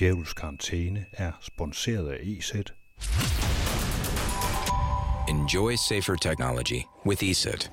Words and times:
Djævels 0.00 0.32
Karantæne 0.32 1.06
er 1.12 1.32
sponsoreret 1.40 2.08
af 2.08 2.18
EZ. 2.22 2.52
Enjoy 5.28 5.74
safer 5.74 6.16
technology 6.16 6.82
with 7.06 7.24
ESET. 7.24 7.72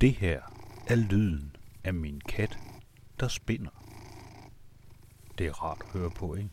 Det 0.00 0.12
her 0.12 0.40
er 0.86 0.96
lyden 0.96 1.56
af 1.84 1.94
min 1.94 2.20
kat, 2.20 2.58
der 3.20 3.28
spinder. 3.28 3.70
Det 5.38 5.46
er 5.46 5.52
rart 5.52 5.78
at 5.80 5.92
høre 5.92 6.10
på, 6.10 6.34
ikke? 6.34 6.50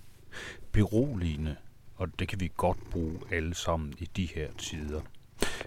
Beroligende, 0.72 1.56
og 1.96 2.20
det 2.20 2.28
kan 2.28 2.40
vi 2.40 2.52
godt 2.58 2.90
bruge 2.92 3.20
alle 3.32 3.56
sammen 3.56 3.94
i 4.00 4.06
de 4.06 4.26
her 4.26 4.52
tider. 4.58 5.02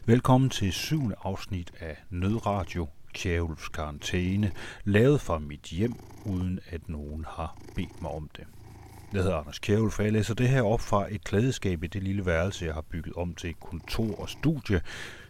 Velkommen 0.04 0.50
til 0.50 0.72
syvende 0.72 1.16
afsnit 1.22 1.72
af 1.78 1.96
Nødradio 2.10 2.88
Kjævels 3.12 3.68
Karantæne, 3.68 4.52
lavet 4.84 5.20
fra 5.20 5.38
mit 5.38 5.62
hjem, 5.62 5.94
uden 6.24 6.60
at 6.68 6.88
nogen 6.88 7.24
har 7.28 7.58
bedt 7.74 8.02
mig 8.02 8.10
om 8.10 8.30
det. 8.36 8.44
Jeg 9.12 9.22
hedder 9.22 9.36
Anders 9.36 9.58
Kjævel, 9.58 9.90
for 9.90 10.02
jeg 10.02 10.12
læser 10.12 10.34
det 10.34 10.48
her 10.48 10.62
op 10.62 10.80
fra 10.80 11.06
et 11.14 11.24
klædeskab 11.24 11.84
i 11.84 11.86
det 11.86 12.02
lille 12.02 12.26
værelse, 12.26 12.64
jeg 12.64 12.74
har 12.74 12.80
bygget 12.80 13.14
om 13.14 13.34
til 13.34 13.54
kontor 13.54 14.20
og 14.20 14.28
studie. 14.28 14.80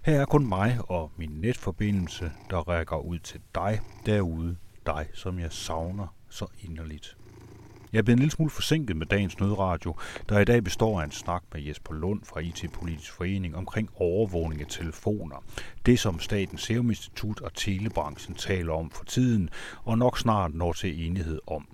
Her 0.03 0.21
er 0.21 0.25
kun 0.25 0.49
mig 0.49 0.79
og 0.89 1.13
min 1.17 1.31
netforbindelse, 1.31 2.33
der 2.51 2.69
rækker 2.69 2.97
ud 2.97 3.19
til 3.19 3.41
dig 3.55 3.81
derude, 4.07 4.57
dig 4.87 5.07
som 5.15 5.39
jeg 5.39 5.53
savner 5.53 6.15
så 6.29 6.47
inderligt. 6.63 7.17
Jeg 7.93 7.99
er 7.99 8.03
blevet 8.03 8.17
en 8.17 8.21
lille 8.21 8.33
smule 8.33 8.51
forsinket 8.51 8.97
med 8.97 9.07
dagens 9.07 9.41
nødradio, 9.41 9.95
der 10.29 10.39
i 10.39 10.45
dag 10.45 10.65
består 10.65 11.01
af 11.01 11.05
en 11.05 11.11
snak 11.11 11.43
med 11.53 11.63
Jesper 11.63 11.95
Lund 11.95 12.21
fra 12.25 12.41
IT 12.41 12.65
Politisk 12.73 13.13
Forening 13.13 13.57
omkring 13.57 13.89
overvågning 13.95 14.61
af 14.61 14.67
telefoner. 14.71 15.45
Det 15.87 15.99
som 15.99 16.21
Statens 16.21 16.63
Serum 16.63 16.91
Institut 16.91 17.41
og 17.41 17.55
telebranchen 17.55 18.35
taler 18.35 18.73
om 18.73 18.91
for 18.91 19.05
tiden, 19.05 19.51
og 19.85 19.99
nok 19.99 20.19
snart 20.19 20.55
når 20.55 20.73
til 20.73 21.07
enighed 21.07 21.39
om. 21.47 21.67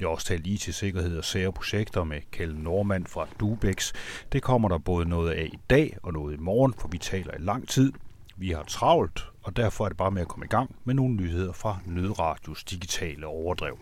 Jeg 0.00 0.08
har 0.08 0.12
også 0.12 0.26
talt 0.26 0.46
IT-sikkerhed 0.46 1.18
og 1.18 1.24
sære 1.24 1.52
projekter 1.52 2.04
med 2.04 2.20
Kjell 2.30 2.56
Normand 2.56 3.06
fra 3.06 3.26
Dubex. 3.40 3.92
Det 4.32 4.42
kommer 4.42 4.68
der 4.68 4.78
både 4.78 5.08
noget 5.08 5.30
af 5.30 5.50
i 5.52 5.58
dag 5.70 5.96
og 6.02 6.12
noget 6.12 6.34
i 6.34 6.40
morgen, 6.40 6.74
for 6.78 6.88
vi 6.88 6.98
taler 6.98 7.34
i 7.34 7.40
lang 7.40 7.68
tid. 7.68 7.92
Vi 8.36 8.50
har 8.50 8.62
travlt, 8.62 9.26
og 9.42 9.56
derfor 9.56 9.84
er 9.84 9.88
det 9.88 9.96
bare 9.96 10.10
med 10.10 10.22
at 10.22 10.28
komme 10.28 10.46
i 10.46 10.48
gang 10.48 10.76
med 10.84 10.94
nogle 10.94 11.14
nyheder 11.14 11.52
fra 11.52 11.78
Nødradios 11.86 12.64
digitale 12.64 13.26
overdrev. 13.26 13.78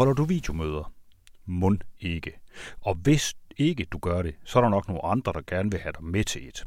Holder 0.00 0.14
du 0.14 0.24
videomøder? 0.24 0.92
Mund 1.46 1.80
ikke. 1.98 2.32
Og 2.80 2.94
hvis 2.94 3.34
ikke 3.56 3.84
du 3.84 3.98
gør 3.98 4.22
det, 4.22 4.34
så 4.44 4.58
er 4.58 4.62
der 4.62 4.70
nok 4.70 4.88
nogle 4.88 5.04
andre, 5.04 5.32
der 5.32 5.40
gerne 5.46 5.70
vil 5.70 5.80
have 5.80 5.92
dig 5.92 6.04
med 6.04 6.24
til 6.24 6.48
et. 6.48 6.64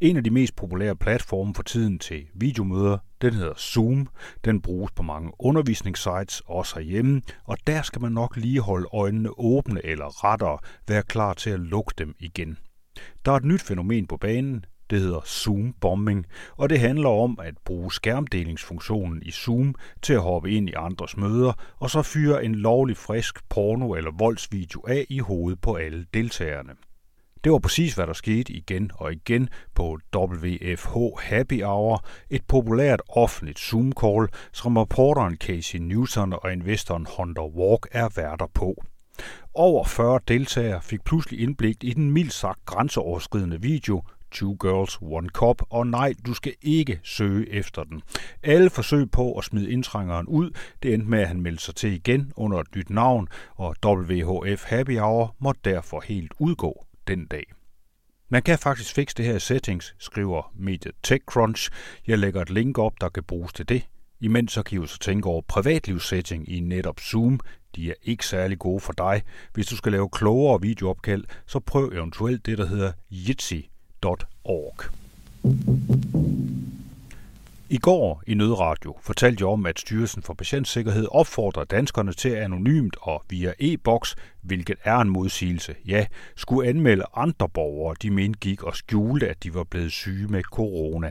En 0.00 0.16
af 0.16 0.24
de 0.24 0.30
mest 0.30 0.56
populære 0.56 0.96
platforme 0.96 1.54
for 1.54 1.62
tiden 1.62 1.98
til 1.98 2.26
videomøder, 2.34 2.98
den 3.22 3.34
hedder 3.34 3.54
Zoom. 3.54 4.08
Den 4.44 4.62
bruges 4.62 4.92
på 4.92 5.02
mange 5.02 5.32
undervisningssites, 5.38 6.42
også 6.46 6.74
herhjemme, 6.74 7.22
og 7.44 7.56
der 7.66 7.82
skal 7.82 8.02
man 8.02 8.12
nok 8.12 8.36
lige 8.36 8.60
holde 8.60 8.88
øjnene 8.92 9.30
åbne 9.38 9.86
eller 9.86 10.24
rettere 10.24 10.58
være 10.88 11.02
klar 11.02 11.34
til 11.34 11.50
at 11.50 11.60
lukke 11.60 11.94
dem 11.98 12.14
igen. 12.18 12.58
Der 13.24 13.32
er 13.32 13.36
et 13.36 13.44
nyt 13.44 13.62
fænomen 13.62 14.06
på 14.06 14.16
banen, 14.16 14.64
det 14.90 15.00
hedder 15.00 15.20
Zoom-bombing, 15.20 16.26
og 16.56 16.70
det 16.70 16.80
handler 16.80 17.08
om 17.08 17.38
at 17.42 17.54
bruge 17.64 17.92
skærmdelingsfunktionen 17.92 19.22
i 19.22 19.30
Zoom 19.30 19.74
til 20.02 20.12
at 20.12 20.22
hoppe 20.22 20.50
ind 20.50 20.68
i 20.68 20.72
andres 20.76 21.16
møder, 21.16 21.52
og 21.78 21.90
så 21.90 22.02
fyre 22.02 22.44
en 22.44 22.54
lovlig 22.54 22.96
frisk 22.96 23.38
porno- 23.54 23.96
eller 23.96 24.10
voldsvideo 24.18 24.84
af 24.88 25.06
i 25.08 25.18
hovedet 25.18 25.60
på 25.60 25.74
alle 25.74 26.06
deltagerne. 26.14 26.72
Det 27.44 27.52
var 27.52 27.58
præcis, 27.58 27.94
hvad 27.94 28.06
der 28.06 28.12
skete 28.12 28.52
igen 28.52 28.90
og 28.94 29.12
igen 29.12 29.48
på 29.74 29.98
WFH 30.16 30.96
Happy 31.20 31.62
Hour, 31.62 32.04
et 32.30 32.42
populært 32.48 33.02
offentligt 33.08 33.58
Zoom-call, 33.58 34.26
som 34.52 34.76
reporteren 34.76 35.36
Casey 35.36 35.78
Newton 35.78 36.32
og 36.32 36.52
investoren 36.52 37.06
Hunter 37.16 37.56
Walk 37.56 37.88
er 37.92 38.08
værter 38.16 38.46
på. 38.54 38.82
Over 39.54 39.84
40 39.84 40.20
deltagere 40.28 40.82
fik 40.82 41.04
pludselig 41.04 41.40
indblik 41.40 41.84
i 41.84 41.92
den 41.92 42.10
mildt 42.10 42.32
sagt 42.32 42.66
grænseoverskridende 42.66 43.62
video, 43.62 44.02
Two 44.36 44.56
Girls, 44.60 44.98
One 45.02 45.28
Cup, 45.28 45.62
og 45.70 45.86
nej, 45.86 46.14
du 46.26 46.34
skal 46.34 46.54
ikke 46.62 47.00
søge 47.02 47.52
efter 47.52 47.84
den. 47.84 48.02
Alle 48.42 48.70
forsøg 48.70 49.10
på 49.10 49.32
at 49.32 49.44
smide 49.44 49.70
indtrængeren 49.70 50.26
ud, 50.26 50.50
det 50.82 50.94
endte 50.94 51.08
med, 51.08 51.18
at 51.18 51.28
han 51.28 51.40
meldte 51.40 51.64
sig 51.64 51.74
til 51.74 51.92
igen 51.92 52.32
under 52.36 52.58
et 52.60 52.76
nyt 52.76 52.90
navn, 52.90 53.28
og 53.54 53.76
WHF 53.84 54.64
Happy 54.64 54.98
Hour 54.98 55.36
måtte 55.38 55.60
derfor 55.64 56.00
helt 56.00 56.32
udgå 56.38 56.86
den 57.08 57.26
dag. 57.26 57.44
Man 58.28 58.42
kan 58.42 58.58
faktisk 58.58 58.94
fikse 58.94 59.16
det 59.16 59.24
her 59.24 59.36
i 59.36 59.40
settings, 59.40 59.94
skriver 59.98 60.52
mediet 60.54 60.94
TechCrunch. 61.02 61.70
Jeg 62.06 62.18
lægger 62.18 62.42
et 62.42 62.50
link 62.50 62.78
op, 62.78 62.92
der 63.00 63.08
kan 63.08 63.24
bruges 63.24 63.52
til 63.52 63.68
det. 63.68 63.86
Imens 64.20 64.52
så 64.52 64.62
kan 64.62 64.78
I 64.78 64.80
jo 64.80 64.86
så 64.86 64.98
tænke 64.98 65.28
over 65.28 65.42
privatlivssetting 65.48 66.48
i 66.48 66.60
netop 66.60 67.00
Zoom. 67.00 67.40
De 67.76 67.90
er 67.90 67.94
ikke 68.02 68.26
særlig 68.26 68.58
gode 68.58 68.80
for 68.80 68.92
dig. 68.92 69.22
Hvis 69.54 69.66
du 69.66 69.76
skal 69.76 69.92
lave 69.92 70.08
klogere 70.08 70.60
videoopkald, 70.60 71.24
så 71.46 71.60
prøv 71.60 71.92
eventuelt 71.94 72.46
det, 72.46 72.58
der 72.58 72.66
hedder 72.66 72.92
Jitsi 73.10 73.70
www.nødradio.org. 74.04 74.82
I 77.68 77.78
går 77.78 78.22
i 78.26 78.34
Nødradio 78.34 78.96
fortalte 79.02 79.42
jeg 79.42 79.48
om, 79.48 79.66
at 79.66 79.78
Styrelsen 79.78 80.22
for 80.22 80.34
Patientsikkerhed 80.34 81.06
opfordrer 81.10 81.64
danskerne 81.64 82.12
til 82.12 82.28
anonymt 82.28 82.96
og 83.00 83.24
via 83.30 83.52
e-boks, 83.58 84.16
hvilket 84.42 84.78
er 84.84 84.96
en 84.96 85.10
modsigelse, 85.10 85.74
ja, 85.86 86.06
skulle 86.36 86.68
anmelde 86.68 87.04
andre 87.14 87.48
borgere, 87.48 87.96
de 88.02 88.10
mente 88.10 88.38
gik 88.38 88.62
og 88.62 88.76
skjulte, 88.76 89.28
at 89.28 89.42
de 89.42 89.54
var 89.54 89.64
blevet 89.64 89.92
syge 89.92 90.28
med 90.28 90.42
corona. 90.42 91.10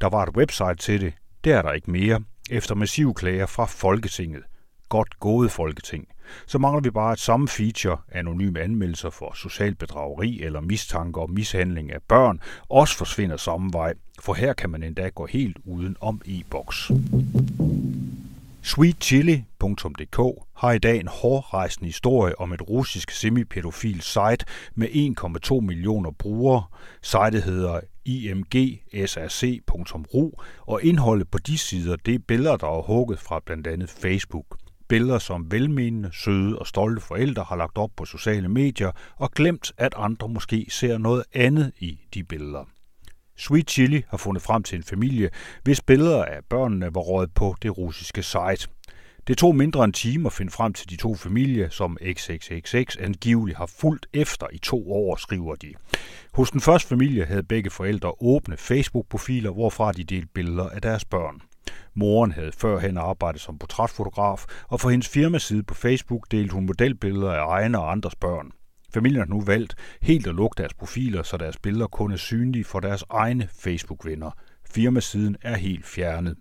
Der 0.00 0.08
var 0.08 0.22
et 0.22 0.36
website 0.36 0.74
til 0.74 1.00
det. 1.00 1.12
Det 1.44 1.52
er 1.52 1.62
der 1.62 1.72
ikke 1.72 1.90
mere, 1.90 2.20
efter 2.50 2.74
massive 2.74 3.14
klager 3.14 3.46
fra 3.46 3.64
Folketinget. 3.64 4.42
Godt 4.88 5.20
gået 5.20 5.50
Folketing– 5.50 6.08
så 6.46 6.58
mangler 6.58 6.80
vi 6.80 6.90
bare 6.90 7.12
et 7.12 7.18
samme 7.18 7.48
feature, 7.48 7.96
anonyme 8.12 8.60
anmeldelser 8.60 9.10
for 9.10 9.32
social 9.36 9.74
bedrageri 9.74 10.42
eller 10.42 10.60
mistanke 10.60 11.20
om 11.20 11.30
mishandling 11.30 11.92
af 11.92 12.02
børn, 12.08 12.40
også 12.68 12.96
forsvinder 12.96 13.36
samme 13.36 13.72
vej, 13.72 13.94
for 14.20 14.34
her 14.34 14.52
kan 14.52 14.70
man 14.70 14.82
endda 14.82 15.08
gå 15.08 15.26
helt 15.26 15.56
uden 15.64 15.96
om 16.00 16.20
e-boks. 16.24 16.90
SweetChili.dk 18.62 20.18
har 20.54 20.72
i 20.72 20.78
dag 20.78 21.00
en 21.00 21.08
hårdrejsende 21.08 21.86
historie 21.86 22.40
om 22.40 22.52
et 22.52 22.68
russisk 22.68 23.10
semipædofil 23.10 24.00
site 24.00 24.46
med 24.74 24.88
1,2 25.48 25.60
millioner 25.60 26.10
brugere. 26.10 26.64
Sitet 27.02 27.42
hedder 27.44 27.80
imgsrc.ru, 28.04 29.50
og 30.66 30.82
indholdet 30.82 31.28
på 31.28 31.38
de 31.38 31.58
sider 31.58 31.96
det 31.96 32.14
er 32.14 32.18
billeder, 32.18 32.56
der 32.56 32.66
er 32.66 32.82
hugget 32.82 33.18
fra 33.18 33.40
blandt 33.46 33.66
andet 33.66 33.90
Facebook. 33.90 34.46
Billeder, 34.88 35.18
som 35.18 35.52
velmenende, 35.52 36.10
søde 36.12 36.58
og 36.58 36.66
stolte 36.66 37.00
forældre 37.00 37.44
har 37.48 37.56
lagt 37.56 37.78
op 37.78 37.90
på 37.96 38.04
sociale 38.04 38.48
medier 38.48 38.90
og 39.16 39.30
glemt, 39.30 39.72
at 39.76 39.94
andre 39.96 40.28
måske 40.28 40.66
ser 40.70 40.98
noget 40.98 41.24
andet 41.34 41.72
i 41.78 42.00
de 42.14 42.24
billeder. 42.24 42.64
Sweet 43.36 43.70
Chili 43.70 44.02
har 44.08 44.16
fundet 44.16 44.42
frem 44.42 44.62
til 44.62 44.76
en 44.76 44.82
familie, 44.82 45.30
hvis 45.62 45.80
billeder 45.80 46.24
af 46.24 46.44
børnene 46.50 46.94
var 46.94 47.00
røget 47.00 47.34
på 47.34 47.56
det 47.62 47.78
russiske 47.78 48.22
site. 48.22 48.68
Det 49.26 49.38
tog 49.38 49.56
mindre 49.56 49.84
end 49.84 49.92
time 49.92 50.26
at 50.26 50.32
finde 50.32 50.52
frem 50.52 50.72
til 50.72 50.90
de 50.90 50.96
to 50.96 51.14
familier, 51.14 51.68
som 51.68 51.96
XXXX 52.02 52.96
angiveligt 53.00 53.58
har 53.58 53.66
fulgt 53.66 54.06
efter 54.12 54.46
i 54.52 54.58
to 54.58 54.92
år, 54.92 55.16
skriver 55.16 55.54
de. 55.54 55.74
Hos 56.32 56.50
den 56.50 56.60
første 56.60 56.88
familie 56.88 57.24
havde 57.24 57.42
begge 57.42 57.70
forældre 57.70 58.12
åbne 58.20 58.56
Facebook-profiler, 58.56 59.50
hvorfra 59.50 59.92
de 59.92 60.04
delte 60.04 60.28
billeder 60.34 60.68
af 60.68 60.82
deres 60.82 61.04
børn. 61.04 61.42
Moren 61.94 62.32
havde 62.32 62.52
førhen 62.52 62.96
arbejdet 62.96 63.40
som 63.40 63.58
portrætfotograf, 63.58 64.44
og 64.68 64.80
for 64.80 64.90
hendes 64.90 65.08
firmaside 65.08 65.62
på 65.62 65.74
Facebook 65.74 66.30
delte 66.30 66.54
hun 66.54 66.66
modelbilleder 66.66 67.32
af 67.32 67.46
egne 67.48 67.78
og 67.78 67.92
andres 67.92 68.14
børn. 68.14 68.50
Familien 68.94 69.20
har 69.20 69.26
nu 69.26 69.40
valgt 69.40 69.74
helt 70.02 70.26
at 70.26 70.34
lukke 70.34 70.58
deres 70.58 70.74
profiler, 70.74 71.22
så 71.22 71.36
deres 71.36 71.58
billeder 71.58 71.86
kun 71.86 72.12
er 72.12 72.16
synlige 72.16 72.64
for 72.64 72.80
deres 72.80 73.04
egne 73.10 73.48
Facebook-venner. 73.52 74.30
Firmasiden 74.70 75.36
er 75.42 75.56
helt 75.56 75.86
fjernet. 75.86 76.36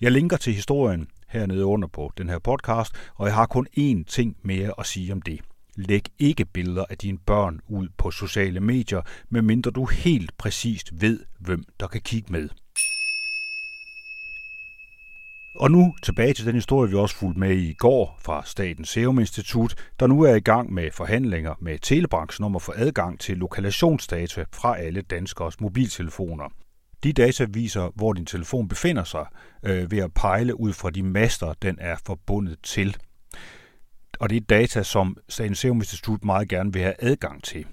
Jeg 0.00 0.12
linker 0.12 0.36
til 0.36 0.54
historien 0.54 1.08
hernede 1.28 1.64
under 1.64 1.88
på 1.88 2.12
den 2.18 2.28
her 2.28 2.38
podcast, 2.38 2.92
og 3.14 3.26
jeg 3.26 3.34
har 3.34 3.46
kun 3.46 3.66
én 3.78 4.04
ting 4.04 4.36
mere 4.42 4.72
at 4.78 4.86
sige 4.86 5.12
om 5.12 5.22
det. 5.22 5.40
Læg 5.76 6.02
ikke 6.18 6.44
billeder 6.44 6.84
af 6.90 6.98
dine 6.98 7.18
børn 7.18 7.60
ud 7.68 7.88
på 7.98 8.10
sociale 8.10 8.60
medier, 8.60 9.02
medmindre 9.28 9.70
du 9.70 9.84
helt 9.84 10.38
præcist 10.38 11.00
ved, 11.00 11.20
hvem 11.40 11.64
der 11.80 11.86
kan 11.86 12.00
kigge 12.00 12.32
med. 12.32 12.48
Og 15.58 15.70
nu 15.70 15.94
tilbage 16.02 16.34
til 16.34 16.46
den 16.46 16.54
historie, 16.54 16.90
vi 16.90 16.96
også 16.96 17.16
fulgte 17.16 17.40
med 17.40 17.56
i 17.56 17.72
går 17.72 18.18
fra 18.20 18.42
Statens 18.44 18.88
Serum 18.88 19.18
Institut, 19.18 19.74
der 20.00 20.06
nu 20.06 20.22
er 20.22 20.34
i 20.34 20.40
gang 20.40 20.72
med 20.72 20.90
forhandlinger 20.90 21.54
med 21.60 21.78
telebranchen 21.78 22.44
om 22.44 22.56
at 22.56 22.62
få 22.62 22.72
adgang 22.76 23.20
til 23.20 23.36
lokalisationsdata 23.36 24.44
fra 24.52 24.78
alle 24.78 25.00
danskers 25.00 25.60
mobiltelefoner. 25.60 26.48
De 27.04 27.12
data 27.12 27.46
viser, 27.50 27.90
hvor 27.94 28.12
din 28.12 28.26
telefon 28.26 28.68
befinder 28.68 29.04
sig, 29.04 29.26
øh, 29.62 29.90
ved 29.90 29.98
at 29.98 30.14
pejle 30.14 30.60
ud 30.60 30.72
fra 30.72 30.90
de 30.90 31.02
master, 31.02 31.54
den 31.62 31.78
er 31.80 31.96
forbundet 32.06 32.56
til. 32.62 32.96
Og 34.20 34.30
det 34.30 34.36
er 34.36 34.40
data, 34.40 34.82
som 34.82 35.16
Statens 35.28 35.58
Serum 35.58 35.76
Institut 35.76 36.24
meget 36.24 36.48
gerne 36.48 36.72
vil 36.72 36.82
have 36.82 36.94
adgang 36.98 37.42
til. 37.42 37.66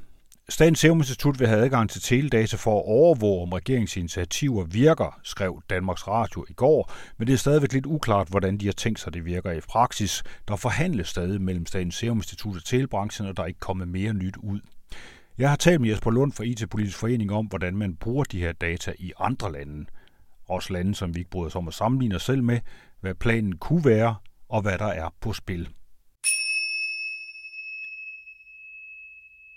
Statens 0.54 0.80
Serum 0.80 0.98
Institut 0.98 1.40
vil 1.40 1.48
have 1.48 1.64
adgang 1.64 1.90
til 1.90 2.02
teledata 2.02 2.58
for 2.58 2.80
at 2.80 2.86
overvåge, 2.86 3.42
om 3.42 3.54
regeringsinitiativer 3.54 4.64
virker, 4.64 5.20
skrev 5.24 5.62
Danmarks 5.70 6.08
Radio 6.08 6.46
i 6.50 6.54
går, 6.54 6.92
men 7.18 7.28
det 7.28 7.34
er 7.34 7.38
stadigvæk 7.38 7.74
lidt 7.74 7.86
uklart, 7.86 8.28
hvordan 8.28 8.58
de 8.58 8.66
har 8.66 8.74
tænkt 8.74 9.00
sig, 9.00 9.14
det 9.14 9.26
virker 9.26 9.52
i 9.52 9.60
praksis. 9.70 10.24
Der 10.48 10.56
forhandles 10.56 11.08
stadig 11.08 11.42
mellem 11.42 11.66
Statens 11.66 11.96
Serum 11.96 12.18
Institut 12.18 12.56
og 12.56 12.66
telebranchen, 12.66 13.28
og 13.28 13.38
der 13.38 13.44
er 13.44 13.48
ikke 13.48 13.60
kommet 13.60 13.88
mere 13.88 14.14
nyt 14.14 14.38
ud. 14.38 14.60
Jeg 15.38 15.50
har 15.50 15.56
talt 15.56 15.82
med 15.82 15.90
Jesper 15.90 16.12
Lund 16.12 16.32
fra 16.32 16.44
IT-politisk 16.44 16.98
forening 16.98 17.32
om, 17.32 17.46
hvordan 17.46 17.78
man 17.78 17.96
bruger 17.96 18.24
de 18.24 18.40
her 18.40 18.52
data 18.52 18.94
i 19.00 19.12
andre 19.20 19.52
lande. 19.52 19.86
Også 20.50 20.74
lande, 20.74 20.96
som 20.96 21.16
vi 21.16 21.20
ikke 21.20 21.32
bryder 21.32 21.48
os 21.48 21.56
om 21.56 21.68
at 21.68 21.74
sammenligne 21.74 22.16
os 22.16 22.24
selv 22.24 22.44
med, 22.44 22.60
hvad 23.02 23.16
planen 23.16 23.58
kunne 23.58 23.86
være, 23.86 24.16
og 24.50 24.62
hvad 24.62 24.78
der 24.78 24.86
er 24.86 25.10
på 25.22 25.34
spil. 25.34 25.70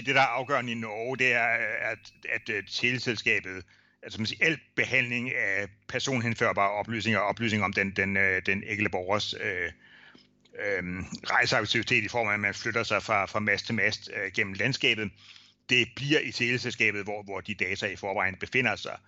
Det, 0.07 0.15
der 0.15 0.21
er 0.21 0.27
afgørende 0.27 0.73
i 0.73 0.75
Norge, 0.75 1.17
det 1.17 1.33
er, 1.33 1.47
at, 1.91 2.13
at 2.29 2.49
øh, 2.49 2.63
teleselskabet, 2.71 3.65
altså 4.03 4.21
man 4.21 4.27
siger, 4.27 4.47
al 4.47 4.59
behandling 4.77 5.35
af 5.35 5.69
personhenførbare 5.89 6.71
oplysninger, 6.71 7.21
oplysninger 7.21 7.65
om 7.65 7.73
den, 7.73 7.91
den, 7.91 8.17
øh, 8.17 8.43
den 8.47 8.63
enkelte 8.63 8.91
borgers 8.91 9.35
øh, 9.35 9.73
øh, 10.59 10.83
rejseaktivitet 11.31 12.05
i 12.05 12.09
form 12.09 12.29
af, 12.29 12.35
at 12.35 12.41
man 12.41 12.55
flytter 12.55 12.83
sig 12.83 13.03
fra, 13.03 13.27
fra 13.27 13.41
mast 13.41 13.67
til 13.67 13.75
mast 13.75 14.11
øh, 14.17 14.33
gennem 14.33 14.55
landskabet, 14.55 15.11
det 15.69 15.89
bliver 15.97 16.21
i 16.21 16.33
teleselskabet, 16.33 17.05
hvor, 17.05 17.23
hvor 17.23 17.41
de 17.41 17.55
data 17.55 17.87
i 17.87 17.97
forvejen 17.97 18.37
befinder 18.37 18.77
sig. 18.77 18.99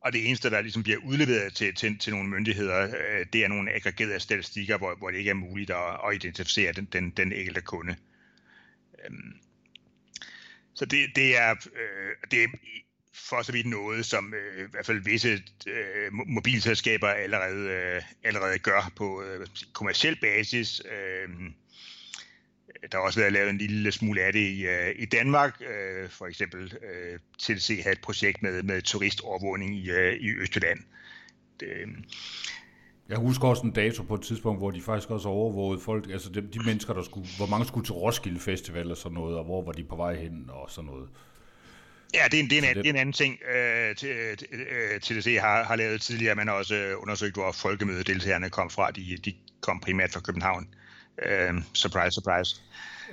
Og 0.00 0.12
det 0.12 0.28
eneste, 0.28 0.50
der 0.50 0.60
ligesom 0.60 0.82
bliver 0.82 0.98
udleveret 0.98 1.54
til, 1.54 1.74
til, 1.74 1.98
til 1.98 2.12
nogle 2.12 2.28
myndigheder, 2.28 2.82
øh, 2.82 3.26
det 3.32 3.44
er 3.44 3.48
nogle 3.48 3.72
aggregerede 3.72 4.20
statistikker, 4.20 4.78
hvor, 4.78 4.94
hvor 4.94 5.10
det 5.10 5.18
ikke 5.18 5.30
er 5.30 5.34
muligt 5.34 5.70
at, 5.70 6.00
at 6.08 6.14
identificere 6.14 6.72
den, 6.72 6.84
den, 6.84 7.10
den 7.10 7.32
enkelte 7.32 7.60
kunde. 7.60 7.96
Øh 9.04 9.10
så 10.74 10.84
det, 10.84 11.06
det, 11.16 11.38
er, 11.38 11.50
øh, 11.50 12.30
det 12.30 12.44
er 12.44 12.48
for 13.14 13.42
så 13.42 13.52
vidt 13.52 13.66
noget, 13.66 14.06
som 14.06 14.34
øh, 14.34 14.64
i 14.64 14.70
hvert 14.70 14.86
fald 14.86 15.04
visse 15.04 15.42
øh, 15.66 16.12
mobilselskaber 16.12 17.08
allerede, 17.08 17.68
øh, 17.68 18.02
allerede 18.24 18.58
gør 18.58 18.92
på 18.96 19.22
øh, 19.22 19.46
kommersiel 19.72 20.16
basis. 20.16 20.82
Øh, 20.90 21.28
der 22.92 22.98
har 22.98 23.04
også 23.04 23.20
været 23.20 23.32
lavet 23.32 23.50
en 23.50 23.58
lille 23.58 23.92
smule 23.92 24.22
af 24.22 24.32
det 24.32 24.40
i, 24.40 24.66
øh, 24.66 24.94
i 24.96 25.04
Danmark. 25.04 25.60
Øh, 25.60 26.10
for 26.10 26.26
eksempel 26.26 26.78
øh, 26.82 27.18
TDC 27.38 27.82
havde 27.82 27.92
et 27.92 28.00
projekt 28.00 28.42
med, 28.42 28.62
med 28.62 28.82
turistovervågning 28.82 29.76
i, 29.76 29.90
øh, 29.90 30.14
i 30.14 30.30
Østjylland. 30.30 30.80
Det, 31.60 31.68
jeg 33.10 33.18
husker 33.18 33.48
også 33.48 33.62
en 33.62 33.70
dato 33.70 34.02
på 34.02 34.14
et 34.14 34.22
tidspunkt, 34.22 34.60
hvor 34.60 34.70
de 34.70 34.82
faktisk 34.82 35.10
også 35.10 35.28
overvågede 35.28 35.80
folk, 35.80 36.10
altså 36.10 36.30
de, 36.30 36.40
de 36.40 36.58
mennesker, 36.64 36.94
der 36.94 37.02
skulle, 37.02 37.28
hvor 37.36 37.46
mange 37.46 37.66
skulle 37.66 37.86
til 37.86 37.94
Roskilde 37.94 38.40
Festival 38.40 38.90
og 38.90 38.96
sådan 38.96 39.14
noget, 39.14 39.38
og 39.38 39.44
hvor 39.44 39.64
var 39.64 39.72
de 39.72 39.84
på 39.84 39.96
vej 39.96 40.14
hen 40.14 40.50
og 40.52 40.70
sådan 40.70 40.90
noget. 40.90 41.08
Ja, 42.14 42.20
det 42.30 42.38
er 42.38 42.42
en, 42.42 42.50
det 42.50 42.58
er 42.58 42.70
en, 42.70 42.76
det 42.76 42.86
er 42.86 42.90
en 42.90 42.96
anden 42.96 43.12
ting, 43.12 43.38
øh, 43.54 43.96
til, 43.96 44.08
øh, 44.52 45.00
TDC 45.00 45.36
har, 45.40 45.64
har 45.64 45.76
lavet 45.76 46.00
tidligere. 46.00 46.34
Man 46.34 46.48
har 46.48 46.54
også 46.54 46.74
øh, 46.74 47.02
undersøgt, 47.02 47.34
hvor 47.34 47.52
folkemødedeltagerne 47.52 48.50
kom 48.50 48.70
fra. 48.70 48.90
De, 48.90 49.18
de 49.24 49.34
kom 49.60 49.80
primært 49.80 50.12
fra 50.12 50.20
København. 50.20 50.68
Øh, 51.26 51.54
surprise, 51.74 52.10
surprise. 52.14 52.62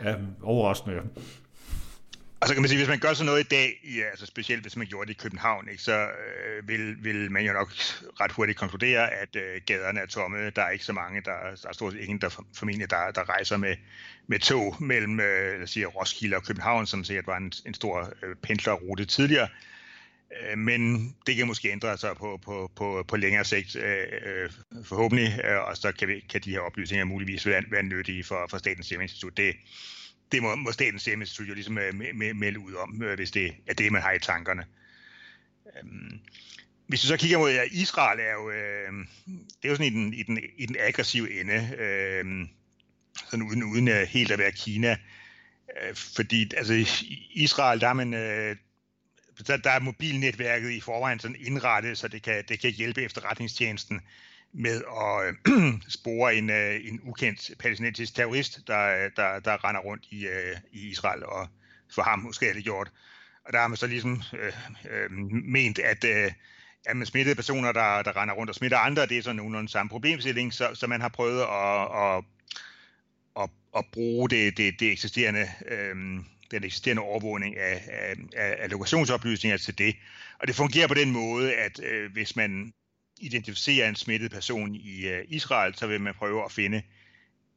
Ja, 0.04 0.16
overraskende. 0.44 1.02
Og 2.40 2.48
så 2.48 2.54
kan 2.54 2.62
man 2.62 2.70
sige, 2.70 2.78
hvis 2.78 2.88
man 2.88 3.00
gør 3.00 3.14
sådan 3.14 3.26
noget 3.26 3.40
i 3.40 3.48
dag, 3.48 3.80
ja, 3.84 4.10
altså 4.10 4.26
specielt 4.26 4.62
hvis 4.62 4.76
man 4.76 4.88
gjorde 4.88 5.08
det 5.08 5.14
i 5.14 5.22
København, 5.22 5.70
ikke, 5.70 5.84
så 5.84 6.08
øh, 6.08 6.68
vil, 6.68 7.04
vil 7.04 7.32
man 7.32 7.46
jo 7.46 7.54
nok 7.54 7.72
ret 8.20 8.32
hurtigt 8.32 8.58
konkludere, 8.58 9.14
at 9.14 9.36
øh, 9.36 9.62
gaderne 9.66 10.00
er 10.00 10.06
tomme. 10.06 10.50
Der 10.50 10.62
er 10.62 10.70
ikke 10.70 10.86
så 10.86 10.94
mange, 10.94 11.22
der, 11.22 11.56
der 11.62 11.70
er 11.70 11.74
stort 11.74 11.94
set 11.94 12.00
ingen, 12.00 12.22
der 12.22 12.30
formentlig 12.56 12.90
der, 12.90 13.12
der 13.12 13.30
rejser 13.30 13.58
med, 13.58 13.76
med 14.28 14.40
tog 14.40 14.76
mellem 14.80 15.20
øh, 15.20 15.60
lad 15.60 15.68
sige, 15.68 15.86
Roskilde 15.86 16.36
og 16.36 16.44
København, 16.44 16.88
som 16.88 17.04
sikkert 17.04 17.28
var 17.28 17.38
en, 17.38 17.52
en 17.66 17.74
stor 17.74 18.14
øh, 18.24 18.36
pendlerrute 18.36 19.06
tidligere. 19.06 19.48
Øh, 20.32 20.58
men 20.58 21.12
det 21.28 21.36
kan 21.36 21.48
måske 21.48 21.72
ændre 21.72 21.98
sig 21.98 22.16
på, 22.16 22.40
på, 22.46 22.72
på, 22.76 23.06
på 23.08 23.18
længere 23.18 23.46
sigt, 23.46 23.76
øh, 23.76 24.04
øh 24.26 24.50
forhåbentlig, 24.84 25.40
øh, 25.44 25.68
og 25.70 25.78
så 25.78 25.92
kan, 25.92 26.08
vi, 26.08 26.26
kan 26.30 26.42
de 26.42 26.52
her 26.52 26.60
oplysninger 26.60 27.06
muligvis 27.06 27.46
være, 27.46 27.64
være 27.72 27.84
nyttige 27.84 28.24
for, 28.24 28.48
for 28.50 28.58
Statens 28.58 28.88
Serum 28.88 29.02
Institut. 29.02 29.38
Det, 29.38 29.56
det 30.32 30.42
må, 30.42 30.56
må 30.56 30.72
Statens 30.72 31.02
Serum 31.02 31.22
Institut 31.22 31.50
jo 31.50 31.54
ligesom 31.54 31.78
øh, 31.78 31.94
melde 32.36 32.60
ud 32.60 32.74
om, 32.74 33.04
øh, 33.04 33.16
hvis 33.16 33.32
det 33.32 33.56
er 33.68 33.74
det, 33.74 33.92
man 33.92 34.02
har 34.02 34.12
i 34.12 34.20
tankerne. 34.20 34.66
Øhm, 35.78 36.20
hvis 36.88 37.02
du 37.02 37.08
så 37.08 37.18
kigger 37.18 37.38
mod 37.38 37.52
ja, 37.52 37.64
Israel, 37.72 38.20
er 38.20 38.34
jo, 38.34 38.50
øh, 38.50 38.92
det 39.28 39.66
er 39.66 39.70
jo 39.70 39.76
sådan 39.76 39.94
i 39.94 39.96
den, 39.96 40.14
i 40.14 40.24
den, 40.24 40.40
i 40.58 40.66
den 40.66 40.76
aggressive 40.80 41.42
ende, 41.42 41.76
øh, 41.78 42.48
sådan 43.30 43.46
uden, 43.46 43.64
uden 43.64 43.88
øh, 43.88 44.08
helt 44.08 44.32
at 44.32 44.40
være 44.40 44.52
Kina. 44.52 44.98
Øh, 45.82 45.96
fordi 45.96 46.52
altså, 46.58 46.74
i 46.74 46.88
Israel, 47.32 47.82
der 47.82 47.88
er 47.88 47.94
man, 47.94 48.14
øh, 48.14 48.56
der, 49.48 49.58
der 49.58 49.72
er 49.72 49.80
mobilnetværket 49.80 50.72
i 50.72 50.80
forvejen 50.80 51.20
sådan 51.20 51.38
indrettet, 51.40 51.98
så 51.98 52.08
det 52.08 52.24
kan, 52.24 52.44
det 52.50 52.60
kan 52.60 52.72
hjælpe 52.72 53.02
efterretningstjenesten 53.02 54.02
med 54.54 54.82
at 55.02 55.36
øh, 55.48 55.74
spore 56.00 56.36
en, 56.36 56.50
øh, 56.50 56.88
en 56.88 57.00
ukendt 57.04 57.52
palæstinensisk 57.60 58.16
terrorist, 58.16 58.68
der, 58.68 59.06
øh, 59.06 59.12
der, 59.16 59.40
der 59.40 59.66
render 59.66 59.82
rundt 59.82 60.06
i, 60.10 60.28
øh, 60.28 60.58
i 60.72 60.90
Israel, 60.90 61.26
og 61.26 61.48
for 61.96 62.02
ham 62.02 62.20
måske 62.20 62.50
er 62.50 62.54
det 62.54 62.64
gjort. 62.64 62.92
Og 63.46 63.54
der 63.54 63.60
har 63.60 63.68
man 63.68 63.78
så 63.78 63.88
ligesom 63.88 64.22
øh, 64.34 64.54
øh, 64.90 65.12
ment, 65.44 65.80
at, 65.80 66.04
øh, 66.04 66.32
at 66.86 66.98
man 66.98 67.08
smittede 67.08 67.36
personer, 67.36 67.72
der, 67.72 68.02
der 68.04 68.18
render 68.22 68.36
rundt 68.36 68.50
og 68.50 68.56
smitter 68.56 68.78
andre, 68.78 69.06
det 69.06 69.18
er 69.18 69.22
sådan 69.22 69.36
nogenlunde 69.36 69.70
samme 69.70 69.90
problemstilling, 69.90 70.54
så, 70.54 70.70
så 70.74 70.88
man 70.88 71.02
har 71.02 71.10
prøvet 71.10 71.42
at, 71.42 71.82
at, 72.04 72.24
at, 73.44 73.50
at 73.78 73.86
bruge 73.92 74.30
det, 74.30 74.58
det, 74.58 74.80
det 74.80 74.92
eksisterende, 74.92 75.48
øh, 75.68 75.96
den 76.52 76.64
eksisterende 76.64 77.02
overvågning 77.02 77.58
af, 77.58 77.82
af, 77.88 78.56
af 78.60 78.72
lokationsoplysninger 78.72 79.58
til 79.58 79.78
det. 79.78 79.96
Og 80.40 80.48
det 80.48 80.56
fungerer 80.56 80.88
på 80.88 80.94
den 80.94 81.12
måde, 81.12 81.54
at 81.54 81.80
øh, 81.84 82.12
hvis 82.12 82.36
man 82.36 82.74
identificere 83.22 83.90
en 83.90 83.96
smittet 83.96 84.32
person 84.32 84.76
i 84.76 85.08
øh, 85.08 85.26
Israel, 85.28 85.76
så 85.76 85.88
vil 85.88 86.02
man 86.02 86.14
prøve 86.14 86.46
at 86.46 86.52
finde 86.52 86.82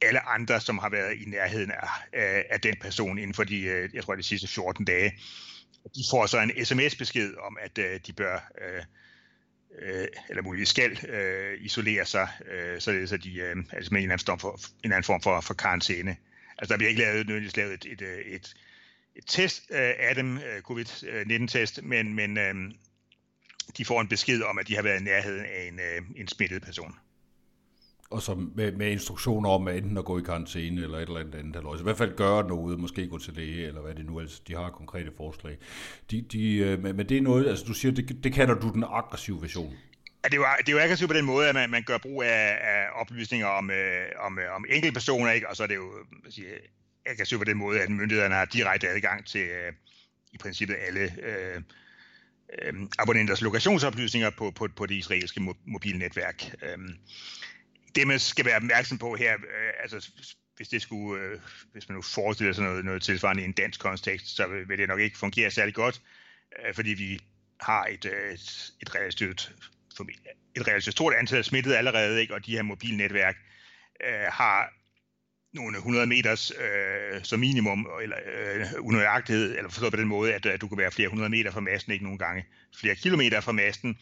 alle 0.02 0.28
andre, 0.28 0.60
som 0.60 0.78
har 0.78 0.88
været 0.88 1.16
i 1.16 1.24
nærheden 1.24 1.70
af, 1.70 1.88
af, 2.12 2.46
af 2.50 2.60
den 2.60 2.74
person 2.80 3.18
inden 3.18 3.34
for 3.34 3.44
de, 3.44 3.60
øh, 3.60 3.90
jeg 3.94 4.04
tror, 4.04 4.14
de 4.14 4.22
sidste 4.22 4.48
14 4.48 4.84
dage. 4.84 5.12
De 5.94 6.02
får 6.10 6.26
så 6.26 6.40
en 6.40 6.64
sms-besked 6.64 7.34
om, 7.34 7.58
at 7.60 7.76
de 8.06 8.12
bør, 8.12 8.50
uh, 8.60 8.84
eller 10.28 10.42
muligvis 10.42 10.68
skal, 10.68 10.98
isolere 11.60 12.06
sig, 12.06 12.28
uh, 12.40 12.78
således 12.78 13.12
at 13.12 13.24
de 13.24 13.42
altså 13.72 13.88
med 13.94 14.00
en 14.00 14.10
eller 14.10 14.12
anden 14.12 14.26
form 14.26 14.38
for, 14.38 14.60
en 14.84 14.92
anden 14.92 15.04
form 15.04 15.22
for, 15.22 15.40
for 15.40 15.54
karantæne. 15.54 16.16
Altså 16.58 16.72
der 16.72 16.76
bliver 16.76 16.88
ikke 16.88 17.00
lavet, 17.00 17.26
nødvendigvis 17.26 17.56
lavet 17.56 17.72
et, 17.72 17.86
et, 17.92 18.02
et, 18.26 18.54
et 19.16 19.24
test 19.26 19.62
uh, 19.70 19.76
af 19.78 20.14
dem, 20.14 20.38
covid-19-test, 20.62 21.82
men, 21.82 22.14
men 22.14 22.38
de 23.78 23.84
får 23.84 24.00
en 24.00 24.08
besked 24.08 24.42
om, 24.42 24.58
at 24.58 24.68
de 24.68 24.74
har 24.76 24.82
været 24.82 25.00
i 25.00 25.04
nærheden 25.04 25.44
af 25.44 25.68
en, 25.68 25.78
øh, 25.78 26.20
en 26.20 26.28
smittet 26.28 26.62
person. 26.62 26.94
Og 28.10 28.22
så 28.22 28.34
med, 28.34 28.72
med 28.72 28.90
instruktioner 28.90 29.50
om 29.50 29.68
at 29.68 29.76
enten 29.76 29.98
at 29.98 30.04
gå 30.04 30.18
i 30.18 30.22
karantæne 30.22 30.82
eller 30.82 30.98
et 30.98 31.02
eller 31.02 31.20
andet 31.20 31.34
andet. 31.34 31.56
Eller 31.56 31.80
i 31.80 31.82
hvert 31.82 31.98
fald 31.98 32.16
gøre 32.16 32.48
noget, 32.48 32.80
måske 32.80 33.08
gå 33.08 33.18
til 33.18 33.32
læge, 33.34 33.66
eller 33.66 33.80
hvad 33.80 33.94
det 33.94 34.06
nu 34.06 34.16
er. 34.16 34.40
De 34.48 34.54
har 34.54 34.70
konkrete 34.70 35.10
forslag. 35.16 35.56
De, 36.10 36.22
de, 36.22 36.56
øh, 36.56 36.82
men 36.82 37.08
det 37.08 37.16
er 37.16 37.20
noget, 37.20 37.48
altså 37.48 37.64
du 37.64 37.72
siger, 37.74 37.92
det, 37.92 38.24
det 38.24 38.32
kalder 38.32 38.54
du 38.54 38.70
den 38.72 38.84
aggressive 38.88 39.42
version. 39.42 39.72
Ja, 40.24 40.28
det 40.28 40.34
er, 40.34 40.38
jo, 40.38 40.44
det 40.58 40.68
er 40.68 40.72
jo 40.72 40.78
aggressivt 40.78 41.10
på 41.10 41.16
den 41.16 41.24
måde, 41.24 41.48
at 41.48 41.54
man, 41.54 41.70
man 41.70 41.82
gør 41.82 41.98
brug 41.98 42.22
af, 42.22 42.58
af 42.62 42.86
oplysninger 43.00 43.46
om, 43.46 43.70
øh, 43.70 44.06
om, 44.18 44.38
øh, 44.38 44.56
om 44.56 44.64
enkeltpersoner, 44.68 45.32
ikke? 45.32 45.48
og 45.48 45.56
så 45.56 45.62
er 45.62 45.66
det 45.66 45.76
jo 45.76 45.92
sige, 46.30 46.46
aggressivt 47.06 47.40
på 47.40 47.44
den 47.44 47.56
måde, 47.56 47.80
at 47.80 47.90
myndighederne 47.90 48.34
har 48.34 48.44
direkte 48.44 48.88
adgang 48.88 49.26
til 49.26 49.40
øh, 49.40 49.72
i 50.32 50.38
princippet 50.38 50.76
alle 50.86 51.02
øh, 51.02 51.62
øh, 52.58 52.74
abonnenters 52.98 53.40
lokationsoplysninger 53.40 54.30
på, 54.30 54.50
på, 54.50 54.68
på 54.76 54.86
det 54.86 54.94
israelske 54.94 55.54
mobilnetværk. 55.66 56.54
Øh, 56.62 56.78
det 57.94 58.06
man 58.06 58.18
skal 58.18 58.44
være 58.44 58.56
opmærksom 58.56 58.98
på 58.98 59.16
her, 59.16 59.34
øh, 59.34 59.72
altså 59.82 60.10
hvis 60.56 60.68
det 60.68 60.82
skulle, 60.82 61.22
øh, 61.22 61.40
hvis 61.72 61.88
man 61.88 61.96
nu 61.96 62.02
forestiller 62.02 62.52
sig 62.52 62.64
noget, 62.64 62.84
noget 62.84 63.02
tilsvarende 63.02 63.42
i 63.42 63.44
en 63.44 63.52
dansk 63.52 63.80
kontekst, 63.80 64.36
så 64.36 64.46
vil 64.46 64.78
det 64.78 64.88
nok 64.88 65.00
ikke 65.00 65.18
fungere 65.18 65.50
særlig 65.50 65.74
godt, 65.74 66.02
øh, 66.58 66.74
fordi 66.74 66.90
vi 66.90 67.20
har 67.60 67.84
et, 67.84 68.04
øh, 68.04 68.32
et, 68.34 68.72
et 68.82 68.94
relativt 68.94 69.54
et 70.56 70.68
relativt 70.68 70.92
stort 70.92 71.14
antal 71.14 71.44
smittede 71.44 71.78
allerede, 71.78 72.20
ikke? 72.20 72.34
og 72.34 72.46
de 72.46 72.52
her 72.52 72.62
mobilnetværk 72.62 73.36
øh, 74.04 74.26
har 74.32 74.72
nogle 75.52 75.76
100 75.76 76.06
meters 76.06 76.50
øh, 76.50 77.22
som 77.22 77.40
minimum, 77.40 77.88
eller 78.02 78.16
øh, 78.54 78.66
unøjagtighed, 78.80 79.56
eller 79.56 79.70
forstået 79.70 79.92
på 79.92 80.00
den 80.00 80.08
måde, 80.08 80.34
at, 80.34 80.46
at 80.46 80.60
du 80.60 80.68
kan 80.68 80.78
være 80.78 80.90
flere 80.90 81.08
hundrede 81.08 81.30
meter 81.30 81.50
fra 81.50 81.60
masten, 81.60 81.92
ikke 81.92 82.04
nogle 82.04 82.18
gange 82.18 82.44
flere 82.76 82.94
kilometer 82.94 83.40
fra 83.40 83.52
masten, 83.52 83.98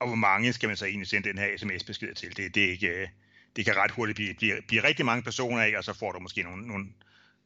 og 0.00 0.06
hvor 0.06 0.16
mange 0.16 0.52
skal 0.52 0.66
man 0.66 0.76
så 0.76 0.86
egentlig 0.86 1.08
sende 1.08 1.28
den 1.28 1.38
her 1.38 1.56
sms-besked 1.56 2.14
til? 2.14 2.36
Det, 2.36 2.54
det, 2.54 2.64
er 2.64 2.70
ikke, 2.70 2.88
øh, 2.88 3.08
det 3.56 3.64
kan 3.64 3.76
ret 3.76 3.90
hurtigt 3.90 4.16
blive, 4.16 4.34
blive, 4.34 4.54
blive 4.68 4.84
rigtig 4.84 5.04
mange 5.04 5.22
personer, 5.22 5.64
ikke? 5.64 5.78
og 5.78 5.84
så 5.84 5.98
får 5.98 6.12
du 6.12 6.18
måske 6.18 6.42
nogle, 6.42 6.66
nogle, 6.66 6.86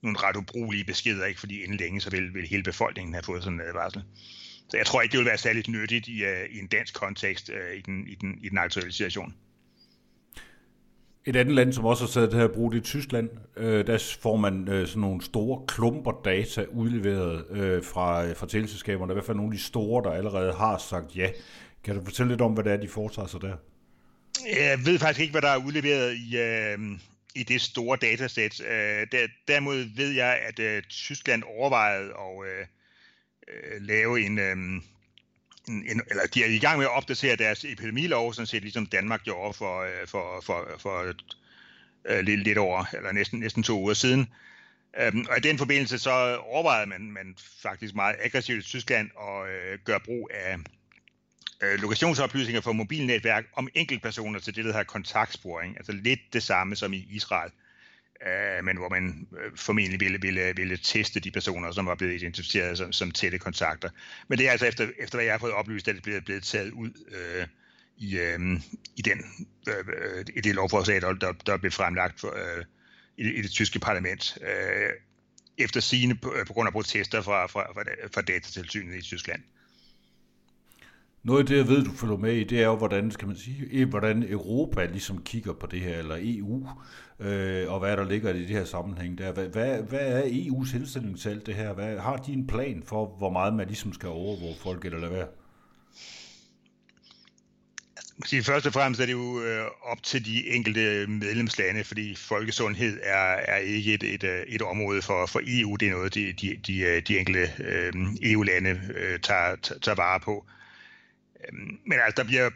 nogle 0.03 0.19
ret 0.19 0.37
ubrugelige 0.37 0.85
beskeder, 0.85 1.27
ikke? 1.27 1.41
fordi 1.41 1.63
inden 1.63 1.77
længe 1.77 2.01
så 2.01 2.11
vil, 2.11 2.35
vil 2.35 2.47
hele 2.49 2.63
befolkningen 2.63 3.15
have 3.15 3.23
fået 3.23 3.43
sådan 3.43 3.61
en 3.61 3.67
advarsel. 3.67 4.03
så 4.69 4.77
jeg 4.77 4.87
tror 4.87 5.03
ikke, 5.03 5.13
det 5.13 5.19
vil 5.19 5.27
være 5.27 5.39
særligt 5.39 5.69
nyttigt 5.69 6.09
i, 6.09 6.25
uh, 6.25 6.45
i 6.51 6.59
en 6.59 6.67
dansk 6.67 6.95
kontekst 6.95 7.49
uh, 7.49 7.77
i, 7.79 7.81
den, 7.81 8.09
i, 8.09 8.15
den, 8.15 8.39
i 8.43 8.49
den 8.49 8.59
aktuelle 8.59 8.93
situation. 8.93 9.35
Et 11.29 11.37
andet 11.37 11.55
land, 11.55 11.73
som 11.73 11.85
også 11.85 12.05
har 12.05 12.11
taget 12.11 12.33
det 12.33 12.41
her 12.41 12.49
brug, 12.49 12.73
det 12.73 12.79
er 12.79 12.83
Tyskland. 12.83 13.31
Øh, 13.57 13.87
der 13.87 14.17
får 14.21 14.37
man 14.37 14.69
øh, 14.69 14.87
sådan 14.87 15.01
nogle 15.01 15.23
store 15.23 15.67
klumper 15.69 16.13
data 16.25 16.65
udleveret 16.65 17.45
øh, 17.51 17.85
fra, 17.85 18.25
øh, 18.27 18.37
fra 18.37 18.47
teleselskaberne. 18.47 19.09
Der 19.09 19.09
er 19.09 19.15
i 19.15 19.19
hvert 19.19 19.27
fald 19.27 19.37
nogle 19.37 19.53
af 19.53 19.59
de 19.59 19.65
store, 19.65 20.05
der 20.05 20.17
allerede 20.17 20.53
har 20.53 20.79
sagt 20.79 21.17
ja. 21.17 21.31
Kan 21.85 21.95
du 21.95 22.05
fortælle 22.05 22.33
lidt 22.33 22.41
om, 22.41 22.53
hvad 22.53 22.65
det 22.65 22.73
er, 22.73 22.77
de 22.77 22.89
foretager 22.89 23.29
sig 23.29 23.41
der? 23.41 23.57
Jeg 24.47 24.79
ved 24.85 24.99
faktisk 24.99 25.21
ikke, 25.21 25.31
hvad 25.31 25.43
der 25.43 25.49
er 25.49 25.67
udleveret 25.67 26.15
i, 26.15 26.37
øh, 26.37 26.79
i 27.35 27.43
det 27.43 27.61
store 27.61 27.99
datasæt. 28.01 28.61
Øh, 28.61 29.07
der, 29.13 29.27
derimod 29.49 29.97
ved 29.97 30.11
jeg, 30.11 30.41
at 30.49 30.59
øh, 30.59 30.83
Tyskland 30.83 31.43
overvejede 31.59 32.09
at 32.09 32.49
øh, 32.49 32.67
øh, 33.49 33.83
lave 33.83 34.21
en, 34.21 34.39
øh, 34.39 34.57
en, 35.69 35.85
en, 35.91 36.03
eller 36.11 36.27
de 36.27 36.45
er 36.45 36.49
i 36.49 36.59
gang 36.59 36.79
med 36.79 36.87
at 36.87 36.93
opdatere 36.93 37.37
deres 37.37 37.65
epidemilov, 37.65 38.33
sådan 38.33 38.47
set 38.47 38.63
ligesom 38.63 38.87
Danmark 38.87 39.23
gjorde 39.23 39.53
for, 39.53 39.81
øh, 39.81 40.07
for, 40.07 40.43
for, 40.45 40.69
for 40.79 41.15
øh, 42.05 42.21
lidt, 42.21 42.41
lidt 42.41 42.59
over, 42.59 42.85
eller 42.93 43.13
næsten, 43.13 43.41
næsten 43.41 43.63
to 43.63 43.81
uger 43.81 43.95
siden. 43.95 44.29
Øhm, 45.01 45.27
og 45.31 45.37
i 45.37 45.41
den 45.41 45.59
forbindelse 45.59 45.99
så 45.99 46.37
overvejede 46.37 46.87
man, 46.87 47.13
man 47.13 47.37
faktisk 47.63 47.95
meget 47.95 48.17
aggressivt 48.23 48.65
i 48.65 48.69
Tyskland 48.69 49.11
at 49.21 49.49
øh, 49.49 49.79
gøre 49.85 50.01
brug 50.01 50.31
af 50.35 50.57
øh, 51.61 51.81
lokationsoplysninger 51.81 52.61
for 52.61 52.73
mobilnetværk 52.73 53.45
om 53.53 53.69
enkeltpersoner 53.75 54.41
til 54.41 54.57
det, 54.57 54.65
der 54.65 54.73
hedder 54.73 54.85
kontaktsporing. 54.85 55.77
Altså 55.77 55.93
lidt 55.93 56.21
det 56.33 56.43
samme 56.43 56.77
som 56.77 56.93
i 56.93 57.07
Israel, 57.11 57.51
øh, 57.51 57.66
Øh, 58.27 58.65
men 58.65 58.77
hvor 58.77 58.89
man 58.89 59.29
øh, 59.33 59.57
formentlig 59.57 60.01
ville, 60.01 60.19
ville, 60.21 60.53
ville 60.57 60.77
teste 60.77 61.21
de 61.21 61.31
personer, 61.31 61.73
som 61.73 61.87
var 61.87 61.95
blevet 61.95 62.15
identificeret 62.15 62.79
som, 62.79 62.93
som 62.93 63.11
tætte 63.11 63.39
kontakter. 63.39 63.89
Men 64.29 64.39
det 64.39 64.47
er 64.47 64.51
altså 64.51 64.67
efter, 64.67 64.89
efter 64.99 65.17
hvad 65.17 65.25
jeg 65.25 65.35
har 65.35 65.39
fået 65.39 65.53
oplyst, 65.53 65.89
at 65.89 65.95
det 65.95 66.03
bliver 66.03 66.21
blevet 66.21 66.43
taget 66.43 66.71
ud 66.71 66.91
øh, 67.09 67.47
i, 67.97 68.19
øh, 68.19 68.39
i, 68.97 69.03
den, 69.03 69.25
øh, 69.69 69.75
øh, 69.77 70.25
i 70.37 70.41
det 70.41 70.55
lovforslag, 70.55 71.01
der, 71.01 71.13
der, 71.13 71.33
der 71.33 71.57
blev 71.57 71.71
fremlagt 71.71 72.21
for, 72.21 72.35
øh, 72.37 72.65
i, 73.17 73.31
i 73.31 73.43
det 73.43 73.51
tyske 73.51 73.79
parlament. 73.79 74.39
Øh, 74.43 74.91
efter 75.59 75.81
sine 75.81 76.15
på, 76.15 76.35
på 76.47 76.53
grund 76.53 76.67
af 76.67 76.73
protester 76.73 77.23
fra, 77.23 77.47
fra, 77.47 77.73
fra, 77.73 77.83
fra 78.15 78.23
datatilsynet 78.23 78.97
i 78.97 79.03
Tyskland. 79.03 79.43
Noget 81.27 81.41
af 81.41 81.47
det, 81.47 81.57
jeg 81.57 81.69
ved, 81.69 81.85
du 81.85 81.93
følger 81.93 82.17
med 82.17 82.33
i, 82.33 82.45
det 82.45 82.61
er 82.61 82.67
jo, 82.67 82.77
hvordan, 82.77 83.11
skal 83.11 83.29
man 83.29 83.37
sige, 83.37 83.85
hvordan 83.85 84.23
Europa 84.29 84.85
ligesom 84.85 85.23
kigger 85.23 85.53
på 85.53 85.67
det 85.67 85.81
her, 85.81 85.99
eller 85.99 86.17
EU, 86.21 86.69
øh, 87.21 87.73
og 87.73 87.79
hvad 87.79 87.97
der 87.97 88.05
ligger 88.05 88.35
i 88.35 88.39
det 88.39 88.49
her 88.49 88.65
sammenhæng 88.65 89.19
der. 89.19 89.33
Hvad, 89.33 89.49
hvad, 89.49 89.83
hvad 89.83 90.23
er 90.23 90.23
EU's 90.23 90.77
indstilling 90.77 91.21
til 91.21 91.29
alt 91.29 91.47
det 91.47 91.55
her? 91.55 91.73
Hvad, 91.73 91.99
har 91.99 92.17
de 92.17 92.33
en 92.33 92.47
plan 92.47 92.83
for, 92.87 93.15
hvor 93.19 93.31
meget 93.31 93.55
man 93.55 93.67
ligesom 93.67 93.93
skal 93.93 94.09
overvåge 94.09 94.55
folk, 94.63 94.85
eller 94.85 94.99
lade 94.99 95.13
være? 95.13 95.27
Altså, 97.97 98.31
sige, 98.31 98.43
først 98.43 98.67
og 98.67 98.73
fremmest 98.73 99.01
er 99.01 99.07
det 99.07 99.13
jo 99.13 99.41
øh, 99.43 99.65
op 99.83 100.03
til 100.03 100.27
de 100.27 100.49
enkelte 100.49 101.07
medlemslande, 101.07 101.85
fordi 101.85 102.15
folkesundhed 102.15 103.01
er, 103.03 103.37
er 103.53 103.57
ikke 103.57 103.95
et, 103.95 104.03
et, 104.03 104.25
øh, 104.25 104.43
et 104.49 104.63
område 104.63 105.03
for, 105.03 105.27
for 105.27 105.41
EU. 105.47 105.77
Det 105.77 105.89
er 105.89 105.93
noget, 105.93 106.15
de, 106.15 106.33
de, 106.33 106.57
de, 106.67 106.79
øh, 106.81 107.03
de 107.09 107.19
enkelte 107.19 107.49
øh, 107.59 107.93
EU-lande 108.23 108.81
øh, 108.95 109.21
tager, 109.21 109.57
tager 109.83 109.97
vare 109.97 110.21
på. 110.21 110.47
Øhm, 111.49 111.79
men 111.87 111.99
altså, 112.05 112.23
der 112.23 112.29
bliver, 112.29 112.51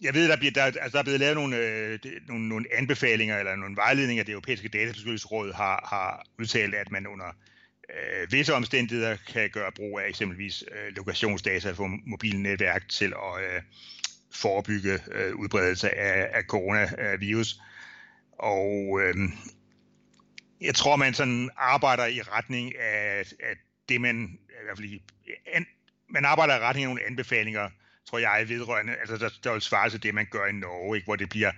jeg 0.00 0.14
ved, 0.14 0.28
der, 0.28 0.36
bliver, 0.36 0.52
der, 0.52 0.62
altså, 0.62 0.88
der 0.92 0.98
er 0.98 1.02
blevet 1.02 1.20
lavet 1.20 1.34
nogle, 1.34 1.56
øh, 1.56 1.98
nogle, 2.28 2.48
nogle 2.48 2.66
anbefalinger 2.72 3.38
eller 3.38 3.56
nogle 3.56 3.76
vejledninger, 3.76 4.24
det 4.24 4.32
europæiske 4.32 4.68
databeskyttelsesråd 4.68 5.52
har, 5.52 5.86
har 5.90 6.26
udtalt, 6.38 6.74
at 6.74 6.90
man 6.90 7.06
under 7.06 7.26
øh, 7.90 8.32
visse 8.32 8.54
omstændigheder 8.54 9.16
kan 9.32 9.50
gøre 9.50 9.72
brug 9.72 10.00
af 10.00 10.08
eksempelvis 10.08 10.64
øh, 10.72 10.96
lokationsdata 10.96 11.70
for 11.70 11.86
mobilnetværk 12.06 12.88
til 12.88 13.12
at 13.12 13.44
øh, 13.44 13.62
forebygge 14.34 14.98
øh, 15.12 15.34
udbredelse 15.34 15.94
af, 15.94 16.38
af 16.38 16.42
coronavirus. 16.42 17.60
Og 18.38 19.00
øh, 19.02 19.14
jeg 20.60 20.74
tror, 20.74 20.96
man 20.96 21.14
sådan 21.14 21.50
arbejder 21.56 22.06
i 22.06 22.20
retning 22.22 22.78
af, 22.78 23.18
af 23.40 23.56
det, 23.88 24.00
man 24.00 24.38
i 24.48 24.64
hvert 24.64 24.78
fald 24.78 25.00
an, 25.46 25.66
man 26.08 26.24
arbejder 26.24 26.56
i 26.56 26.60
retning 26.60 26.84
af 26.84 26.88
nogle 26.88 27.06
anbefalinger, 27.06 27.70
tror 28.08 28.18
jeg, 28.18 28.48
vedrørende, 28.48 28.96
altså 28.96 29.16
der, 29.16 29.30
der 29.44 29.52
vil 29.52 29.62
svare 29.62 29.90
til 29.90 30.02
det, 30.02 30.14
man 30.14 30.26
gør 30.30 30.46
i 30.46 30.52
Norge, 30.52 30.96
ikke? 30.96 31.04
hvor 31.04 31.16
det 31.16 31.28
bliver 31.28 31.52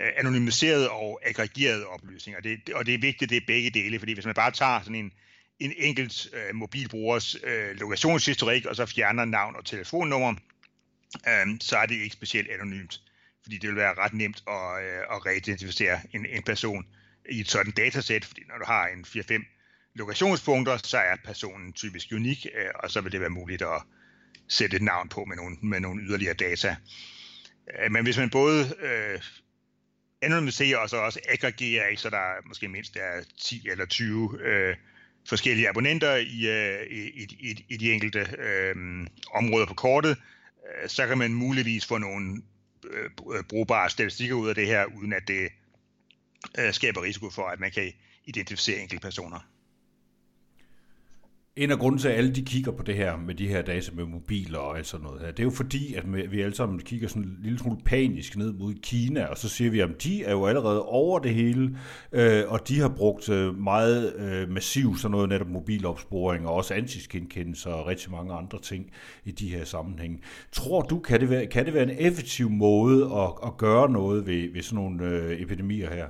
øh, 0.00 0.12
anonymiseret 0.16 0.88
og 0.88 1.20
aggregeret 1.22 1.86
oplysninger. 1.86 2.40
Det, 2.40 2.68
og 2.74 2.86
det 2.86 2.94
er 2.94 2.98
vigtigt, 2.98 3.30
det 3.30 3.36
er 3.36 3.46
begge 3.46 3.70
dele, 3.70 3.98
fordi 3.98 4.12
hvis 4.12 4.26
man 4.26 4.34
bare 4.34 4.50
tager 4.50 4.80
sådan 4.80 4.94
en, 4.94 5.12
en 5.58 5.72
enkelt 5.76 6.28
øh, 6.32 6.54
mobilbrugers 6.54 7.36
øh, 7.44 7.80
lokationshistorik, 7.80 8.66
og 8.66 8.76
så 8.76 8.86
fjerner 8.86 9.24
navn 9.24 9.56
og 9.56 9.64
telefonnummer, 9.64 10.34
øh, 11.28 11.46
så 11.60 11.76
er 11.76 11.86
det 11.86 11.94
ikke 11.94 12.12
specielt 12.12 12.50
anonymt, 12.50 13.00
fordi 13.42 13.58
det 13.58 13.68
vil 13.68 13.76
være 13.76 13.94
ret 13.94 14.14
nemt 14.14 14.42
at, 14.48 14.84
øh, 14.84 15.16
at 15.16 15.26
reidentificere 15.26 16.00
en, 16.12 16.26
en 16.26 16.42
person 16.42 16.86
i 17.30 17.40
et 17.40 17.50
sådan 17.50 17.72
datasæt, 17.72 18.24
fordi 18.24 18.42
når 18.48 18.58
du 18.58 18.64
har 18.66 18.86
en 18.86 19.04
4-5 19.04 19.44
lokationspunkter, 19.94 20.76
så 20.76 20.98
er 20.98 21.16
personen 21.24 21.72
typisk 21.72 22.08
unik, 22.12 22.46
øh, 22.54 22.70
og 22.74 22.90
så 22.90 23.00
vil 23.00 23.12
det 23.12 23.20
være 23.20 23.30
muligt 23.30 23.62
at 23.62 23.82
sætte 24.48 24.76
et 24.76 24.82
navn 24.82 25.08
på 25.08 25.24
med 25.24 25.36
nogle, 25.36 25.56
med 25.62 25.80
nogle 25.80 26.02
yderligere 26.02 26.34
data. 26.34 26.76
Øh, 27.80 27.92
men 27.92 28.04
hvis 28.04 28.18
man 28.18 28.30
både 28.30 28.74
øh, 28.80 29.20
anonymiserer 30.22 30.78
og 30.78 30.90
så 30.90 30.96
også 30.96 31.20
aggregerer, 31.28 31.96
så 31.96 32.10
der 32.10 32.46
måske 32.46 32.68
mindst 32.68 32.96
er 32.96 33.24
10 33.40 33.68
eller 33.70 33.86
20 33.86 34.38
øh, 34.40 34.76
forskellige 35.28 35.68
abonnenter 35.68 36.16
i, 36.16 36.48
øh, 36.48 36.86
i, 36.90 37.22
i, 37.22 37.64
i 37.68 37.76
de 37.76 37.92
enkelte 37.92 38.26
øh, 38.38 39.06
områder 39.34 39.66
på 39.66 39.74
kortet, 39.74 40.16
øh, 40.82 40.88
så 40.88 41.06
kan 41.06 41.18
man 41.18 41.34
muligvis 41.34 41.86
få 41.86 41.98
nogle 41.98 42.42
øh, 42.90 43.10
brugbare 43.48 43.90
statistikker 43.90 44.34
ud 44.34 44.48
af 44.48 44.54
det 44.54 44.66
her, 44.66 44.84
uden 44.84 45.12
at 45.12 45.28
det 45.28 45.48
øh, 46.58 46.72
skaber 46.72 47.02
risiko 47.02 47.30
for, 47.30 47.48
at 47.48 47.60
man 47.60 47.70
kan 47.70 47.92
identificere 48.24 48.80
enkelte 48.80 49.02
personer. 49.02 49.40
En 51.58 51.70
af 51.70 51.78
grunden 51.78 51.98
til, 51.98 52.08
at 52.08 52.14
alle 52.14 52.34
de 52.34 52.42
kigger 52.42 52.72
på 52.72 52.82
det 52.82 52.94
her 52.94 53.16
med 53.16 53.34
de 53.34 53.48
her 53.48 53.62
data 53.62 53.90
med 53.94 54.04
mobiler 54.04 54.58
og 54.58 54.76
alt 54.78 54.86
sådan 54.86 55.04
noget 55.04 55.20
her, 55.20 55.30
det 55.30 55.38
er 55.38 55.44
jo 55.44 55.50
fordi, 55.50 55.94
at 55.94 56.32
vi 56.32 56.40
alle 56.40 56.54
sammen 56.54 56.78
kigger 56.78 57.08
sådan 57.08 57.22
en 57.22 57.38
lille 57.42 57.58
smule 57.58 57.78
panisk 57.84 58.36
ned 58.36 58.52
mod 58.52 58.74
Kina, 58.82 59.24
og 59.24 59.38
så 59.38 59.48
siger 59.48 59.70
vi, 59.70 59.80
at 59.80 60.02
de 60.02 60.24
er 60.24 60.32
jo 60.32 60.46
allerede 60.46 60.82
over 60.82 61.18
det 61.18 61.34
hele, 61.34 61.78
øh, 62.12 62.44
og 62.48 62.68
de 62.68 62.80
har 62.80 62.88
brugt 62.88 63.28
øh, 63.28 63.58
meget 63.58 64.16
øh, 64.16 64.50
massivt 64.50 65.00
sådan 65.00 65.10
noget 65.10 65.28
netop 65.28 65.48
mobilopsporing 65.48 66.46
og 66.46 66.54
også 66.54 66.74
ansigtsgenkendelse 66.74 67.68
og 67.68 67.86
rigtig 67.86 68.10
mange 68.10 68.34
andre 68.34 68.58
ting 68.60 68.90
i 69.24 69.30
de 69.30 69.48
her 69.48 69.64
sammenhænge. 69.64 70.18
Tror 70.52 70.82
du, 70.82 70.98
kan 70.98 71.20
det 71.20 71.30
være, 71.30 71.46
kan 71.46 71.66
det 71.66 71.74
være 71.74 71.90
en 71.90 71.96
effektiv 71.98 72.50
måde 72.50 73.04
at, 73.04 73.30
at 73.46 73.56
gøre 73.56 73.90
noget 73.90 74.26
ved, 74.26 74.52
ved 74.52 74.62
sådan 74.62 74.84
nogle 74.84 75.04
øh, 75.04 75.40
epidemier 75.40 75.94
her? 75.94 76.06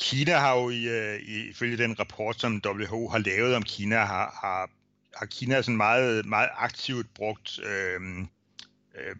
Kina 0.00 0.38
har 0.38 0.56
jo 0.56 0.70
i, 0.70 0.88
øh, 0.88 1.20
i, 1.20 1.48
ifølge 1.48 1.76
den 1.76 1.98
rapport, 1.98 2.40
som 2.40 2.62
WHO 2.66 3.08
har 3.08 3.18
lavet 3.18 3.54
om 3.54 3.62
Kina, 3.62 3.96
har, 3.96 4.38
har, 4.42 4.70
har 5.16 5.26
Kina 5.26 5.62
sådan 5.62 5.76
meget, 5.76 6.26
meget 6.26 6.48
aktivt 6.56 7.14
brugt 7.14 7.58
øh, 7.58 8.00
øh, 8.94 9.16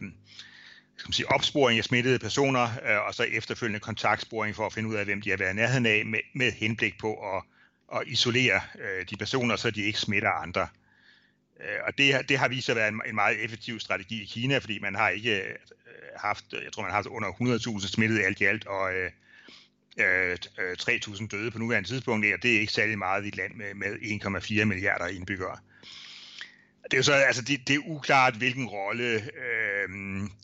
skal 0.96 1.08
man 1.08 1.12
sige, 1.12 1.30
opsporing 1.30 1.78
af 1.78 1.84
smittede 1.84 2.18
personer, 2.18 2.62
øh, 2.62 3.06
og 3.06 3.14
så 3.14 3.22
efterfølgende 3.22 3.80
kontaktsporing 3.80 4.56
for 4.56 4.66
at 4.66 4.72
finde 4.72 4.88
ud 4.88 4.94
af, 4.94 5.04
hvem 5.04 5.22
de 5.22 5.30
har 5.30 5.36
været 5.36 5.56
nærheden 5.56 5.86
af, 5.86 6.06
med, 6.06 6.20
med 6.34 6.52
henblik 6.52 6.98
på 6.98 7.36
at, 7.36 7.42
at 7.96 8.02
isolere 8.06 8.60
øh, 8.78 9.06
de 9.10 9.16
personer, 9.16 9.56
så 9.56 9.70
de 9.70 9.82
ikke 9.82 9.98
smitter 9.98 10.30
andre. 10.30 10.68
Øh, 11.60 11.78
og 11.86 11.98
det, 11.98 12.28
det 12.28 12.38
har 12.38 12.48
vist 12.48 12.66
sig 12.66 12.72
at 12.72 12.76
være 12.76 12.88
en, 12.88 13.00
en 13.06 13.14
meget 13.14 13.44
effektiv 13.44 13.80
strategi 13.80 14.22
i 14.22 14.26
Kina, 14.26 14.58
fordi 14.58 14.78
man 14.78 14.94
har 14.94 15.08
ikke 15.08 15.42
øh, 15.42 15.54
haft, 16.16 16.44
jeg 16.52 16.72
tror 16.72 16.82
man 16.82 16.90
har 16.90 16.96
haft 16.96 17.06
under 17.06 17.28
100.000 17.80 17.88
smittede 17.88 18.24
alt 18.24 18.40
i 18.40 18.44
alt, 18.44 18.66
og 18.66 18.94
øh, 18.94 19.10
øh, 19.98 20.38
3.000 20.80 21.22
øh, 21.22 21.30
døde 21.30 21.50
på 21.50 21.58
nuværende 21.58 21.88
tidspunkt, 21.88 22.26
og 22.34 22.42
det 22.42 22.56
er 22.56 22.60
ikke 22.60 22.72
særlig 22.72 22.98
meget 22.98 23.24
i 23.24 23.28
et 23.28 23.36
land 23.36 23.54
med, 23.54 23.74
med 23.74 23.88
1,4 24.60 24.64
milliarder 24.64 25.06
indbyggere. 25.06 25.58
Det 26.84 26.92
er 26.92 26.98
jo 26.98 27.02
så, 27.02 27.12
altså 27.12 27.42
det, 27.42 27.68
det 27.68 27.76
er 27.76 27.80
uklart, 27.86 28.34
hvilken 28.34 28.66
rolle 28.66 29.14
øh, 29.14 29.88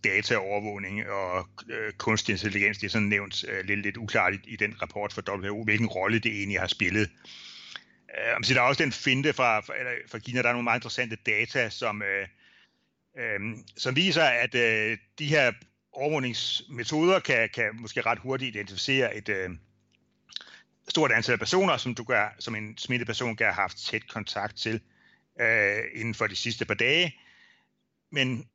dataovervågning 0.05 1.09
og 1.09 1.49
øh, 1.69 1.93
kunstig 1.93 2.33
intelligens, 2.33 2.79
det 2.79 2.87
er 2.87 2.91
sådan 2.91 3.09
nævnt 3.09 3.45
øh, 3.49 3.65
lidt, 3.65 3.81
lidt 3.81 3.97
uklart 3.97 4.35
i, 4.35 4.39
i 4.45 4.57
den 4.57 4.83
rapport 4.83 5.13
fra 5.13 5.37
WHO, 5.37 5.65
hvilken 5.65 5.87
rolle 5.87 6.19
det 6.19 6.33
egentlig 6.33 6.61
har 6.61 6.67
spillet. 6.67 7.11
Øh, 8.19 8.45
så 8.45 8.55
der 8.55 8.61
er 8.61 8.65
også 8.65 8.83
den 8.83 8.93
finte 8.93 9.33
fra, 9.33 9.61
fra, 9.61 9.75
fra 10.09 10.19
Kina, 10.19 10.43
der 10.43 10.49
er 10.49 10.53
nogle 10.53 10.65
meget 10.65 10.79
interessante 10.79 11.17
data, 11.27 11.71
som, 11.71 12.03
øh, 12.03 12.29
øh, 13.19 13.41
som 13.77 13.97
viser, 13.97 14.25
at 14.25 14.55
øh, 14.55 14.99
de 15.19 15.27
her 15.27 15.53
overvågningsmetoder 15.97 17.21
kan, 17.21 17.49
kan 17.55 17.71
måske 17.75 18.01
ret 18.01 18.19
hurtigt 18.19 18.57
identificere 18.57 19.17
et 19.17 19.29
øh, 19.29 19.51
stort 20.89 21.13
antal 21.13 21.39
personer, 21.39 21.77
som 21.77 21.95
du 21.95 22.05
gør, 22.05 22.35
som 22.39 22.55
en 22.55 22.79
smittet 22.79 23.07
person 23.07 23.37
kan 23.37 23.47
have 23.47 23.55
haft 23.55 23.79
tæt 23.79 24.09
kontakt 24.09 24.57
til 24.57 24.81
øh, 25.41 25.79
inden 25.95 26.15
for 26.15 26.27
de 26.27 26.37
sidste 26.37 26.65
par 26.65 26.75
dage. 26.75 27.15
Men 28.13 28.49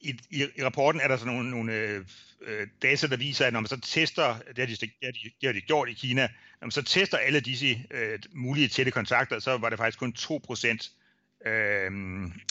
i, 0.00 0.18
i, 0.30 0.46
i 0.56 0.64
rapporten 0.64 1.00
er 1.00 1.08
der 1.08 1.16
så 1.16 1.26
nogle, 1.26 1.50
nogle 1.50 1.72
øh, 2.40 2.66
data, 2.82 3.06
der 3.06 3.16
viser, 3.16 3.46
at 3.46 3.52
når 3.52 3.60
man 3.60 3.68
så 3.68 3.80
tester, 3.80 4.38
det 4.38 4.58
har 4.58 4.66
de, 4.66 4.76
det 4.76 4.90
har 5.02 5.12
de, 5.12 5.30
det 5.40 5.46
har 5.46 5.52
de 5.52 5.60
gjort 5.60 5.88
i 5.88 5.92
Kina, 5.92 6.22
når 6.60 6.66
man 6.66 6.70
så 6.70 6.82
tester 6.82 7.18
alle 7.18 7.40
disse 7.40 7.86
øh, 7.90 8.18
mulige 8.32 8.68
tætte 8.68 8.92
kontakter, 8.92 9.38
så 9.38 9.58
var 9.58 9.70
det 9.70 9.78
faktisk 9.78 9.98
kun 9.98 10.14
2% 10.18 11.48
øh, 11.50 11.90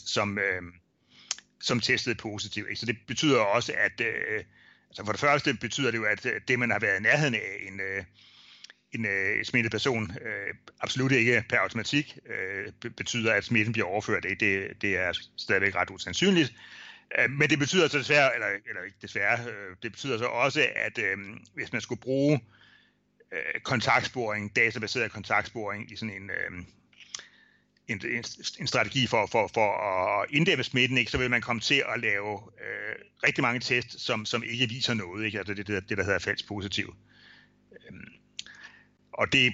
som, 0.05 0.37
øh, 0.37 0.61
som 1.61 1.79
testede 1.79 2.15
positivt. 2.15 2.69
Ikke? 2.69 2.79
Så 2.79 2.85
det 2.85 2.97
betyder 3.07 3.39
også, 3.39 3.73
at 3.77 4.01
øh, 4.01 4.43
altså 4.89 5.05
for 5.05 5.11
det 5.11 5.21
første 5.21 5.53
betyder 5.53 5.91
det 5.91 5.97
jo, 5.97 6.03
at 6.03 6.25
øh, 6.25 6.41
det, 6.47 6.59
man 6.59 6.71
har 6.71 6.79
været 6.79 6.99
i 6.99 7.03
nærheden 7.03 7.33
af 7.33 7.67
en, 7.67 7.79
øh, 7.79 8.03
en 8.91 9.05
øh, 9.05 9.45
smittet 9.45 9.71
person, 9.71 10.11
øh, 10.11 10.53
absolut 10.81 11.11
ikke 11.11 11.43
per 11.49 11.57
automatik 11.57 12.17
øh, 12.25 12.91
betyder, 12.91 13.33
at 13.33 13.43
smitten 13.43 13.73
bliver 13.73 13.87
overført. 13.87 14.23
Det, 14.23 14.39
det, 14.39 14.81
det 14.81 14.97
er 14.97 15.19
stadigvæk 15.37 15.75
ret 15.75 15.89
usandsynligt. 15.89 16.53
Øh, 17.19 17.29
men 17.29 17.49
det 17.49 17.59
betyder 17.59 17.87
så 17.87 17.97
desværre, 17.97 18.33
eller, 18.33 18.47
eller 18.47 18.83
ikke 18.85 18.97
desværre, 19.01 19.39
øh, 19.49 19.75
det 19.83 19.91
betyder 19.91 20.17
så 20.17 20.25
også, 20.25 20.67
at 20.75 20.97
øh, 20.97 21.17
hvis 21.53 21.71
man 21.71 21.81
skulle 21.81 22.01
bruge 22.01 22.39
øh, 23.31 23.61
kontaktsporing, 23.63 24.55
databaseret 24.55 25.11
kontaktsporing 25.11 25.91
i 25.91 25.95
sådan 25.95 26.15
en, 26.15 26.29
øh, 26.29 26.63
en, 27.93 28.23
en, 28.59 28.67
strategi 28.67 29.07
for, 29.07 29.25
for, 29.25 29.49
for 29.53 29.77
at 30.21 30.25
inddæmme 30.29 30.63
smitten, 30.63 30.97
ikke, 30.97 31.11
så 31.11 31.17
vil 31.17 31.29
man 31.29 31.41
komme 31.41 31.59
til 31.59 31.83
at 31.93 31.99
lave 31.99 32.33
øh, 32.33 32.95
rigtig 33.23 33.41
mange 33.41 33.59
tests, 33.59 34.01
som, 34.01 34.25
som 34.25 34.43
ikke 34.43 34.69
viser 34.69 34.93
noget. 34.93 35.25
Ikke? 35.25 35.37
Altså 35.37 35.53
det, 35.53 35.67
det, 35.67 35.89
det, 35.89 35.97
der 35.97 36.03
hedder 36.03 36.19
falsk 36.19 36.47
positiv. 36.47 36.95
Øhm, 37.71 38.13
og 39.13 39.33
det 39.33 39.53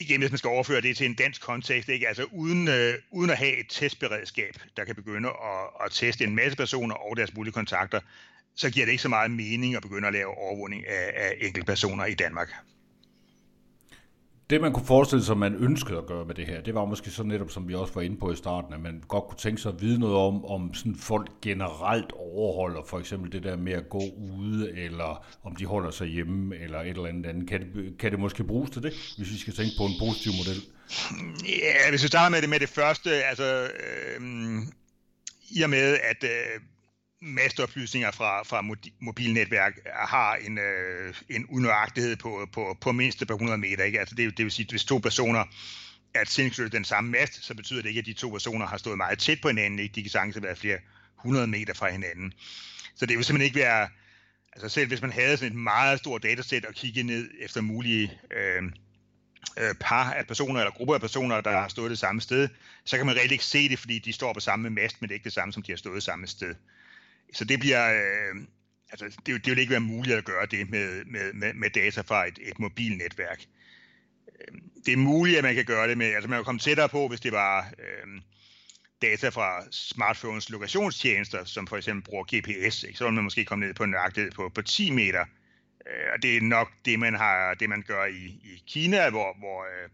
igen, 0.00 0.20
hvis 0.20 0.30
man 0.30 0.38
skal 0.38 0.48
overføre 0.48 0.80
det 0.80 0.96
til 0.96 1.06
en 1.06 1.14
dansk 1.14 1.42
kontekst, 1.42 1.88
ikke? 1.88 2.08
Altså 2.08 2.24
uden, 2.32 2.68
øh, 2.68 2.94
uden 3.10 3.30
at 3.30 3.38
have 3.38 3.60
et 3.60 3.66
testberedskab, 3.68 4.56
der 4.76 4.84
kan 4.84 4.94
begynde 4.94 5.28
at, 5.28 5.84
at 5.84 5.92
teste 5.92 6.24
en 6.24 6.34
masse 6.34 6.56
personer 6.56 6.94
og 6.94 7.16
deres 7.16 7.34
mulige 7.34 7.52
kontakter, 7.52 8.00
så 8.54 8.70
giver 8.70 8.86
det 8.86 8.92
ikke 8.92 9.02
så 9.02 9.08
meget 9.08 9.30
mening 9.30 9.76
at 9.76 9.82
begynde 9.82 10.08
at 10.08 10.14
lave 10.14 10.38
overvågning 10.38 10.86
af, 10.86 11.12
af 11.14 11.36
enkelte 11.40 11.66
personer 11.66 12.04
i 12.04 12.14
Danmark. 12.14 12.52
Det 14.52 14.60
man 14.60 14.72
kunne 14.72 14.86
forestille 14.86 15.24
sig, 15.24 15.36
man 15.36 15.54
ønskede 15.54 15.98
at 15.98 16.06
gøre 16.06 16.24
med 16.24 16.34
det 16.34 16.46
her, 16.46 16.60
det 16.60 16.74
var 16.74 16.84
måske 16.84 17.10
så 17.10 17.22
netop, 17.22 17.50
som 17.50 17.68
vi 17.68 17.74
også 17.74 17.94
var 17.94 18.02
inde 18.02 18.16
på 18.16 18.32
i 18.32 18.36
starten, 18.36 18.74
at 18.74 18.80
man 18.80 19.02
godt 19.08 19.24
kunne 19.24 19.38
tænke 19.38 19.60
sig 19.62 19.72
at 19.72 19.82
vide 19.82 19.98
noget 20.00 20.16
om, 20.16 20.44
om 20.44 20.74
sådan 20.74 20.96
folk 20.96 21.30
generelt 21.42 22.12
overholder 22.12 22.82
for 22.88 22.98
eksempel 22.98 23.32
det 23.32 23.42
der 23.42 23.56
med 23.56 23.72
at 23.72 23.88
gå 23.88 24.02
ude, 24.38 24.72
eller 24.72 25.26
om 25.44 25.56
de 25.56 25.66
holder 25.66 25.90
sig 25.90 26.06
hjemme, 26.06 26.56
eller 26.56 26.80
et 26.80 26.88
eller 26.88 27.06
andet 27.06 27.26
andet. 27.26 27.48
Kan 27.48 27.60
det, 27.60 27.98
kan 27.98 28.10
det 28.10 28.20
måske 28.20 28.44
bruges 28.44 28.70
til 28.70 28.82
det, 28.82 29.14
hvis 29.16 29.32
vi 29.32 29.38
skal 29.38 29.54
tænke 29.54 29.72
på 29.78 29.84
en 29.84 29.94
positiv 30.00 30.32
model? 30.32 30.62
Ja, 31.48 31.90
hvis 31.90 32.02
vi 32.02 32.08
starter 32.08 32.30
med 32.30 32.40
det, 32.42 32.48
med 32.48 32.60
det 32.60 32.68
første, 32.68 33.10
altså 33.24 33.44
øh, 33.62 34.20
i 35.50 35.62
og 35.62 35.70
med, 35.70 35.98
at 36.10 36.24
øh, 36.24 36.60
masteoplysninger 37.22 38.10
fra, 38.10 38.42
fra 38.42 38.64
mobilnetværk 39.00 39.78
øh, 39.86 39.92
har 39.92 40.34
en, 40.34 40.58
øh, 40.58 41.14
en 41.28 41.46
unøjagtighed 41.46 42.16
på, 42.16 42.48
på, 42.52 42.76
på 42.80 42.92
mindst 42.92 43.26
par 43.26 43.34
100 43.34 43.58
meter. 43.58 43.84
Ikke? 43.84 44.00
Altså 44.00 44.14
det, 44.14 44.36
det 44.36 44.44
vil 44.44 44.52
sige, 44.52 44.66
at 44.66 44.70
hvis 44.70 44.84
to 44.84 44.98
personer 44.98 45.44
er 46.14 46.24
tilknyttet 46.24 46.72
den 46.72 46.84
samme 46.84 47.10
mast, 47.10 47.44
så 47.44 47.54
betyder 47.54 47.82
det 47.82 47.88
ikke, 47.88 47.98
at 47.98 48.06
de 48.06 48.12
to 48.12 48.28
personer 48.28 48.66
har 48.66 48.76
stået 48.76 48.96
meget 48.96 49.18
tæt 49.18 49.40
på 49.42 49.48
hinanden. 49.48 49.78
Ikke? 49.78 49.94
De 49.94 50.02
kan 50.02 50.10
sagtens 50.10 50.42
være 50.42 50.56
flere 50.56 50.78
100 51.18 51.46
meter 51.46 51.74
fra 51.74 51.90
hinanden. 51.90 52.32
Så 52.94 53.06
det 53.06 53.16
vil 53.16 53.24
simpelthen 53.24 53.46
ikke 53.46 53.60
være... 53.60 53.88
Altså 54.52 54.68
selv 54.68 54.88
hvis 54.88 55.02
man 55.02 55.12
havde 55.12 55.36
sådan 55.36 55.52
et 55.52 55.58
meget 55.58 55.98
stort 55.98 56.22
datasæt 56.22 56.64
og 56.64 56.74
kigge 56.74 57.02
ned 57.02 57.30
efter 57.40 57.60
mulige 57.60 58.12
øh, 58.36 58.62
øh, 59.58 59.74
par 59.80 60.12
af 60.12 60.26
personer 60.26 60.60
eller 60.60 60.72
grupper 60.72 60.94
af 60.94 61.00
personer, 61.00 61.40
der 61.40 61.50
har 61.50 61.68
stået 61.68 61.90
det 61.90 61.98
samme 61.98 62.20
sted, 62.20 62.48
så 62.84 62.96
kan 62.96 63.06
man 63.06 63.16
reelt 63.16 63.32
ikke 63.32 63.44
se 63.44 63.68
det, 63.68 63.78
fordi 63.78 63.98
de 63.98 64.12
står 64.12 64.32
på 64.32 64.40
samme 64.40 64.70
mast, 64.70 65.00
men 65.00 65.08
det 65.08 65.14
er 65.14 65.16
ikke 65.16 65.24
det 65.24 65.32
samme, 65.32 65.52
som 65.52 65.62
de 65.62 65.72
har 65.72 65.76
stået 65.76 66.02
samme 66.02 66.26
sted 66.26 66.54
så 67.32 67.44
det 67.44 67.60
bliver, 67.60 67.92
øh, 67.92 68.42
altså 68.90 69.20
det, 69.26 69.44
det 69.44 69.50
vil 69.50 69.58
ikke 69.58 69.70
være 69.70 69.80
muligt 69.80 70.16
at 70.16 70.24
gøre 70.24 70.46
det 70.46 70.70
med, 70.70 71.04
med, 71.04 71.32
med, 71.32 71.54
med 71.54 71.70
data 71.70 72.00
fra 72.00 72.26
et, 72.26 72.38
et 72.42 72.58
mobilnetværk. 72.58 73.44
Øh, 74.28 74.58
det 74.86 74.92
er 74.92 74.96
muligt, 74.96 75.38
at 75.38 75.44
man 75.44 75.54
kan 75.54 75.64
gøre 75.64 75.88
det 75.88 75.98
med, 75.98 76.06
altså 76.06 76.28
man 76.30 76.38
kan 76.38 76.44
komme 76.44 76.58
tættere 76.58 76.88
på, 76.88 77.08
hvis 77.08 77.20
det 77.20 77.32
var 77.32 77.72
øh, 77.78 78.20
data 79.02 79.28
fra 79.28 79.64
smartphones 79.70 80.50
lokationstjenester, 80.50 81.44
som 81.44 81.66
for 81.66 81.76
eksempel 81.76 82.04
bruger 82.04 82.24
GPS, 82.24 82.82
ikke? 82.82 82.98
så 82.98 83.04
vil 83.04 83.12
man 83.12 83.24
måske 83.24 83.44
komme 83.44 83.66
ned 83.66 83.74
på 83.74 83.84
en 83.84 83.90
nøjagtighed 83.90 84.32
på, 84.32 84.48
på 84.54 84.62
10 84.62 84.90
meter. 84.90 85.24
Øh, 85.86 86.06
og 86.14 86.22
det 86.22 86.36
er 86.36 86.40
nok 86.40 86.68
det, 86.84 86.98
man 86.98 87.14
har, 87.14 87.54
det 87.54 87.68
man 87.68 87.82
gør 87.82 88.04
i, 88.04 88.24
i 88.24 88.62
Kina, 88.66 89.10
hvor, 89.10 89.36
hvor 89.38 89.62
øh, 89.62 89.88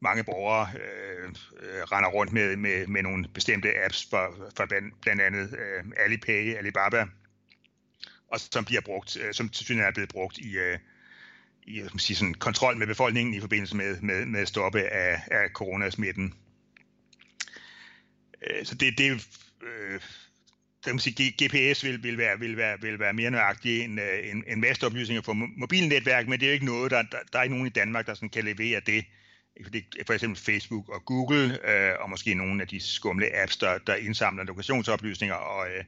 mange 0.00 0.24
borgere 0.24 0.68
øh, 0.74 1.28
øh, 1.60 1.82
render 1.82 2.10
rundt 2.10 2.32
med, 2.32 2.56
med, 2.56 2.86
med 2.86 3.02
nogle 3.02 3.28
bestemte 3.34 3.84
apps 3.84 4.06
for, 4.10 4.50
for 4.56 4.66
blandt, 4.66 5.00
blandt 5.00 5.22
andet 5.22 5.58
øh, 5.58 5.84
Alipay, 5.96 6.56
Alibaba, 6.56 7.06
og 8.28 8.40
som 8.40 8.64
bliver 8.64 8.80
brugt, 8.80 9.16
øh, 9.16 9.34
som 9.34 9.48
til 9.48 9.78
er 9.78 9.90
blevet 9.90 10.10
brugt 10.10 10.38
i, 10.38 10.56
øh, 10.56 10.78
i 11.62 11.80
man 11.80 11.98
sige, 11.98 12.16
sådan, 12.16 12.34
kontrol 12.34 12.76
med 12.76 12.86
befolkningen 12.86 13.34
i 13.34 13.40
forbindelse 13.40 13.76
med, 13.76 14.00
med, 14.00 14.26
med 14.26 14.46
stoppe 14.46 14.80
af, 14.80 15.22
af 15.30 15.50
coronasmitten. 15.50 16.34
Øh, 18.46 18.64
så 18.64 18.74
det, 18.74 18.98
det 18.98 19.28
øh, 19.62 20.00
det 20.86 20.92
kan 20.92 20.98
sige, 20.98 21.46
GPS 21.46 21.84
vil, 21.84 22.02
vil, 22.02 22.18
være, 22.18 22.38
vil, 22.38 22.56
være, 22.56 22.80
vil 22.80 22.98
være 22.98 23.12
mere 23.12 23.30
nøjagtig 23.30 23.84
end, 23.84 24.00
øh, 24.00 24.30
end, 24.30 24.44
end 24.46 24.60
masteoplysninger 24.60 25.22
for 25.22 25.32
mobilnetværk, 25.32 26.28
men 26.28 26.40
det 26.40 26.46
er 26.46 26.50
jo 26.50 26.54
ikke 26.54 26.66
noget, 26.66 26.90
der, 26.90 27.02
der, 27.02 27.18
der 27.32 27.38
er 27.38 27.42
ikke 27.42 27.54
nogen 27.54 27.66
i 27.66 27.70
Danmark, 27.70 28.06
der 28.06 28.14
sådan 28.14 28.28
kan 28.28 28.44
levere 28.44 28.80
det 28.86 29.04
for 30.06 30.12
eksempel 30.12 30.42
Facebook 30.42 30.88
og 30.88 31.04
Google, 31.04 31.68
øh, 31.70 31.92
og 32.00 32.10
måske 32.10 32.34
nogle 32.34 32.62
af 32.62 32.68
de 32.68 32.80
skumle 32.80 33.36
apps, 33.36 33.56
der, 33.56 33.78
der 33.78 33.94
indsamler 33.94 34.44
lokationsoplysninger 34.44 35.34
og, 35.34 35.68
øh, 35.68 35.84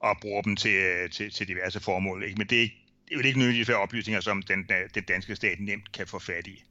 og 0.00 0.16
bruger 0.20 0.42
dem 0.42 0.56
til, 0.56 0.74
øh, 0.74 1.10
til, 1.10 1.30
til 1.30 1.48
diverse 1.48 1.80
formål. 1.80 2.24
Ikke? 2.24 2.38
Men 2.38 2.46
det 2.46 2.58
er, 2.58 2.62
ikke, 2.62 2.78
det 3.04 3.14
er 3.14 3.18
jo 3.18 3.26
ikke 3.26 3.38
nødvendigvis 3.38 3.68
oplysninger, 3.68 4.20
som 4.20 4.42
den, 4.42 4.58
øh, 4.70 4.88
den 4.94 5.02
danske 5.02 5.36
stat 5.36 5.60
nemt 5.60 5.92
kan 5.92 6.06
få 6.06 6.18
fat 6.18 6.46
i. 6.46 6.64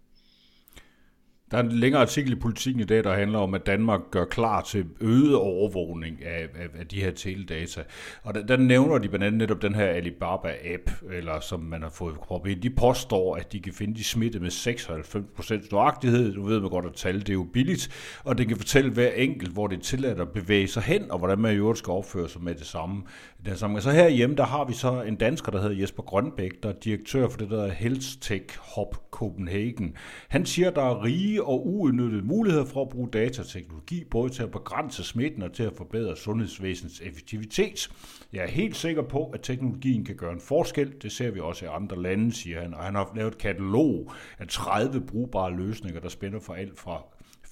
Der 1.52 1.58
er 1.58 1.64
en 1.64 1.72
længere 1.72 2.02
artikel 2.02 2.32
i 2.32 2.36
Politiken 2.36 2.80
i 2.80 2.84
dag, 2.84 3.04
der 3.04 3.14
handler 3.14 3.40
om, 3.40 3.54
at 3.54 3.66
Danmark 3.66 4.02
gør 4.12 4.26
klar 4.26 4.62
til 4.62 4.86
øget 5.02 5.36
overvågning 5.36 6.26
af, 6.26 6.48
af, 6.56 6.68
af 6.80 6.88
de 6.88 7.02
her 7.02 7.12
teledata. 7.12 7.84
Og 8.24 8.36
der, 8.36 8.46
der 8.46 8.58
nævner 8.58 8.98
de 8.98 9.08
blandt 9.08 9.26
andet 9.26 9.38
netop 9.38 9.62
den 9.62 9.76
her 9.76 9.88
Alibaba-app, 9.88 11.14
eller 11.14 11.40
som 11.40 11.60
man 11.60 11.82
har 11.82 11.90
fået 11.90 12.16
proppet 12.16 12.64
De 12.64 12.70
påstår, 12.70 13.36
at 13.36 13.52
de 13.52 13.60
kan 13.60 13.74
finde 13.74 13.96
de 13.96 14.04
smitte 14.04 14.40
med 14.40 14.52
96% 14.52 15.68
nøjagtighed. 15.72 16.34
Du 16.34 16.46
ved 16.46 16.60
man 16.60 16.70
godt, 16.70 16.86
at 16.86 16.94
tal 16.94 17.20
det 17.20 17.30
er 17.30 17.34
jo 17.34 17.48
billigt, 17.54 17.90
og 18.24 18.38
det 18.38 18.48
kan 18.48 18.58
fortælle 18.58 18.92
hver 18.92 19.12
enkelt, 19.12 19.52
hvor 19.52 19.68
det 19.68 19.78
er 19.78 19.82
tilladt 19.82 20.20
at 20.20 20.30
bevæge 20.30 20.68
sig 20.68 20.84
hen, 20.84 21.12
og 21.12 21.18
hvordan 21.18 21.40
man 21.40 21.54
i 21.54 21.58
øvrigt 21.58 21.80
skal 21.80 21.92
opføre 21.92 22.30
sig 22.30 22.44
med 22.44 22.56
det 22.56 22.66
samme. 22.66 23.04
Det 23.46 23.60
samme. 23.60 23.82
Så 23.82 23.92
herhjemme, 23.92 24.36
der 24.36 24.46
har 24.46 24.66
vi 24.66 24.74
så 24.74 25.02
en 25.02 25.16
dansker, 25.16 25.52
der 25.52 25.62
hedder 25.62 25.76
Jesper 25.76 26.04
Grønbæk, 26.04 26.64
der 26.64 26.70
er 26.70 26.74
direktør 26.84 27.30
for 27.30 27.38
det 27.38 27.50
der 27.50 27.68
Health 27.68 28.08
Tech 28.22 28.46
Hub 28.76 28.96
Copenhagen. 29.12 29.96
Han 30.30 30.46
siger, 30.46 30.70
der 30.70 30.82
er 30.82 31.04
rige 31.04 31.41
og 31.44 31.68
uudnyttede 31.68 32.22
muligheder 32.22 32.66
for 32.66 32.82
at 32.82 32.90
bruge 32.90 33.10
datateknologi, 33.10 34.04
både 34.04 34.30
til 34.30 34.44
at 34.44 34.52
begrænse 34.52 35.04
smitten 35.04 35.44
og 35.44 35.54
til 35.54 35.64
at 35.64 35.74
forbedre 35.74 36.18
sundhedsvæsenets 36.18 37.02
effektivitet. 37.02 37.90
Jeg 38.34 38.44
er 38.44 38.48
helt 38.48 38.76
sikker 38.76 39.02
på, 39.02 39.30
at 39.30 39.42
teknologien 39.42 40.06
kan 40.06 40.16
gøre 40.16 40.34
en 40.34 40.40
forskel. 40.40 40.94
Det 41.02 41.12
ser 41.12 41.32
vi 41.32 41.40
også 41.40 41.66
i 41.66 41.68
andre 41.72 42.02
lande, 42.02 42.34
siger 42.34 42.62
han. 42.62 42.74
Og 42.74 42.84
han 42.84 42.96
har 42.96 43.12
lavet 43.16 43.32
et 43.32 43.38
katalog 43.38 44.12
af 44.40 44.48
30 44.48 45.02
brugbare 45.02 45.56
løsninger, 45.58 46.00
der 46.00 46.10
spænder 46.10 46.40
for 46.40 46.54
alt 46.54 46.80
fra 46.80 47.04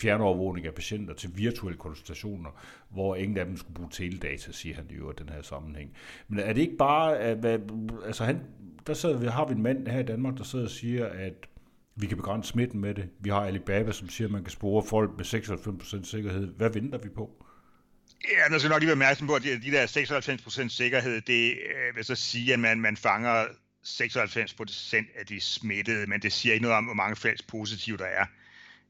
fjernovervågning 0.02 0.68
af 0.68 0.74
patienter 0.74 1.14
til 1.14 1.38
virtuelle 1.38 1.78
konsultationer, 1.78 2.50
hvor 2.90 3.16
ingen 3.16 3.38
af 3.38 3.46
dem 3.46 3.58
skulle 3.58 3.74
bruge 3.74 3.90
teledata, 3.92 4.52
siger 4.52 4.76
han 4.76 4.86
i 4.90 4.94
øvrigt 4.94 5.20
den 5.20 5.30
her 5.30 5.42
sammenhæng. 5.42 5.92
Men 6.28 6.40
er 6.40 6.54
det 6.54 6.62
ikke 6.62 6.78
bare, 6.78 7.20
at, 7.20 7.46
altså 8.06 8.24
han, 8.24 8.42
der 8.88 8.94
sidder, 8.94 9.32
har 9.32 9.46
vi 9.48 9.54
en 9.54 9.62
mand 9.62 9.88
her 9.88 10.00
i 10.00 10.04
Danmark, 10.04 10.38
der 10.38 10.44
sidder 10.44 10.66
og 10.66 10.72
siger, 10.72 11.06
at 11.06 11.49
vi 12.00 12.08
kan 12.08 12.18
begrænse 12.18 12.50
smitten 12.50 12.82
med 12.82 12.94
det. 12.96 13.10
Vi 13.20 13.30
har 13.30 13.46
Alibaba, 13.46 13.92
som 13.92 14.10
siger, 14.10 14.28
at 14.28 14.32
man 14.32 14.44
kan 14.44 14.52
spore 14.52 14.84
folk 14.90 15.12
med 15.18 15.26
96% 15.26 16.06
sikkerhed. 16.06 16.54
Hvad 16.58 16.70
venter 16.70 16.98
vi 16.98 17.10
på? 17.10 17.46
Ja, 18.32 18.54
der 18.54 18.58
skal 18.60 18.70
nok 18.70 18.80
lige 18.80 18.88
være 18.88 18.94
opmærksom 18.94 19.28
på, 19.28 19.36
at 19.36 19.44
de, 19.44 19.62
de 19.62 19.72
der 19.72 19.88
96% 20.66 20.70
sikkerhed, 20.70 21.22
det 21.22 21.52
øh, 21.52 21.96
vil 21.96 22.06
så 22.06 22.16
sige, 22.16 22.54
at 22.54 22.60
man, 22.60 22.80
man 22.80 22.98
fanger 22.98 23.46
96% 23.86 25.20
af 25.20 25.26
de 25.26 25.42
smittede, 25.42 26.08
men 26.08 26.22
det 26.22 26.34
siger 26.34 26.54
ikke 26.54 26.64
noget 26.64 26.78
om, 26.78 26.86
hvor 26.86 26.94
mange 26.94 27.16
falsk 27.16 27.48
positive 27.48 27.98
der 27.98 28.06
er. 28.06 28.26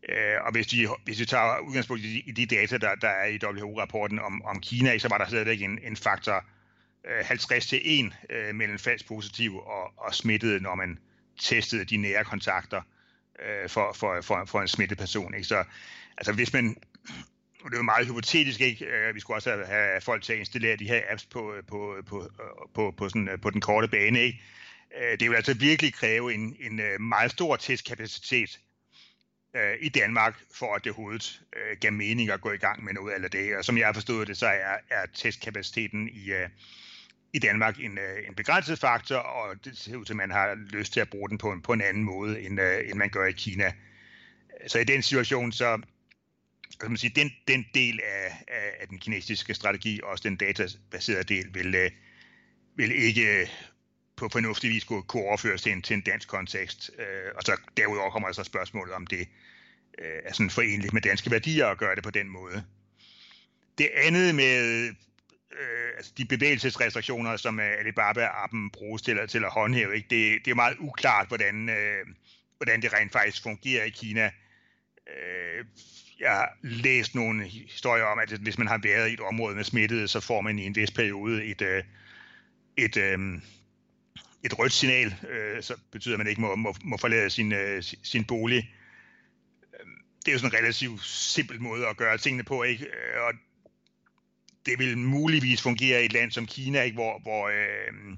Øh, 0.10 0.46
og 0.46 0.52
hvis, 0.52 0.68
de, 0.68 0.88
hvis 1.06 1.20
vi 1.20 1.26
tager 1.26 1.60
udgangspunkt 1.60 2.04
i 2.04 2.14
de, 2.14 2.20
i 2.20 2.32
de 2.32 2.56
data, 2.56 2.78
der, 2.78 2.96
der 2.96 3.10
er 3.10 3.26
i 3.26 3.40
WHO-rapporten 3.46 4.20
om, 4.20 4.46
om 4.46 4.60
Kina, 4.60 4.98
så 4.98 5.08
var 5.10 5.18
der 5.18 5.28
stadigvæk 5.28 5.62
en, 5.62 5.80
en 5.84 5.96
faktor 5.96 6.46
øh, 7.06 7.26
50 7.26 7.68
til 7.68 7.82
1 7.84 8.14
øh, 8.30 8.56
mellem 8.56 8.80
falsk 8.80 9.08
positiv 9.08 9.56
og, 9.56 9.94
og 9.98 10.16
smittede, 10.16 10.60
når 10.60 10.76
man 10.76 11.00
testede 11.40 11.86
de 11.86 11.98
nære 11.98 12.24
kontakter 12.24 12.82
øh, 13.46 13.70
for, 13.70 13.94
for, 13.94 14.22
for, 14.22 14.46
for 14.46 14.62
en 14.62 14.68
smittet 14.68 14.98
person. 14.98 15.34
Ikke? 15.34 15.48
Så 15.48 15.64
altså, 16.18 16.34
hvis 16.34 16.54
man 16.54 16.78
det 17.66 17.74
er 17.74 17.78
jo 17.78 17.84
meget 17.84 18.08
hypotetisk, 18.08 18.62
ikke? 18.62 18.86
Øh, 18.86 19.16
vi 19.16 19.20
skulle 19.20 19.38
også 19.38 19.64
have 19.68 20.02
folk 20.02 20.24
til 20.24 20.34
at 20.34 20.40
installere 20.40 20.76
de 20.76 20.88
her 20.88 21.02
apps 21.10 21.26
på, 21.26 21.54
øh, 21.54 21.64
på, 21.64 21.96
øh, 21.98 22.04
på, 22.04 22.30
på, 22.74 22.94
på, 22.98 23.10
sådan, 23.10 23.40
på 23.42 23.50
den 23.50 23.62
korte 23.62 23.88
bane. 23.88 24.20
Ikke? 24.20 24.42
Det 25.20 25.30
vil 25.30 25.36
altså 25.36 25.54
virkelig 25.54 25.94
kræve 25.94 26.34
en, 26.34 26.56
en 26.60 26.82
meget 27.00 27.32
stor 27.32 27.56
testkapacitet 27.56 28.60
i 29.80 29.90
Danmark, 29.90 30.40
for 30.56 30.76
at 30.76 30.84
det 30.84 30.92
overhovedet 30.92 31.42
gav 31.80 31.94
mening 31.94 32.30
at 32.30 32.42
gå 32.42 32.52
i 32.52 32.58
gang 32.58 32.84
med 32.84 32.94
noget 32.94 33.24
af 33.24 33.32
det. 33.32 33.58
Og 33.58 33.66
som 33.66 33.78
jeg 33.78 33.88
har 33.88 33.94
forstået 33.94 34.28
det, 34.28 34.38
så 34.38 34.48
er, 34.48 34.78
er 34.90 35.06
testkapaciteten 35.14 36.10
i, 36.10 36.32
øh, 36.32 36.50
i 37.34 37.40
Danmark 37.40 37.80
en, 37.80 37.98
øh, 37.98 38.28
en 38.28 38.36
begrænset 38.36 38.80
faktor, 38.80 39.16
og 39.16 39.66
det 39.66 39.78
ser 39.78 39.96
ud 39.96 40.06
til, 40.06 40.14
at 40.14 40.18
man 40.18 40.32
har 40.32 40.56
lyst 40.56 40.94
til 40.94 41.00
at 41.00 41.10
bruge 41.10 41.30
den 41.30 41.38
på 41.38 41.52
en, 41.52 41.62
på 41.62 41.74
en 41.74 41.82
anden 41.82 42.04
måde, 42.04 42.42
end, 42.42 42.62
øh, 42.62 42.90
end 42.90 42.98
man 42.98 43.10
gør 43.10 43.26
i 43.26 43.32
Kina. 43.32 43.74
Så 44.68 44.80
i 44.80 44.84
den 44.84 45.02
situation, 45.02 45.52
så 45.52 45.82
kan 46.80 46.90
man 46.90 46.98
sige, 46.98 47.14
den, 47.16 47.32
den 47.48 47.66
del 47.74 48.00
af, 48.04 48.44
af, 48.48 48.72
af 48.80 48.88
den 48.88 49.00
kinesiske 49.00 49.54
strategi, 49.54 50.00
også 50.04 50.30
den 50.30 50.36
databaserede 50.36 51.24
del, 51.24 51.54
vil, 51.54 51.76
øh, 51.76 51.92
vil 52.76 52.92
ikke 52.92 53.50
på 54.16 54.30
fornuftig 54.32 54.70
vis 54.70 54.84
kunne, 54.84 55.04
kunne 55.04 55.24
overføres 55.24 55.62
til 55.62 55.72
en, 55.72 55.82
til 55.82 55.94
en 55.94 56.02
dansk 56.02 56.28
kontekst. 56.28 56.92
Øh, 57.00 57.32
og 57.36 57.44
så 57.44 57.58
derudover 57.78 58.12
kommer 58.12 58.32
så 58.32 58.44
spørgsmålet, 58.44 58.94
om 58.94 59.08
det 59.08 59.28
øh, 60.00 60.20
er 60.26 60.34
sådan 60.34 60.50
forenligt 60.50 60.94
med 60.94 61.02
danske 61.02 61.32
værdier 61.32 61.68
at 61.68 61.78
gøre 61.78 61.96
det 61.96 62.04
på 62.04 62.12
den 62.12 62.30
måde. 62.30 62.64
Det 63.78 63.90
andet 63.96 64.36
med 64.36 64.94
øh, 65.52 65.92
altså 65.98 66.12
de 66.18 66.26
bevægelsesrestriktioner, 66.26 67.38
som 67.38 67.60
øh, 67.60 67.74
Alibaba-appen 67.80 68.70
bruges 68.74 69.02
til, 69.02 69.28
til 69.28 69.44
at 69.44 69.52
håndhæve, 69.52 69.96
ikke? 69.96 70.08
Det, 70.10 70.46
det 70.46 70.52
er 70.52 70.56
meget 70.56 70.78
uklart, 70.80 71.28
hvordan, 71.28 71.70
øh, 71.70 72.06
hvordan 72.58 72.82
det 72.82 72.94
rent 72.94 73.12
faktisk 73.12 73.44
fungerer 73.44 73.84
i 73.84 73.90
Kina. 73.90 74.32
Øh, 75.08 75.66
jeg 76.20 76.32
har 76.32 76.58
læst 76.62 77.16
nogle 77.16 77.46
historier 77.48 78.04
om, 78.04 78.20
at 78.20 78.30
hvis 78.30 78.58
man 78.58 78.68
har 78.68 78.80
været 78.84 79.10
i 79.10 79.14
et 79.14 79.20
område 79.20 79.56
med 79.56 79.64
smittede, 79.64 80.08
så 80.08 80.20
får 80.20 80.42
man 80.42 80.60
i 80.60 80.66
en 80.66 80.76
vis 80.76 80.92
periode 80.92 81.44
et, 81.46 81.62
øh, 81.62 81.84
et, 82.78 82.98
øh, 82.98 83.20
et 84.44 84.60
rødt 84.60 84.72
signal, 84.72 85.16
øh, 85.30 85.64
så 85.64 85.76
betyder, 85.92 86.16
at 86.16 86.18
man 86.18 86.28
ikke 86.28 86.42
må, 86.42 86.56
må, 86.56 86.76
må 86.84 86.98
forlade 86.98 87.30
sin, 87.30 87.54
øh, 87.54 87.84
sin 88.04 88.26
bolig. 88.26 88.76
Øh, 89.74 89.88
det 90.20 90.28
er 90.28 90.32
jo 90.32 90.40
sådan 90.40 90.56
en 90.56 90.64
relativt 90.64 91.06
simpel 91.06 91.62
måde 91.62 91.88
at 91.88 91.98
gøre 91.98 92.18
tingene 92.18 92.44
på, 92.44 92.64
ikke? 92.64 92.86
Øh, 92.86 93.22
og 93.22 93.34
det 94.66 94.80
vil 94.80 94.98
muligvis 94.98 95.62
fungere 95.62 96.02
i 96.02 96.06
et 96.06 96.14
land 96.14 96.32
som 96.32 96.46
Kina, 96.46 96.82
ikke? 96.82 96.96
Hvor, 96.96 97.20
hvor, 97.20 97.48
øh, 97.48 98.18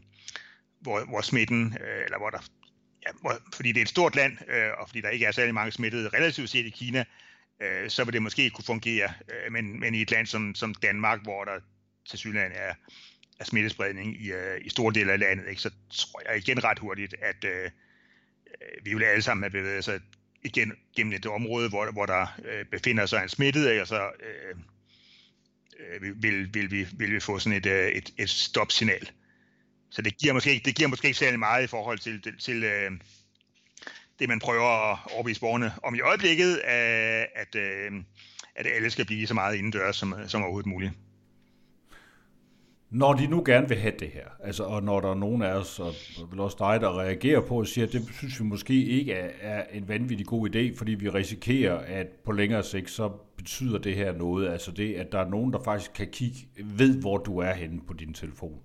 hvor, 0.79 1.05
hvor 1.05 1.21
smitten, 1.21 1.77
øh, 1.81 2.05
eller 2.05 2.17
hvor 2.17 2.29
der, 2.29 2.39
ja, 3.07 3.11
hvor, 3.21 3.37
fordi 3.53 3.71
det 3.71 3.77
er 3.77 3.81
et 3.81 3.89
stort 3.89 4.15
land, 4.15 4.37
øh, 4.47 4.69
og 4.77 4.89
fordi 4.89 5.01
der 5.01 5.09
ikke 5.09 5.25
er 5.25 5.31
særlig 5.31 5.53
mange 5.53 5.71
smittede 5.71 6.09
relativt 6.09 6.49
set 6.49 6.65
i 6.65 6.69
Kina, 6.69 7.03
øh, 7.61 7.89
så 7.89 8.03
vil 8.03 8.13
det 8.13 8.21
måske 8.21 8.49
kunne 8.49 8.65
fungere. 8.65 9.13
Øh, 9.29 9.51
men, 9.51 9.79
men 9.79 9.95
i 9.95 10.01
et 10.01 10.11
land 10.11 10.27
som, 10.27 10.55
som 10.55 10.75
Danmark, 10.75 11.23
hvor 11.23 11.43
der 11.43 11.59
til 12.09 12.19
synligheden 12.19 12.55
er, 12.55 12.73
er 13.39 13.43
smittespredning 13.43 14.21
i, 14.21 14.31
øh, 14.31 14.61
i 14.65 14.69
store 14.69 14.93
dele 14.93 15.11
af 15.11 15.19
landet, 15.19 15.47
ikke, 15.49 15.61
så 15.61 15.71
tror 15.93 16.21
jeg 16.29 16.37
igen 16.37 16.63
ret 16.63 16.79
hurtigt, 16.79 17.15
at 17.21 17.45
øh, 17.45 17.63
øh, 17.63 18.85
vi 18.85 18.93
vil 18.93 19.03
alle 19.03 19.21
sammen 19.21 19.43
have 19.43 19.51
bevæget 19.51 19.83
sig 19.83 19.99
igen 20.43 20.73
gennem 20.95 21.13
et 21.13 21.25
område, 21.25 21.69
hvor, 21.69 21.91
hvor 21.91 22.05
der 22.05 22.39
øh, 22.45 22.65
befinder 22.65 23.05
sig 23.05 23.23
en 23.23 23.29
smittet, 23.29 23.69
ikke, 23.69 23.81
og 23.81 23.87
så 23.87 24.11
øh, 24.19 24.55
øh, 25.89 26.23
vil, 26.23 26.53
vil, 26.53 26.71
vi, 26.71 26.87
vil 26.93 27.13
vi 27.13 27.19
få 27.19 27.39
sådan 27.39 27.57
et, 27.57 27.65
øh, 27.65 27.89
et, 27.89 28.13
et 28.17 28.29
stopsignal. 28.29 29.11
Så 29.89 30.01
det 30.01 30.17
giver 30.17 30.33
måske 30.33 30.51
ikke, 30.51 30.65
det 30.65 30.75
giver 30.75 30.89
måske 30.89 31.07
ikke 31.07 31.19
særlig 31.19 31.39
meget 31.39 31.63
i 31.63 31.67
forhold 31.67 31.99
til, 31.99 32.21
til, 32.21 32.37
til 32.39 32.63
øh, 32.63 32.91
det, 34.19 34.29
man 34.29 34.39
prøver 34.39 34.91
at 34.91 34.99
overbevise 35.13 35.41
borgerne 35.41 35.73
om 35.83 35.95
i 35.95 36.01
øjeblikket, 36.01 36.57
at, 36.57 37.27
at, 37.35 37.55
øh, 37.55 37.91
at 38.55 38.67
alle 38.67 38.91
skal 38.91 39.05
blive 39.05 39.27
så 39.27 39.33
meget 39.33 39.55
indendørs 39.55 39.95
som, 39.95 40.15
som 40.27 40.41
overhovedet 40.41 40.69
muligt. 40.69 40.91
Når 42.91 43.13
de 43.13 43.27
nu 43.27 43.43
gerne 43.45 43.69
vil 43.69 43.77
have 43.77 43.93
det 43.99 44.07
her, 44.07 44.25
altså, 44.39 44.63
og 44.63 44.83
når 44.83 44.99
der 44.99 45.09
er 45.09 45.15
nogen 45.15 45.41
af 45.41 45.53
os, 45.53 45.79
og 45.79 45.93
vel 46.31 46.39
også 46.39 46.57
dig, 46.59 46.81
der 46.81 46.99
reagerer 46.99 47.41
på 47.41 47.59
og 47.59 47.67
siger, 47.67 47.87
at 47.87 47.93
det 47.93 48.09
synes 48.13 48.39
vi 48.39 48.45
måske 48.45 48.85
ikke 48.85 49.13
er, 49.13 49.29
er 49.41 49.63
en 49.73 49.87
vanvittig 49.87 50.25
god 50.25 50.49
idé, 50.49 50.77
fordi 50.77 50.91
vi 50.91 51.09
risikerer, 51.09 51.77
at 51.77 52.07
på 52.25 52.31
længere 52.31 52.63
sigt, 52.63 52.89
så 52.89 53.09
betyder 53.37 53.77
det 53.77 53.95
her 53.95 54.13
noget. 54.13 54.49
Altså 54.49 54.71
det, 54.71 54.93
at 54.95 55.11
der 55.11 55.19
er 55.19 55.29
nogen, 55.29 55.53
der 55.53 55.59
faktisk 55.63 55.93
kan 55.93 56.07
kigge, 56.07 56.37
ved 56.63 57.01
hvor 57.01 57.17
du 57.17 57.37
er 57.37 57.53
henne 57.53 57.81
på 57.87 57.93
din 57.93 58.13
telefon. 58.13 58.59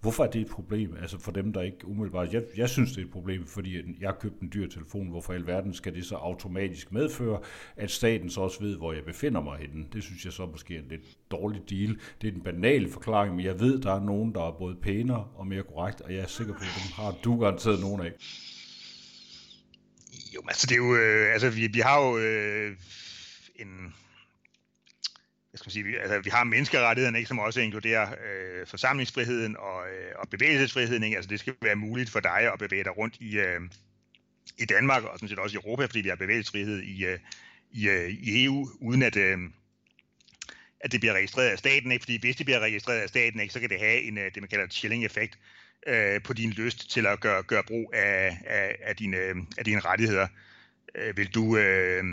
Hvorfor 0.00 0.24
er 0.24 0.30
det 0.30 0.40
et 0.40 0.50
problem? 0.50 0.96
Altså 1.00 1.18
for 1.18 1.32
dem, 1.32 1.52
der 1.52 1.62
ikke 1.62 1.86
umiddelbart... 1.86 2.32
Jeg, 2.32 2.42
jeg 2.56 2.68
synes, 2.68 2.90
det 2.90 2.98
er 2.98 3.04
et 3.04 3.10
problem, 3.10 3.46
fordi 3.46 3.76
jeg 4.00 4.08
har 4.08 4.16
købt 4.20 4.40
en 4.40 4.50
dyr 4.54 4.68
telefon. 4.68 5.08
Hvorfor 5.08 5.32
i 5.32 5.36
alverden 5.36 5.74
skal 5.74 5.94
det 5.94 6.04
så 6.04 6.14
automatisk 6.14 6.92
medføre, 6.92 7.40
at 7.76 7.90
staten 7.90 8.30
så 8.30 8.40
også 8.40 8.60
ved, 8.60 8.76
hvor 8.76 8.92
jeg 8.92 9.04
befinder 9.04 9.40
mig 9.40 9.58
henne? 9.58 9.86
Det 9.92 10.02
synes 10.02 10.24
jeg 10.24 10.32
så 10.32 10.46
måske 10.46 10.76
er 10.76 10.78
en 10.78 10.88
lidt 10.88 11.30
dårlig 11.30 11.62
deal. 11.70 11.98
Det 12.22 12.28
er 12.28 12.32
en 12.32 12.42
banal 12.42 12.90
forklaring, 12.90 13.36
men 13.36 13.44
jeg 13.44 13.60
ved, 13.60 13.78
der 13.80 13.92
er 13.92 14.04
nogen, 14.04 14.34
der 14.34 14.42
er 14.42 14.52
både 14.58 14.76
pænere 14.82 15.28
og 15.34 15.46
mere 15.46 15.62
korrekt, 15.62 16.00
og 16.00 16.12
jeg 16.12 16.20
er 16.20 16.26
sikker 16.26 16.52
på, 16.52 16.60
at 16.60 16.82
dem 16.82 16.92
har 16.94 17.14
du 17.24 17.40
garanteret 17.40 17.80
nogen 17.80 18.00
af. 18.00 18.12
Jo, 20.34 20.40
altså 20.48 20.66
det 20.66 20.72
er 20.72 20.78
jo... 20.78 20.94
Øh, 20.94 21.32
altså 21.32 21.50
vi, 21.50 21.68
vi 21.72 21.80
har 21.80 22.06
jo... 22.06 22.18
Øh, 22.18 22.76
en 23.56 23.94
skal 25.58 25.70
skal 25.70 25.72
sige, 25.72 25.84
vi, 25.84 25.96
altså, 25.96 26.20
vi 26.20 26.30
har 26.30 26.44
menneskerettighederne, 26.44 27.18
ikke, 27.18 27.28
som 27.28 27.38
også 27.38 27.60
inkluderer 27.60 28.10
øh, 28.10 28.66
forsamlingsfriheden 28.66 29.56
og, 29.56 29.88
øh, 29.88 30.12
og 30.18 30.28
bevægelsesfriheden. 30.28 31.02
Ikke? 31.02 31.16
Altså, 31.16 31.28
det 31.28 31.40
skal 31.40 31.54
være 31.62 31.76
muligt 31.76 32.10
for 32.10 32.20
dig 32.20 32.52
at 32.52 32.58
bevæge 32.58 32.84
dig 32.84 32.98
rundt 32.98 33.16
i, 33.20 33.38
øh, 33.38 33.60
i 34.58 34.64
Danmark 34.64 35.04
og 35.04 35.18
sådan 35.18 35.28
set 35.28 35.38
også 35.38 35.56
i 35.56 35.60
Europa, 35.64 35.84
fordi 35.84 36.00
vi 36.00 36.08
har 36.08 36.16
bevægelsesfrihed 36.16 36.82
i, 36.82 37.04
øh, 37.04 37.18
i, 37.70 37.88
øh, 37.88 38.10
i 38.10 38.44
EU, 38.44 38.68
uden 38.80 39.02
at, 39.02 39.16
øh, 39.16 39.38
at 40.80 40.92
det 40.92 41.00
bliver 41.00 41.12
registreret 41.12 41.48
af 41.48 41.58
staten. 41.58 41.92
Ikke? 41.92 42.02
Fordi 42.02 42.20
hvis 42.20 42.36
det 42.36 42.46
bliver 42.46 42.60
registreret 42.60 43.00
af 43.00 43.08
staten, 43.08 43.40
ikke, 43.40 43.52
så 43.52 43.60
kan 43.60 43.70
det 43.70 43.78
have 43.78 44.00
en, 44.00 44.18
øh, 44.18 44.24
det, 44.24 44.42
man 44.42 44.48
kalder 44.48 44.64
et 44.64 44.74
chilling-effekt 44.74 45.38
øh, 45.86 46.22
på 46.22 46.32
din 46.32 46.50
lyst 46.50 46.90
til 46.90 47.06
at 47.06 47.20
gøre, 47.20 47.42
gøre 47.42 47.62
brug 47.62 47.94
af, 47.94 48.38
af, 48.46 48.76
af, 48.82 48.96
dine, 48.96 49.16
øh, 49.16 49.36
af 49.58 49.64
dine 49.64 49.80
rettigheder. 49.80 50.26
Øh, 50.94 51.16
vil 51.16 51.34
du... 51.34 51.56
Øh, 51.56 52.04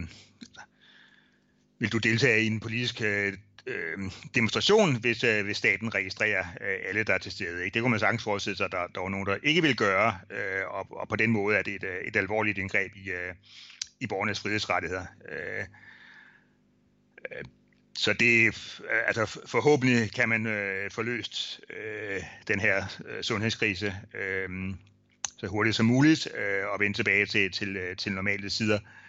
vil 1.80 1.92
du 1.92 1.98
deltage 1.98 2.44
i 2.44 2.48
en 2.48 2.60
politisk 2.60 3.02
øh, 3.02 3.34
øh, 3.68 4.12
demonstration, 4.36 4.96
hvis, 4.96 5.24
øh, 5.24 5.46
hvis 5.46 5.58
staten 5.58 5.96
registrerer 5.96 6.46
øh, 6.62 6.78
alle, 6.88 7.04
der 7.04 7.14
er 7.14 7.18
til 7.18 7.32
stede. 7.32 7.66
Ikke? 7.66 7.74
Det 7.74 7.82
kunne 7.82 7.92
man 7.92 8.00
sagtens 8.00 8.24
forestille 8.24 8.58
sig, 8.58 8.66
at 8.66 8.72
der, 8.72 8.88
der 8.96 9.02
var 9.02 9.10
nogen, 9.10 9.26
der 9.26 9.38
ikke 9.44 9.62
vil 9.62 9.76
gøre, 9.76 10.20
øh, 10.30 10.68
og, 10.68 10.88
og 11.00 11.08
på 11.10 11.16
den 11.16 11.32
måde 11.32 11.58
er 11.58 11.62
det 11.62 11.76
et, 11.76 11.84
øh, 11.84 12.08
et 12.08 12.16
alvorligt 12.16 12.58
indgreb 12.58 12.96
i, 12.96 13.10
øh, 13.10 13.34
i 14.00 14.08
borgernes 14.08 14.40
frihedsrettigheder. 14.40 15.06
Øh, 15.32 15.66
øh, 17.32 17.46
så 17.98 18.14
det, 18.14 18.48
øh, 18.80 19.08
altså 19.08 19.40
forhåbentlig 19.46 20.12
kan 20.12 20.30
man 20.30 20.48
øh, 20.48 20.92
få 20.92 21.02
løst 21.02 21.62
øh, 21.70 22.22
den 22.48 22.60
her 22.60 22.86
øh, 23.06 23.24
sundhedskrise 23.24 23.96
øh, 24.14 24.50
så 25.38 25.48
hurtigt 25.48 25.76
som 25.76 25.86
muligt 25.86 26.28
øh, 26.36 26.68
og 26.68 26.80
vende 26.80 26.98
tilbage 26.98 27.26
til, 27.26 27.52
til, 27.52 27.78
til 27.98 28.12
normale 28.12 28.50
sider 28.50 28.76
øh, 28.76 29.05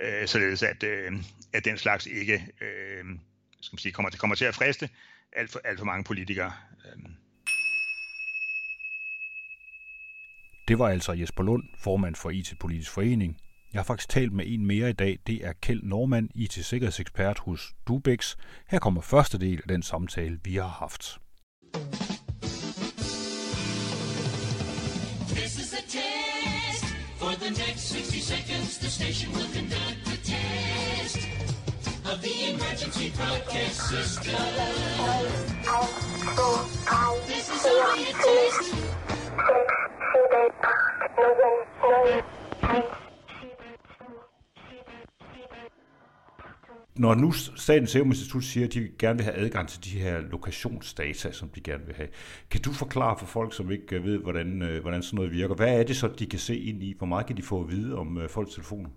Øh, 0.00 0.26
således 0.26 0.62
at, 0.62 0.82
øh, 0.82 1.12
at 1.52 1.64
den 1.64 1.78
slags 1.78 2.06
ikke 2.06 2.34
øh, 2.60 3.04
skal 3.60 3.74
man 3.74 3.78
sige, 3.78 3.92
kommer, 3.92 4.10
til, 4.10 4.20
kommer 4.20 4.36
til 4.36 4.44
at 4.44 4.54
friste 4.54 4.88
alt 5.32 5.50
for, 5.50 5.60
alt 5.64 5.78
for 5.78 5.86
mange 5.86 6.04
politikere. 6.04 6.52
Øh. 6.86 7.10
Det 10.68 10.78
var 10.78 10.88
altså 10.88 11.12
Jesper 11.12 11.42
Lund, 11.42 11.62
formand 11.78 12.14
for 12.14 12.30
IT-politisk 12.30 12.90
forening. 12.90 13.36
Jeg 13.72 13.78
har 13.78 13.84
faktisk 13.84 14.08
talt 14.08 14.32
med 14.32 14.44
en 14.48 14.66
mere 14.66 14.90
i 14.90 14.92
dag. 14.92 15.18
Det 15.26 15.46
er 15.46 15.52
Kjeld 15.52 15.82
Normand, 15.82 16.28
IT-sikkerhedsekspert 16.34 17.38
hos 17.38 17.74
Dubex. 17.88 18.36
Her 18.70 18.78
kommer 18.78 19.00
første 19.00 19.38
del 19.38 19.56
af 19.56 19.68
den 19.68 19.82
samtale, 19.82 20.40
vi 20.44 20.54
har 20.54 20.68
haft. 20.68 21.18
The 27.34 27.50
next 27.50 27.82
60 27.82 28.20
seconds, 28.20 28.78
the 28.78 28.88
station 28.88 29.30
will 29.32 29.48
conduct 29.52 30.06
a 30.06 30.16
test 30.24 31.28
of 32.06 32.22
the 32.22 32.50
emergency 32.50 33.12
broadcast 33.16 33.90
system. 33.90 34.34
This 37.26 37.50
is 37.50 37.66
only 37.66 38.04
a 38.04 38.12
test. 38.14 38.78
Når 46.98 47.14
nu 47.14 47.32
Statens 47.32 47.90
Serum 47.90 48.06
Institut 48.06 48.44
siger, 48.44 48.66
at 48.66 48.74
de 48.74 48.88
gerne 48.98 49.18
vil 49.18 49.24
have 49.24 49.36
adgang 49.36 49.68
til 49.68 49.84
de 49.84 49.90
her 49.90 50.20
lokationsdata, 50.20 51.32
som 51.32 51.48
de 51.48 51.60
gerne 51.60 51.86
vil 51.86 51.94
have, 51.94 52.08
kan 52.50 52.60
du 52.62 52.72
forklare 52.72 53.18
for 53.18 53.26
folk, 53.26 53.54
som 53.54 53.70
ikke 53.70 53.96
øh, 53.96 54.04
ved, 54.04 54.18
hvordan, 54.18 54.62
øh, 54.62 54.82
hvordan 54.82 55.02
sådan 55.02 55.16
noget 55.16 55.32
virker, 55.32 55.54
hvad 55.54 55.78
er 55.78 55.82
det 55.82 55.96
så, 55.96 56.08
de 56.08 56.26
kan 56.26 56.38
se 56.38 56.58
ind 56.58 56.82
i? 56.82 56.94
Hvor 56.98 57.06
meget 57.06 57.26
kan 57.26 57.36
de 57.36 57.42
få 57.42 57.60
at 57.60 57.70
vide 57.70 57.96
om 57.96 58.18
øh, 58.18 58.30
folks 58.30 58.54
telefoner? 58.54 58.90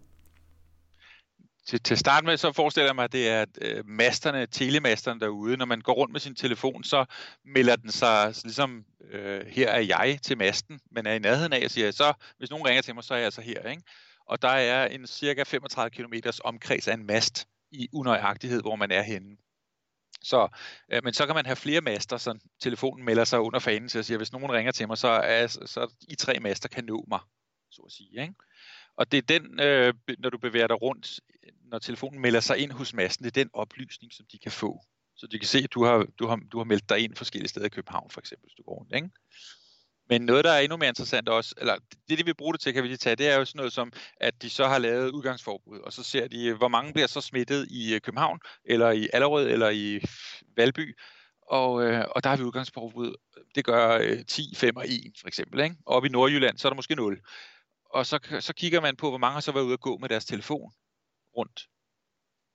Til, 1.67 1.79
til 1.79 1.97
start 1.97 2.23
med, 2.23 2.37
så 2.37 2.51
forestiller 2.51 2.87
jeg 2.87 2.95
mig, 2.95 3.03
at 3.03 3.11
det 3.11 3.29
er 3.29 3.45
øh, 3.61 3.83
masterne, 3.85 4.45
telemasterne 4.45 5.19
derude. 5.19 5.57
Når 5.57 5.65
man 5.65 5.81
går 5.81 5.93
rundt 5.93 6.11
med 6.11 6.19
sin 6.19 6.35
telefon, 6.35 6.83
så 6.83 7.05
melder 7.45 7.75
den 7.75 7.91
sig 7.91 8.33
ligesom, 8.43 8.85
øh, 9.11 9.41
her 9.47 9.69
er 9.69 9.81
jeg 9.81 10.19
til 10.23 10.37
masten, 10.37 10.79
men 10.91 11.05
er 11.05 11.13
i 11.13 11.19
nærheden 11.19 11.53
af 11.53 11.61
og 11.65 11.71
siger, 11.71 11.91
så 11.91 12.13
hvis 12.37 12.49
nogen 12.49 12.65
ringer 12.65 12.81
til 12.81 12.95
mig, 12.95 13.03
så 13.03 13.13
er 13.13 13.17
jeg 13.17 13.25
altså 13.25 13.41
her. 13.41 13.69
Ikke? 13.69 13.83
Og 14.25 14.41
der 14.41 14.47
er 14.47 14.87
en 14.87 15.07
cirka 15.07 15.43
35 15.43 15.89
km 15.89 16.13
omkreds 16.43 16.87
af 16.87 16.93
en 16.93 17.05
mast 17.05 17.47
i 17.71 17.87
unøjagtighed, 17.93 18.61
hvor 18.61 18.75
man 18.75 18.91
er 18.91 19.01
henne. 19.01 19.37
Så, 20.23 20.47
øh, 20.91 21.03
men 21.03 21.13
så 21.13 21.25
kan 21.25 21.35
man 21.35 21.45
have 21.45 21.55
flere 21.55 21.81
master, 21.81 22.17
så 22.17 22.39
telefonen 22.59 23.05
melder 23.05 23.23
sig 23.23 23.39
under 23.39 23.59
fanen 23.59 23.89
til 23.89 23.99
at 23.99 24.05
sige, 24.05 24.15
at 24.15 24.19
hvis 24.19 24.31
nogen 24.31 24.51
ringer 24.51 24.71
til 24.71 24.87
mig, 24.87 24.97
så 24.97 25.07
er 25.07 25.47
så 25.47 25.93
I 26.07 26.15
tre 26.15 26.39
master 26.39 26.69
kan 26.69 26.85
nå 26.85 27.05
mig, 27.07 27.19
så 27.71 27.81
at 27.81 27.91
sige. 27.91 28.21
Ikke? 28.21 28.33
Og 28.95 29.11
det 29.11 29.17
er 29.17 29.39
den, 29.39 29.59
øh, 29.59 29.93
når 30.19 30.29
du 30.29 30.37
bevæger 30.37 30.67
dig 30.67 30.81
rundt, 30.81 31.19
når 31.63 31.79
telefonen 31.79 32.21
melder 32.21 32.39
sig 32.39 32.57
ind 32.57 32.71
hos 32.71 32.93
masten, 32.93 33.23
det 33.23 33.37
er 33.37 33.43
den 33.43 33.49
oplysning, 33.53 34.13
som 34.13 34.25
de 34.31 34.39
kan 34.39 34.51
få. 34.51 34.81
Så 35.15 35.27
de 35.27 35.39
kan 35.39 35.47
se, 35.47 35.57
at 35.57 35.73
du 35.73 35.83
har, 35.83 36.05
du 36.19 36.27
har, 36.27 36.39
du 36.51 36.57
har 36.57 36.63
meldt 36.63 36.89
dig 36.89 36.99
ind 36.99 37.15
forskellige 37.15 37.49
steder 37.49 37.65
i 37.65 37.69
København, 37.69 38.09
for 38.09 38.19
eksempel, 38.19 38.47
hvis 38.47 38.55
du 38.55 38.63
går 38.63 38.75
rundt. 38.75 38.95
Ikke? 38.95 39.09
Men 40.11 40.21
noget, 40.21 40.45
der 40.45 40.51
er 40.51 40.59
endnu 40.59 40.77
mere 40.77 40.89
interessant 40.89 41.29
også, 41.29 41.55
eller 41.57 41.75
det, 42.09 42.17
de 42.17 42.25
vil 42.25 42.35
bruge 42.35 42.53
det 42.53 42.61
til, 42.61 42.73
kan 42.73 42.83
vi 42.83 42.87
lige 42.87 42.97
tage, 42.97 43.15
det 43.15 43.27
er 43.27 43.37
jo 43.37 43.45
sådan 43.45 43.57
noget 43.57 43.73
som, 43.73 43.91
at 44.17 44.41
de 44.41 44.49
så 44.49 44.67
har 44.67 44.77
lavet 44.77 45.11
udgangsforbud, 45.11 45.79
og 45.79 45.93
så 45.93 46.03
ser 46.03 46.27
de, 46.27 46.53
hvor 46.53 46.67
mange 46.67 46.93
bliver 46.93 47.07
så 47.07 47.21
smittet 47.21 47.67
i 47.69 47.93
øh, 47.93 48.01
København, 48.01 48.39
eller 48.65 48.91
i 48.91 49.07
Allerød, 49.13 49.49
eller 49.49 49.69
i 49.69 50.01
Valby, 50.57 50.97
og, 51.41 51.83
øh, 51.83 52.05
og 52.15 52.23
der 52.23 52.29
har 52.29 52.37
vi 52.37 52.43
udgangsforbud. 52.43 53.15
Det 53.55 53.65
gør 53.65 53.97
øh, 54.01 54.25
10, 54.25 54.55
5 54.55 54.77
og 54.77 54.85
1 54.87 55.13
for 55.21 55.27
eksempel. 55.27 55.59
Ikke? 55.59 55.75
Og 55.85 55.95
oppe 55.95 56.09
i 56.09 56.11
Nordjylland, 56.11 56.57
så 56.57 56.67
er 56.67 56.69
der 56.69 56.75
måske 56.75 56.95
0. 56.95 57.21
Og 57.85 58.05
så, 58.05 58.19
så 58.39 58.53
kigger 58.53 58.81
man 58.81 58.95
på, 58.95 59.09
hvor 59.09 59.17
mange 59.17 59.33
har 59.33 59.41
så 59.41 59.51
været 59.51 59.63
ude 59.63 59.73
at 59.73 59.79
gå 59.79 59.97
med 59.97 60.09
deres 60.09 60.25
telefon 60.25 60.71
rundt. 61.37 61.67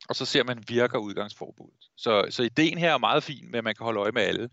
Og 0.08 0.16
så 0.16 0.24
ser 0.24 0.44
man, 0.44 0.64
virker 0.68 0.98
udgangsforbuddet. 0.98 1.84
Så, 1.96 2.26
så 2.30 2.42
ideen 2.42 2.78
her 2.78 2.94
er 2.94 2.98
meget 2.98 3.22
fin 3.22 3.50
med, 3.50 3.58
at 3.58 3.64
man 3.64 3.74
kan 3.74 3.84
holde 3.84 4.00
øje 4.00 4.12
med 4.12 4.22
alle. 4.22 4.50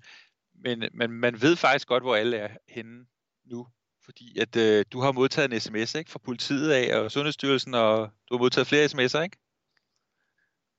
Men, 0.55 0.83
men 0.93 1.11
man 1.11 1.41
ved 1.41 1.55
faktisk 1.55 1.87
godt, 1.87 2.03
hvor 2.03 2.15
alle 2.15 2.37
er 2.37 2.49
henne 2.67 3.05
nu. 3.45 3.67
Fordi 4.05 4.39
at 4.39 4.55
øh, 4.55 4.85
du 4.91 4.99
har 4.99 5.11
modtaget 5.11 5.53
en 5.53 5.59
sms 5.59 5.95
ikke, 5.95 6.11
fra 6.11 6.19
politiet 6.19 6.71
af 6.71 6.97
og 6.97 7.11
Sundhedsstyrelsen, 7.11 7.73
og 7.73 8.09
du 8.29 8.35
har 8.35 8.39
modtaget 8.39 8.67
flere 8.67 8.85
sms'er, 8.85 9.23
ikke? 9.23 9.37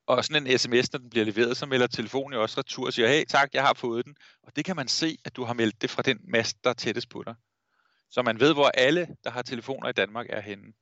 Og 0.07 0.25
sådan 0.25 0.47
en 0.47 0.59
sms, 0.59 0.93
når 0.93 0.99
den 0.99 1.11
bliver 1.11 1.25
leveret, 1.25 1.57
så 1.57 1.67
melder 1.67 1.87
telefonen 1.87 2.35
jo 2.35 2.43
også 2.43 2.59
retur 2.59 2.87
og 2.87 2.93
siger, 2.93 3.09
hey 3.09 3.25
tak, 3.29 3.55
jeg 3.55 3.63
har 3.63 3.75
fået 3.75 4.05
den. 4.05 4.17
Og 4.43 4.57
det 4.57 4.65
kan 4.65 4.77
man 4.77 4.89
se, 4.89 5.19
at 5.25 5.37
du 5.37 5.45
har 5.45 5.55
meldt 5.55 5.83
det 5.83 5.91
fra 5.91 6.03
den 6.03 6.21
mast, 6.29 6.65
der 6.65 6.71
er 6.71 6.75
tættest 6.75 7.09
på 7.09 7.23
dig. 7.27 7.35
Så 8.11 8.23
man 8.23 8.41
ved, 8.41 8.53
hvor 8.53 8.69
alle, 8.69 9.09
der 9.25 9.31
har 9.31 9.43
telefoner 9.43 9.89
i 9.89 9.93
Danmark, 9.93 10.27
er 10.29 10.41
henne. 10.41 10.73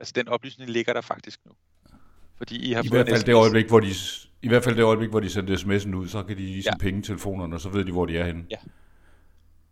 Altså 0.00 0.12
den 0.16 0.28
oplysning 0.28 0.70
ligger 0.70 0.92
der 0.92 1.00
faktisk 1.00 1.40
nu. 1.46 1.52
Fordi 2.38 2.68
I 2.68 2.72
har 2.72 2.82
I 2.82 2.88
fået 2.88 2.98
hvert 2.98 3.08
fald 3.08 3.24
det 3.24 3.34
øjeblik, 3.34 3.66
hvor 3.66 3.80
de, 3.80 3.94
i 4.44 4.48
hvert 4.48 4.64
fald 4.64 4.76
det 4.76 4.82
øjeblik, 4.82 5.10
hvor 5.10 5.20
de 5.20 5.30
sender 5.30 5.56
sms'en 5.56 5.94
ud, 5.94 6.08
så 6.08 6.22
kan 6.22 6.36
de 6.36 6.42
lige 6.42 6.62
ja. 6.66 6.76
penge 6.76 7.02
telefonerne, 7.02 7.54
og 7.54 7.60
så 7.60 7.68
ved 7.68 7.84
de, 7.84 7.92
hvor 7.92 8.06
de 8.06 8.18
er 8.18 8.26
henne. 8.26 8.44
Ja. 8.50 8.56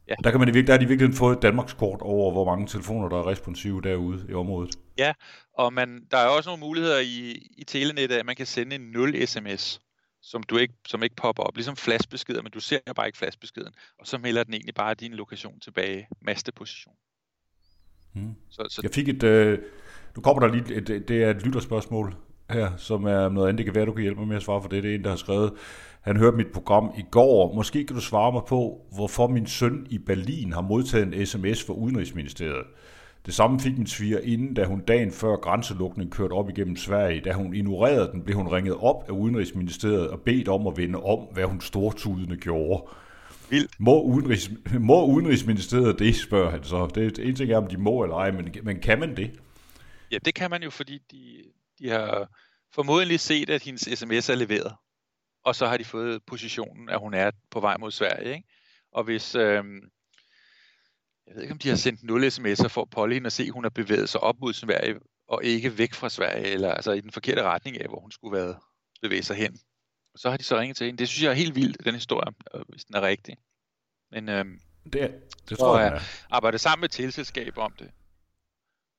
Ja. 0.08 0.14
Der, 0.24 0.30
kan 0.30 0.40
man 0.40 0.54
der 0.54 0.72
har 0.72 0.78
de 0.78 0.88
virkelig 0.88 1.14
fået 1.14 1.36
et 1.36 1.42
Danmarks 1.42 1.72
kort 1.72 2.00
over, 2.00 2.32
hvor 2.32 2.44
mange 2.44 2.66
telefoner, 2.66 3.08
der 3.08 3.16
er 3.16 3.26
responsive 3.26 3.82
derude 3.82 4.26
i 4.28 4.34
området. 4.34 4.76
Ja, 4.98 5.12
og 5.54 5.72
man, 5.72 6.06
der 6.10 6.16
er 6.16 6.26
også 6.26 6.50
nogle 6.50 6.60
muligheder 6.60 6.98
i, 6.98 7.48
i 7.58 7.64
telenettet, 7.64 8.16
at 8.16 8.26
man 8.26 8.36
kan 8.36 8.46
sende 8.46 8.76
en 8.76 8.80
0 8.80 9.26
sms, 9.26 9.80
som, 10.22 10.42
du 10.42 10.56
ikke, 10.56 10.74
som 10.86 11.02
ikke 11.02 11.16
popper 11.16 11.42
op, 11.42 11.56
ligesom 11.56 11.76
flashbeskeder, 11.76 12.42
men 12.42 12.52
du 12.52 12.60
ser 12.60 12.78
bare 12.96 13.06
ikke 13.06 13.18
flashbeskeden, 13.18 13.72
og 13.98 14.06
så 14.06 14.18
melder 14.18 14.44
den 14.44 14.54
egentlig 14.54 14.74
bare 14.74 14.94
din 14.94 15.14
lokation 15.14 15.60
tilbage, 15.60 16.08
masteposition. 16.20 16.94
Hmm. 18.12 18.34
Så, 18.50 18.66
så... 18.70 18.80
Jeg 18.82 18.90
fik 18.90 19.08
et, 19.08 19.22
øh, 19.22 19.58
nu 20.16 20.22
kommer 20.22 20.46
der 20.46 20.54
lige, 20.54 20.74
et, 20.74 21.08
det 21.08 21.22
er 21.22 21.30
et 21.30 21.42
lytterspørgsmål 21.42 22.16
her, 22.52 22.70
som 22.76 23.04
er 23.04 23.28
noget 23.28 23.48
andet, 23.48 23.58
det 23.58 23.66
kan 23.66 23.74
være, 23.74 23.86
du 23.86 23.92
kan 23.92 24.02
hjælpe 24.02 24.20
mig 24.20 24.28
med 24.28 24.36
at 24.36 24.42
svare 24.42 24.62
for 24.62 24.68
det, 24.68 24.82
det 24.82 24.90
er 24.90 24.94
en, 24.94 25.04
der 25.04 25.10
har 25.10 25.16
skrevet, 25.16 25.52
han 26.00 26.16
hørte 26.16 26.36
mit 26.36 26.52
program 26.54 26.90
i 26.98 27.02
går. 27.10 27.54
Måske 27.54 27.84
kan 27.84 27.96
du 27.96 28.02
svare 28.02 28.32
mig 28.32 28.42
på, 28.48 28.80
hvorfor 28.94 29.26
min 29.26 29.46
søn 29.46 29.86
i 29.90 29.98
Berlin 29.98 30.52
har 30.52 30.60
modtaget 30.60 31.06
en 31.06 31.26
sms 31.26 31.64
fra 31.64 31.74
Udenrigsministeriet. 31.74 32.64
Det 33.26 33.34
samme 33.34 33.60
fik 33.60 33.78
min 33.78 33.86
sviger 33.86 34.18
inden, 34.18 34.54
da 34.54 34.64
hun 34.64 34.80
dagen 34.80 35.12
før 35.12 35.36
grænselukningen 35.36 36.10
kørte 36.10 36.32
op 36.32 36.50
igennem 36.50 36.76
Sverige. 36.76 37.20
Da 37.20 37.32
hun 37.32 37.54
ignorerede 37.54 38.10
den, 38.12 38.22
blev 38.22 38.36
hun 38.36 38.48
ringet 38.48 38.74
op 38.74 39.04
af 39.08 39.12
Udenrigsministeriet 39.12 40.08
og 40.08 40.20
bedt 40.20 40.48
om 40.48 40.66
at 40.66 40.76
vende 40.76 41.02
om, 41.02 41.18
hvad 41.32 41.44
hun 41.44 41.60
stortudende 41.60 42.36
gjorde. 42.36 42.84
Vildt. 43.50 43.70
Må, 43.78 44.02
udenrigs, 44.02 44.50
må 44.80 45.06
Udenrigsministeriet 45.06 45.98
det, 45.98 46.16
spørger 46.16 46.50
han 46.50 46.64
så. 46.64 46.88
Det 46.94 47.18
er 47.18 47.22
en 47.24 47.34
ting 47.34 47.50
er, 47.50 47.56
om 47.56 47.66
de 47.66 47.76
må 47.76 48.02
eller 48.02 48.16
ej, 48.16 48.30
men, 48.30 48.54
men 48.62 48.80
kan 48.80 49.00
man 49.00 49.16
det? 49.16 49.30
Ja, 50.10 50.16
det 50.24 50.34
kan 50.34 50.50
man 50.50 50.62
jo, 50.62 50.70
fordi 50.70 50.98
de, 51.12 51.18
de 51.82 51.88
har 51.88 52.28
formodentlig 52.74 53.20
set, 53.20 53.50
at 53.50 53.62
hendes 53.62 53.98
sms 53.98 54.28
er 54.28 54.34
leveret 54.34 54.76
og 55.44 55.56
så 55.56 55.66
har 55.66 55.76
de 55.76 55.84
fået 55.84 56.22
positionen, 56.26 56.88
at 56.88 56.98
hun 56.98 57.14
er 57.14 57.30
på 57.50 57.60
vej 57.60 57.76
mod 57.76 57.90
Sverige. 57.90 58.34
Ikke? 58.34 58.48
Og 58.92 59.04
hvis, 59.04 59.34
øh, 59.34 59.64
jeg 61.26 61.34
ved 61.34 61.42
ikke 61.42 61.52
om 61.52 61.58
de 61.58 61.68
har 61.68 61.76
sendt 61.76 62.02
0 62.02 62.24
sms'er 62.24 62.68
for 62.68 63.12
hende 63.12 63.26
at 63.26 63.32
se, 63.32 63.42
at 63.42 63.50
hun 63.50 63.64
har 63.64 63.70
bevæget 63.70 64.08
sig 64.08 64.20
op 64.20 64.40
mod 64.40 64.52
Sverige, 64.52 65.00
og 65.28 65.44
ikke 65.44 65.78
væk 65.78 65.94
fra 65.94 66.08
Sverige, 66.08 66.46
eller 66.46 66.72
altså 66.74 66.92
i 66.92 67.00
den 67.00 67.10
forkerte 67.10 67.42
retning 67.42 67.80
af, 67.80 67.88
hvor 67.88 68.00
hun 68.00 68.10
skulle 68.10 68.38
være 68.38 68.60
bevæge 69.02 69.22
sig 69.22 69.36
hen. 69.36 69.58
Og 70.14 70.18
så 70.18 70.30
har 70.30 70.36
de 70.36 70.44
så 70.44 70.58
ringet 70.58 70.76
til 70.76 70.86
hende. 70.86 70.98
Det 70.98 71.08
synes 71.08 71.22
jeg 71.22 71.30
er 71.30 71.34
helt 71.34 71.54
vildt, 71.54 71.84
den 71.84 71.94
historie, 71.94 72.32
hvis 72.68 72.84
den 72.84 72.96
er 72.96 73.02
rigtig. 73.02 73.36
Men 74.10 74.28
øh, 74.28 74.44
det, 74.92 75.14
det 75.48 75.58
tror 75.58 75.78
jeg, 75.78 75.92
jeg 75.92 76.02
arbejde 76.30 76.58
sammen 76.58 76.80
med 76.80 76.88
tilselskab 76.88 77.58
om 77.58 77.72
det. 77.78 77.90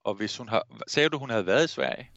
Og 0.03 0.15
hvis 0.15 0.37
hun 0.37 0.49
har, 0.49 0.63
sagde 0.87 1.09
du, 1.09 1.17
hun 1.17 1.29
havde 1.29 1.45
været 1.45 1.65
i 1.65 1.67
Sverige? 1.67 2.09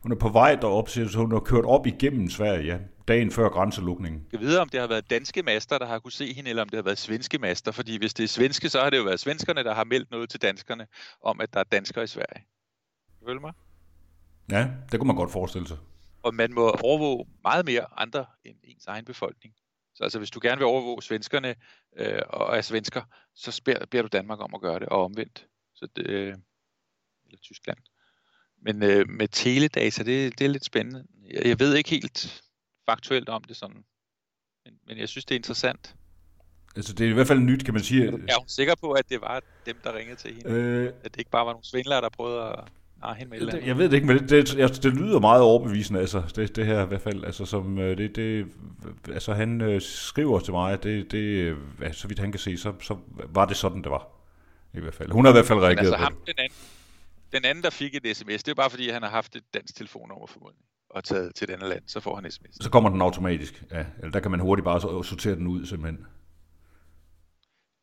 Hun 0.00 0.12
er 0.12 0.16
på 0.16 0.28
vej 0.28 0.54
derop, 0.54 0.88
så 0.88 1.12
hun 1.16 1.32
har 1.32 1.40
kørt 1.40 1.64
op 1.64 1.86
igennem 1.86 2.30
Sverige, 2.30 2.66
ja 2.66 2.78
dagen 3.10 3.30
før 3.30 3.48
grænselukningen. 3.48 4.26
Jeg 4.32 4.40
ved, 4.40 4.58
om 4.58 4.68
det 4.68 4.80
har 4.80 4.86
været 4.86 5.10
danske 5.10 5.42
master, 5.42 5.78
der 5.78 5.86
har 5.86 5.98
kunne 5.98 6.12
se 6.12 6.34
hende, 6.34 6.50
eller 6.50 6.62
om 6.62 6.68
det 6.68 6.76
har 6.76 6.82
været 6.82 6.98
svenske 6.98 7.38
master. 7.38 7.72
Fordi 7.72 7.98
hvis 7.98 8.14
det 8.14 8.24
er 8.24 8.28
svenske, 8.28 8.68
så 8.68 8.80
har 8.80 8.90
det 8.90 8.98
jo 8.98 9.02
været 9.02 9.20
svenskerne, 9.20 9.64
der 9.64 9.74
har 9.74 9.84
meldt 9.84 10.10
noget 10.10 10.30
til 10.30 10.42
danskerne 10.42 10.86
om, 11.22 11.40
at 11.40 11.54
der 11.54 11.60
er 11.60 11.64
danskere 11.64 12.04
i 12.04 12.06
Sverige. 12.06 12.44
Følger 13.26 13.40
mig? 13.40 13.52
Ja, 14.50 14.70
det 14.92 15.00
kunne 15.00 15.06
man 15.06 15.16
godt 15.16 15.32
forestille 15.32 15.68
sig. 15.68 15.76
Og 16.22 16.34
man 16.34 16.52
må 16.54 16.70
overvåge 16.70 17.26
meget 17.42 17.66
mere 17.66 17.86
andre 17.96 18.26
end 18.44 18.56
ens 18.64 18.86
egen 18.86 19.04
befolkning. 19.04 19.54
Så 19.94 20.04
altså, 20.04 20.18
hvis 20.18 20.30
du 20.30 20.40
gerne 20.42 20.58
vil 20.58 20.66
overvåge 20.66 21.02
svenskerne 21.02 21.54
øh, 21.96 22.22
og 22.28 22.56
er 22.56 22.60
svensker, 22.60 23.02
så 23.34 23.62
beder, 23.64 23.86
beder 23.86 24.02
du 24.02 24.08
Danmark 24.12 24.40
om 24.40 24.54
at 24.54 24.60
gøre 24.60 24.78
det, 24.78 24.88
og 24.88 25.04
omvendt. 25.04 25.46
Så 25.74 25.88
det, 25.96 26.06
øh, 26.06 26.34
eller 27.26 27.38
Tyskland. 27.42 27.78
Men 28.62 28.82
øh, 28.82 29.08
med 29.08 29.28
teledata, 29.28 30.02
det, 30.02 30.38
det 30.38 30.44
er 30.44 30.48
lidt 30.48 30.64
spændende. 30.64 31.04
Jeg, 31.30 31.46
jeg 31.46 31.58
ved 31.58 31.74
ikke 31.74 31.90
helt, 31.90 32.42
faktuelt 32.90 33.28
om 33.28 33.44
det 33.44 33.56
sådan. 33.56 33.84
Men, 34.64 34.74
men 34.86 34.98
jeg 34.98 35.08
synes, 35.08 35.24
det 35.24 35.34
er 35.34 35.38
interessant. 35.38 35.94
Altså, 36.76 36.92
det 36.92 37.06
er 37.06 37.10
i 37.10 37.12
hvert 37.12 37.26
fald 37.26 37.38
nyt, 37.38 37.64
kan 37.64 37.74
man 37.74 37.82
sige. 37.82 38.06
Er 38.06 38.38
hun 38.38 38.48
sikker 38.48 38.74
på, 38.80 38.92
at 38.92 39.08
det 39.08 39.20
var 39.20 39.42
dem, 39.66 39.76
der 39.84 39.94
ringede 39.94 40.16
til 40.16 40.34
hende? 40.34 40.50
Øh... 40.50 40.92
At 41.04 41.12
det 41.12 41.18
ikke 41.18 41.30
bare 41.30 41.46
var 41.46 41.52
nogle 41.52 41.64
svindlere, 41.64 42.00
der 42.00 42.08
prøvede 42.08 42.42
at 42.42 42.58
narre 43.00 43.14
hende 43.14 43.30
med 43.30 43.46
det, 43.46 43.66
Jeg 43.66 43.78
ved 43.78 43.84
det 43.84 43.94
ikke, 43.94 44.06
men 44.06 44.18
det, 44.18 44.30
det, 44.30 44.48
det, 44.48 44.82
det 44.82 44.94
lyder 44.94 45.18
meget 45.18 45.42
overbevisende, 45.42 46.00
altså, 46.00 46.22
det, 46.36 46.56
det 46.56 46.66
her 46.66 46.82
i 46.84 46.86
hvert 46.86 47.00
fald. 47.00 47.24
Altså, 47.24 47.44
som, 47.44 47.78
øh, 47.78 47.98
det, 47.98 48.16
det, 48.16 48.46
altså 49.12 49.32
han 49.32 49.60
øh, 49.60 49.80
skriver 49.80 50.40
til 50.40 50.52
mig, 50.52 50.72
at 50.72 50.82
det, 50.82 51.12
det, 51.12 51.56
så 51.92 52.08
vidt 52.08 52.18
han 52.18 52.32
kan 52.32 52.38
se, 52.38 52.56
så, 52.56 52.72
så 52.82 52.96
var 53.28 53.44
det 53.44 53.56
sådan, 53.56 53.82
det 53.82 53.90
var. 53.90 54.06
I 54.74 54.80
hvert 54.80 54.94
fald. 54.94 55.10
Hun 55.10 55.24
har 55.24 55.32
i 55.32 55.34
hvert 55.34 55.46
fald 55.46 55.58
reageret 55.58 55.78
altså, 55.78 55.96
på 55.96 56.02
ham. 56.02 56.16
Den 56.26 56.34
anden, 56.38 56.56
den 57.32 57.44
anden, 57.44 57.64
der 57.64 57.70
fik 57.70 57.94
et 57.94 58.16
sms, 58.16 58.42
det 58.42 58.48
er 58.48 58.54
bare 58.54 58.70
fordi, 58.70 58.90
han 58.90 59.02
har 59.02 59.10
haft 59.10 59.36
et 59.36 59.54
dansk 59.54 59.74
telefonnummer 59.74 60.26
formodentlig 60.26 60.66
og 60.90 61.04
taget 61.04 61.34
til 61.34 61.44
et 61.50 61.54
andet 61.54 61.68
land, 61.68 61.82
så 61.86 62.00
får 62.00 62.14
han 62.14 62.30
sms. 62.30 62.64
Så 62.64 62.70
kommer 62.70 62.90
den 62.90 63.02
automatisk, 63.02 63.64
ja. 63.70 63.86
Eller 63.98 64.10
der 64.10 64.20
kan 64.20 64.30
man 64.30 64.40
hurtigt 64.40 64.64
bare 64.64 65.04
sortere 65.04 65.34
den 65.34 65.46
ud, 65.46 65.66
simpelthen. 65.66 66.06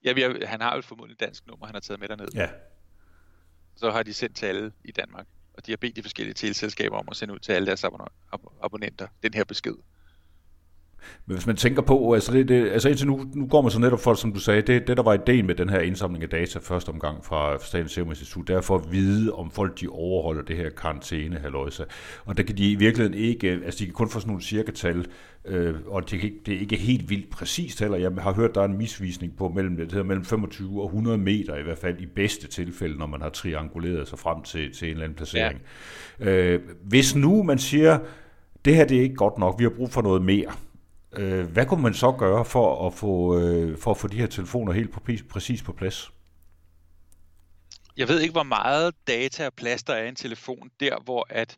Ja, 0.04 0.14
vi 0.14 0.22
har, 0.22 0.46
han 0.46 0.62
har 0.62 0.76
jo 0.76 0.82
formodentlig 0.82 1.20
dansk 1.20 1.48
nummer, 1.48 1.66
han 1.66 1.76
har 1.76 1.80
taget 1.80 2.00
med 2.00 2.08
derned. 2.08 2.28
Ja. 2.34 2.50
Så 3.76 3.92
har 3.92 4.04
de 4.04 4.14
sendt 4.14 4.36
til 4.36 4.46
alle 4.46 4.72
i 4.84 4.92
Danmark, 4.92 5.28
og 5.54 5.66
de 5.66 5.72
har 5.72 5.78
bedt 5.78 5.96
de 5.96 6.02
forskellige 6.02 6.34
teleselskaber 6.34 6.98
om 6.98 7.08
at 7.12 7.16
sende 7.18 7.34
ud 7.34 7.40
til 7.40 7.52
alle 7.52 7.66
deres 7.66 7.84
abonnenter 8.64 9.08
den 9.24 9.34
her 9.34 9.44
besked. 9.44 9.76
Men 11.26 11.36
hvis 11.36 11.48
man 11.48 11.56
tænker 11.56 11.82
på, 11.82 12.14
altså, 12.14 12.32
det, 12.32 12.48
det, 12.48 12.70
altså 12.70 12.90
indtil 12.90 13.08
nu, 13.08 13.26
nu 13.36 13.48
går 13.48 13.62
man 13.62 13.72
så 13.72 13.80
netop 13.80 14.00
for, 14.00 14.14
som 14.14 14.34
du 14.34 14.40
sagde, 14.40 14.62
det, 14.62 14.88
det 14.88 14.98
der 14.98 15.04
var 15.04 15.14
ideen 15.14 15.48
med 15.48 15.56
den 15.56 15.70
her 15.70 15.80
indsamling 15.80 16.24
af 16.24 16.30
data 16.30 16.60
første 16.60 16.90
omgang 16.90 17.26
fra 17.26 17.58
Statens 17.60 17.92
Serum 17.92 18.10
Institut, 18.10 18.48
det 18.48 18.56
er 18.56 18.62
for 18.62 18.76
at 18.76 18.92
vide, 18.92 19.34
om 19.34 19.52
folk 19.52 19.82
de 19.82 19.88
overholder 19.88 20.42
det 20.42 20.56
her 20.56 20.70
karantæne, 20.70 21.38
halløjsa. 21.38 21.84
Og 22.26 22.38
der 22.38 22.44
kan 22.44 22.58
de 22.58 22.72
i 22.72 22.76
virkeligheden 22.76 23.20
ikke, 23.20 23.48
altså 23.66 23.80
de 23.80 23.86
kan 23.86 23.94
kun 23.94 24.10
få 24.10 24.20
sådan 24.20 24.30
nogle 24.30 24.44
cirkatal, 24.44 25.06
øh, 25.46 25.76
og 25.88 26.12
det, 26.12 26.20
kan, 26.20 26.34
det 26.46 26.54
er 26.54 26.60
ikke 26.60 26.76
helt 26.76 27.10
vildt 27.10 27.30
præcist 27.30 27.80
heller. 27.80 27.98
Jeg 27.98 28.12
har 28.20 28.34
hørt, 28.34 28.56
der 28.56 28.62
er 28.62 28.66
en 28.66 28.78
misvisning 28.78 29.38
på 29.38 29.50
mellem, 29.50 29.78
det 29.78 29.92
hedder, 29.92 30.06
mellem 30.06 30.26
25 30.26 30.82
og 30.82 30.86
100 30.86 31.18
meter 31.18 31.56
i 31.56 31.64
hvert 31.64 31.78
fald 31.78 32.00
i 32.00 32.06
bedste 32.06 32.48
tilfælde, 32.48 32.98
når 32.98 33.08
man 33.08 33.22
har 33.22 33.30
trianguleret 33.30 34.08
sig 34.08 34.20
frem 34.20 34.42
til, 34.44 34.74
til 34.74 34.86
en 34.86 34.92
eller 34.92 35.04
anden 35.04 35.16
placering. 35.16 35.62
Ja. 36.20 36.26
Øh, 36.26 36.62
hvis 36.84 37.16
nu 37.16 37.44
man 37.44 37.58
siger, 37.58 38.00
det 38.66 38.76
her 38.76 38.86
det 38.86 38.98
er 38.98 39.02
ikke 39.02 39.16
godt 39.16 39.38
nok, 39.38 39.60
vi 39.60 39.64
har 39.64 39.70
brug 39.70 39.92
for 39.92 40.02
noget 40.02 40.22
mere, 40.22 40.52
Øh, 41.14 41.46
hvad 41.46 41.66
kunne 41.66 41.82
man 41.82 41.94
så 41.94 42.12
gøre 42.12 42.46
for 42.46 42.88
at 42.88 42.94
få, 42.94 43.40
øh, 43.40 43.78
for 43.78 43.92
at 43.92 43.98
få 43.98 44.08
de 44.08 44.18
her 44.18 44.28
telefoner 44.28 44.74
helt 44.74 44.92
på, 44.92 45.02
præcis 45.30 45.64
på 45.64 45.74
plads? 45.74 46.12
Jeg 47.98 48.08
ved 48.08 48.20
ikke, 48.20 48.32
hvor 48.32 48.44
meget 48.44 48.94
data 49.08 49.46
og 49.46 49.54
plads 49.54 49.84
der 49.84 49.94
er 49.94 50.04
i 50.04 50.10
en 50.10 50.16
telefon, 50.16 50.70
der 50.80 51.04
hvor 51.04 51.28
at, 51.30 51.58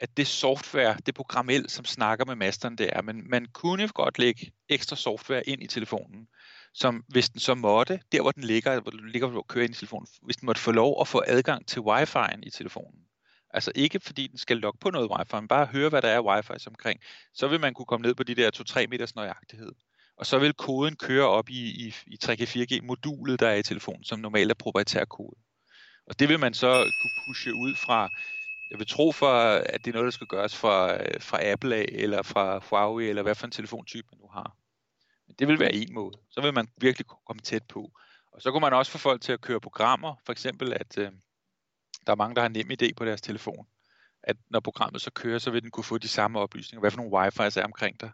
at 0.00 0.16
det 0.16 0.26
software, 0.26 0.96
det 1.06 1.14
programmel, 1.14 1.70
som 1.70 1.84
snakker 1.84 2.24
med 2.24 2.34
masteren, 2.34 2.78
det 2.78 2.90
er. 2.92 3.02
Men 3.02 3.30
man 3.30 3.46
kunne 3.52 3.88
godt 3.88 4.18
lægge 4.18 4.52
ekstra 4.68 4.96
software 4.96 5.48
ind 5.48 5.62
i 5.62 5.66
telefonen, 5.66 6.26
som 6.74 7.04
hvis 7.08 7.28
den 7.28 7.40
så 7.40 7.54
måtte, 7.54 8.00
der 8.12 8.22
hvor 8.22 8.30
den 8.30 8.44
ligger, 8.44 8.80
hvor 8.80 8.90
den 8.90 9.10
ligger, 9.10 9.28
hvor 9.28 9.42
kører 9.48 9.64
ind 9.64 9.74
i 9.74 9.78
telefonen, 9.78 10.06
hvis 10.22 10.36
den 10.36 10.46
måtte 10.46 10.60
få 10.60 10.72
lov 10.72 11.00
at 11.00 11.08
få 11.08 11.22
adgang 11.26 11.66
til 11.66 11.80
wifi'en 11.80 12.40
i 12.42 12.50
telefonen, 12.50 13.00
Altså 13.50 13.72
ikke 13.74 14.00
fordi 14.00 14.26
den 14.26 14.38
skal 14.38 14.56
logge 14.56 14.78
på 14.78 14.90
noget 14.90 15.10
wifi, 15.10 15.36
men 15.36 15.48
bare 15.48 15.66
høre, 15.66 15.88
hvad 15.88 16.02
der 16.02 16.08
er 16.08 16.20
wifi 16.20 16.68
omkring. 16.68 17.00
Så 17.34 17.48
vil 17.48 17.60
man 17.60 17.74
kunne 17.74 17.86
komme 17.86 18.06
ned 18.06 18.14
på 18.14 18.22
de 18.22 18.34
der 18.34 18.50
2-3 18.80 18.86
meters 18.86 19.14
nøjagtighed. 19.14 19.72
Og 20.16 20.26
så 20.26 20.38
vil 20.38 20.52
koden 20.52 20.96
køre 20.96 21.28
op 21.28 21.48
i, 21.48 21.86
i, 21.86 21.94
i 22.06 22.18
3G4G-modulet, 22.24 23.40
der 23.40 23.48
er 23.48 23.54
i 23.54 23.62
telefonen, 23.62 24.04
som 24.04 24.18
normalt 24.18 24.50
er 24.50 24.54
proprietær 24.54 25.04
kode. 25.04 25.36
Og 26.06 26.18
det 26.18 26.28
vil 26.28 26.40
man 26.40 26.54
så 26.54 26.92
kunne 27.02 27.26
pushe 27.26 27.54
ud 27.54 27.74
fra, 27.74 28.08
jeg 28.70 28.78
vil 28.78 28.86
tro 28.86 29.12
for, 29.12 29.32
at 29.58 29.84
det 29.84 29.90
er 29.90 29.92
noget, 29.92 30.04
der 30.04 30.10
skal 30.10 30.26
gøres 30.26 30.56
fra, 30.56 30.96
fra 31.18 31.50
Apple 31.52 31.76
af, 31.76 31.86
eller 31.88 32.22
fra 32.22 32.58
Huawei, 32.58 33.08
eller 33.08 33.22
hvad 33.22 33.34
for 33.34 33.46
en 33.46 33.50
telefontype 33.50 34.08
man 34.12 34.18
nu 34.20 34.28
har. 34.28 34.56
Men 35.26 35.36
det 35.38 35.48
vil 35.48 35.60
være 35.60 35.74
en 35.74 35.94
måde. 35.94 36.18
Så 36.30 36.40
vil 36.40 36.54
man 36.54 36.68
virkelig 36.80 37.06
komme 37.26 37.40
tæt 37.40 37.62
på. 37.68 37.90
Og 38.32 38.42
så 38.42 38.50
kunne 38.50 38.60
man 38.60 38.72
også 38.72 38.92
få 38.92 38.98
folk 38.98 39.22
til 39.22 39.32
at 39.32 39.40
køre 39.40 39.60
programmer, 39.60 40.14
for 40.24 40.32
eksempel 40.32 40.72
at 40.72 40.98
øh, 40.98 41.12
der 42.06 42.12
er 42.12 42.16
mange, 42.16 42.34
der 42.34 42.40
har 42.40 42.48
nem 42.48 42.70
idé 42.70 42.90
på 42.96 43.04
deres 43.04 43.20
telefon, 43.20 43.66
at 44.22 44.36
når 44.50 44.60
programmet 44.60 45.02
så 45.02 45.10
kører, 45.10 45.38
så 45.38 45.50
vil 45.50 45.62
den 45.62 45.70
kunne 45.70 45.84
få 45.84 45.98
de 45.98 46.08
samme 46.08 46.38
oplysninger, 46.38 46.80
hvad 46.80 46.90
for 46.90 46.98
nogle 46.98 47.26
wifi'er 47.26 47.60
er 47.60 47.64
omkring 47.64 48.00
dig. 48.00 48.10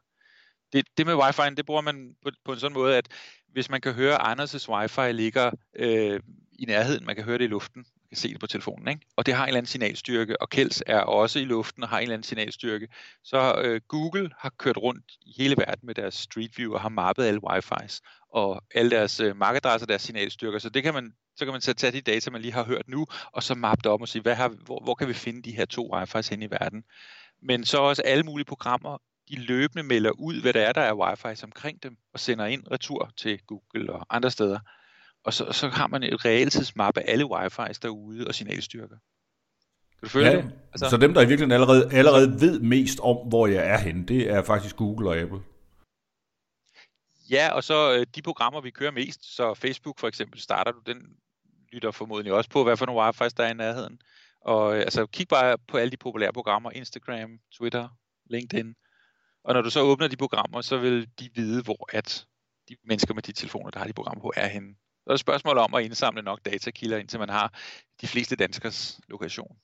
Det, 0.72 0.86
det 0.96 1.06
med 1.06 1.14
wifi'en, 1.14 1.54
det 1.54 1.66
bruger 1.66 1.80
man 1.80 2.16
på, 2.22 2.30
på 2.44 2.52
en 2.52 2.58
sådan 2.58 2.74
måde, 2.74 2.96
at 2.96 3.08
hvis 3.52 3.70
man 3.70 3.80
kan 3.80 3.92
høre, 3.92 4.30
at 4.30 4.40
Anders' 4.40 4.68
wifi 4.68 5.12
ligger 5.12 5.50
øh, 5.76 6.20
i 6.58 6.64
nærheden, 6.64 7.06
man 7.06 7.16
kan 7.16 7.24
høre 7.24 7.38
det 7.38 7.44
i 7.44 7.48
luften, 7.48 7.78
man 7.78 8.08
kan 8.08 8.16
se 8.16 8.32
det 8.32 8.40
på 8.40 8.46
telefonen, 8.46 8.88
ikke? 8.88 9.00
og 9.16 9.26
det 9.26 9.34
har 9.34 9.42
en 9.42 9.48
eller 9.48 9.58
anden 9.58 9.70
signalstyrke, 9.70 10.42
og 10.42 10.50
Kels 10.50 10.82
er 10.86 11.00
også 11.00 11.38
i 11.38 11.44
luften 11.44 11.82
og 11.82 11.88
har 11.88 11.98
en 11.98 12.02
eller 12.02 12.14
anden 12.14 12.28
signalstyrke, 12.28 12.88
så 13.24 13.62
øh, 13.64 13.80
Google 13.88 14.30
har 14.38 14.52
kørt 14.58 14.76
rundt 14.76 15.04
i 15.20 15.34
hele 15.38 15.56
verden 15.56 15.86
med 15.86 15.94
deres 15.94 16.14
Street 16.14 16.58
View 16.58 16.74
og 16.74 16.80
har 16.80 16.88
mappet 16.88 17.24
alle 17.24 17.40
wifi's 17.46 18.00
og 18.30 18.62
alle 18.74 18.90
deres 18.90 19.20
øh, 19.20 19.36
markedresser, 19.36 19.86
deres 19.86 20.02
signalstyrker, 20.02 20.58
så 20.58 20.68
det 20.68 20.82
kan 20.82 20.94
man 20.94 21.12
så 21.36 21.44
kan 21.44 21.52
man 21.52 21.60
så 21.60 21.74
tage 21.74 21.92
de 21.92 22.00
data, 22.00 22.30
man 22.30 22.40
lige 22.40 22.52
har 22.52 22.64
hørt 22.64 22.88
nu, 22.88 23.06
og 23.32 23.42
så 23.42 23.54
mappe 23.54 23.82
det 23.82 23.92
op 23.92 24.00
og 24.00 24.08
sige, 24.08 24.22
hvad 24.22 24.34
har, 24.34 24.48
hvor, 24.48 24.80
hvor 24.84 24.94
kan 24.94 25.08
vi 25.08 25.12
finde 25.12 25.42
de 25.42 25.56
her 25.56 25.64
to 25.64 25.96
wifi's 25.96 26.30
hen 26.30 26.42
i 26.42 26.50
verden. 26.50 26.84
Men 27.42 27.64
så 27.64 27.78
også 27.78 28.02
alle 28.02 28.22
mulige 28.22 28.44
programmer, 28.44 28.98
de 29.28 29.36
løbende 29.36 29.82
melder 29.82 30.10
ud, 30.10 30.42
hvad 30.42 30.52
der 30.52 30.62
er, 30.62 30.72
der 30.72 30.80
er 30.80 30.92
wifi's 30.92 31.44
omkring 31.44 31.82
dem, 31.82 31.96
og 32.12 32.20
sender 32.20 32.46
ind 32.46 32.62
retur 32.70 33.10
til 33.16 33.40
Google 33.46 33.92
og 33.92 34.06
andre 34.10 34.30
steder. 34.30 34.58
Og 35.24 35.32
så, 35.32 35.52
så 35.52 35.68
har 35.68 35.86
man 35.86 36.02
et 36.02 36.24
realtidsmappe 36.24 37.00
af 37.00 37.12
alle 37.12 37.24
wifi's 37.24 37.78
derude 37.82 38.26
og 38.26 38.34
signalstyrker. 38.34 38.96
Kan 39.98 40.02
du 40.02 40.08
følge 40.08 40.26
ja, 40.26 40.36
det? 40.36 40.52
Altså... 40.72 40.90
Så 40.90 40.96
dem, 40.96 41.14
der 41.14 41.20
i 41.20 41.26
virkeligheden 41.26 41.52
allerede, 41.52 41.94
allerede 41.94 42.40
ved 42.40 42.60
mest 42.60 43.00
om, 43.00 43.28
hvor 43.28 43.46
jeg 43.46 43.66
er 43.66 43.78
henne, 43.78 44.06
det 44.06 44.30
er 44.30 44.42
faktisk 44.42 44.76
Google 44.76 45.08
og 45.08 45.16
Apple. 45.16 45.40
Ja, 47.30 47.52
og 47.52 47.64
så 47.64 47.94
øh, 47.94 48.06
de 48.14 48.22
programmer, 48.22 48.60
vi 48.60 48.70
kører 48.70 48.90
mest, 48.90 49.36
så 49.36 49.54
Facebook 49.54 49.98
for 49.98 50.08
eksempel, 50.08 50.40
starter 50.40 50.72
du, 50.72 50.78
den 50.86 50.96
lytter 51.76 51.90
formodentlig 51.90 52.32
også 52.32 52.50
på, 52.50 52.64
hvad 52.64 52.76
for 52.76 52.86
nogle 52.86 53.08
wifi's 53.08 53.34
der 53.36 53.44
er 53.44 53.50
i 53.50 53.54
nærheden. 53.54 54.00
Og 54.40 54.74
øh, 54.74 54.80
altså, 54.80 55.06
kig 55.06 55.28
bare 55.28 55.58
på 55.68 55.76
alle 55.76 55.90
de 55.90 55.96
populære 55.96 56.32
programmer, 56.32 56.70
Instagram, 56.70 57.30
Twitter, 57.52 57.88
LinkedIn. 58.30 58.74
Og 59.44 59.54
når 59.54 59.62
du 59.62 59.70
så 59.70 59.80
åbner 59.80 60.08
de 60.08 60.16
programmer, 60.16 60.60
så 60.60 60.76
vil 60.76 61.08
de 61.20 61.30
vide, 61.34 61.62
hvor 61.62 61.88
at 61.92 62.26
de 62.68 62.76
mennesker 62.84 63.14
med 63.14 63.22
de 63.22 63.32
telefoner, 63.32 63.70
der 63.70 63.78
har 63.78 63.86
de 63.86 63.92
programmer 63.92 64.22
på, 64.22 64.32
er 64.36 64.46
henne. 64.46 64.74
Så 64.74 65.02
er 65.06 65.12
det 65.12 65.14
et 65.14 65.20
spørgsmål 65.20 65.58
om 65.58 65.74
at 65.74 65.84
indsamle 65.84 66.22
nok 66.22 66.44
datakilder, 66.44 66.98
indtil 66.98 67.18
man 67.18 67.28
har 67.28 67.54
de 68.00 68.06
fleste 68.06 68.36
danskers 68.36 69.00
lokation. 69.08 69.56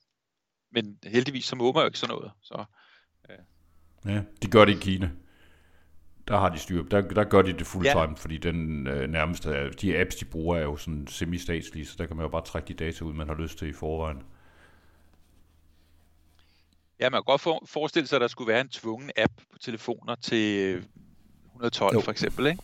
Men 0.71 0.99
heldigvis 1.03 1.45
så 1.45 1.55
måber 1.55 1.81
jo 1.81 1.85
ikke 1.85 1.99
sådan 1.99 2.15
noget. 2.15 2.31
Så, 2.41 2.65
øh. 3.29 3.37
Ja, 4.13 4.21
de 4.41 4.47
gør 4.47 4.65
det 4.65 4.75
i 4.75 4.79
Kina. 4.79 5.11
Der 6.27 6.39
har 6.39 6.49
de 6.49 6.59
styr 6.59 6.83
der, 6.83 7.01
der 7.01 7.23
gør 7.23 7.41
de 7.41 7.53
det 7.53 7.67
fulltime, 7.67 8.01
ja. 8.01 8.13
fordi 8.17 8.37
den 8.37 8.87
øh, 8.87 9.09
nærmeste, 9.09 9.69
de 9.69 9.97
apps, 9.97 10.15
de 10.15 10.25
bruger, 10.25 10.57
er 10.57 10.61
jo 10.61 10.75
sådan 10.75 11.07
semi-statslige, 11.07 11.85
så 11.85 11.95
der 11.97 12.05
kan 12.05 12.15
man 12.15 12.23
jo 12.23 12.29
bare 12.29 12.45
trække 12.45 12.67
de 12.67 12.73
data 12.73 13.03
ud, 13.03 13.13
man 13.13 13.27
har 13.27 13.35
lyst 13.35 13.57
til 13.57 13.69
i 13.69 13.73
forvejen. 13.73 14.23
Ja, 16.99 17.09
man 17.09 17.17
kan 17.17 17.23
godt 17.23 17.41
for, 17.41 17.63
forestille 17.65 18.07
sig, 18.07 18.15
at 18.15 18.21
der 18.21 18.27
skulle 18.27 18.47
være 18.47 18.61
en 18.61 18.69
tvungen 18.69 19.11
app 19.17 19.33
på 19.51 19.57
telefoner 19.59 20.15
til 20.15 20.75
112 21.45 21.93
jo. 21.93 22.01
for 22.01 22.11
eksempel, 22.11 22.47
ikke? 22.47 22.63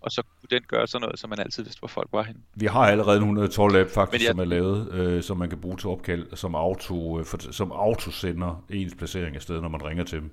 Og 0.00 0.10
så 0.10 0.22
kunne 0.22 0.48
den 0.50 0.62
gøre 0.68 0.86
sådan 0.86 1.02
noget, 1.02 1.18
så 1.18 1.26
man 1.26 1.38
altid 1.38 1.62
vidste, 1.62 1.78
hvor 1.78 1.88
folk 1.88 2.08
var 2.12 2.22
henne. 2.22 2.40
Vi 2.54 2.66
har 2.66 2.80
allerede 2.80 3.16
en 3.16 3.22
112 3.22 3.76
app 3.76 3.90
faktisk, 3.90 4.24
jeg... 4.24 4.30
som 4.30 4.38
er 4.38 4.44
lavet, 4.44 4.92
øh, 4.92 5.22
som 5.22 5.36
man 5.36 5.48
kan 5.48 5.60
bruge 5.60 5.76
til 5.76 5.88
opkald, 5.88 6.36
som, 6.36 6.54
auto, 6.54 7.18
øh, 7.18 7.24
for, 7.24 7.52
som 7.52 7.72
autosender 7.72 8.64
ens 8.70 8.94
placering 8.94 9.36
af 9.36 9.42
stedet, 9.42 9.62
når 9.62 9.68
man 9.68 9.84
ringer 9.84 10.04
til 10.04 10.20
dem. 10.20 10.30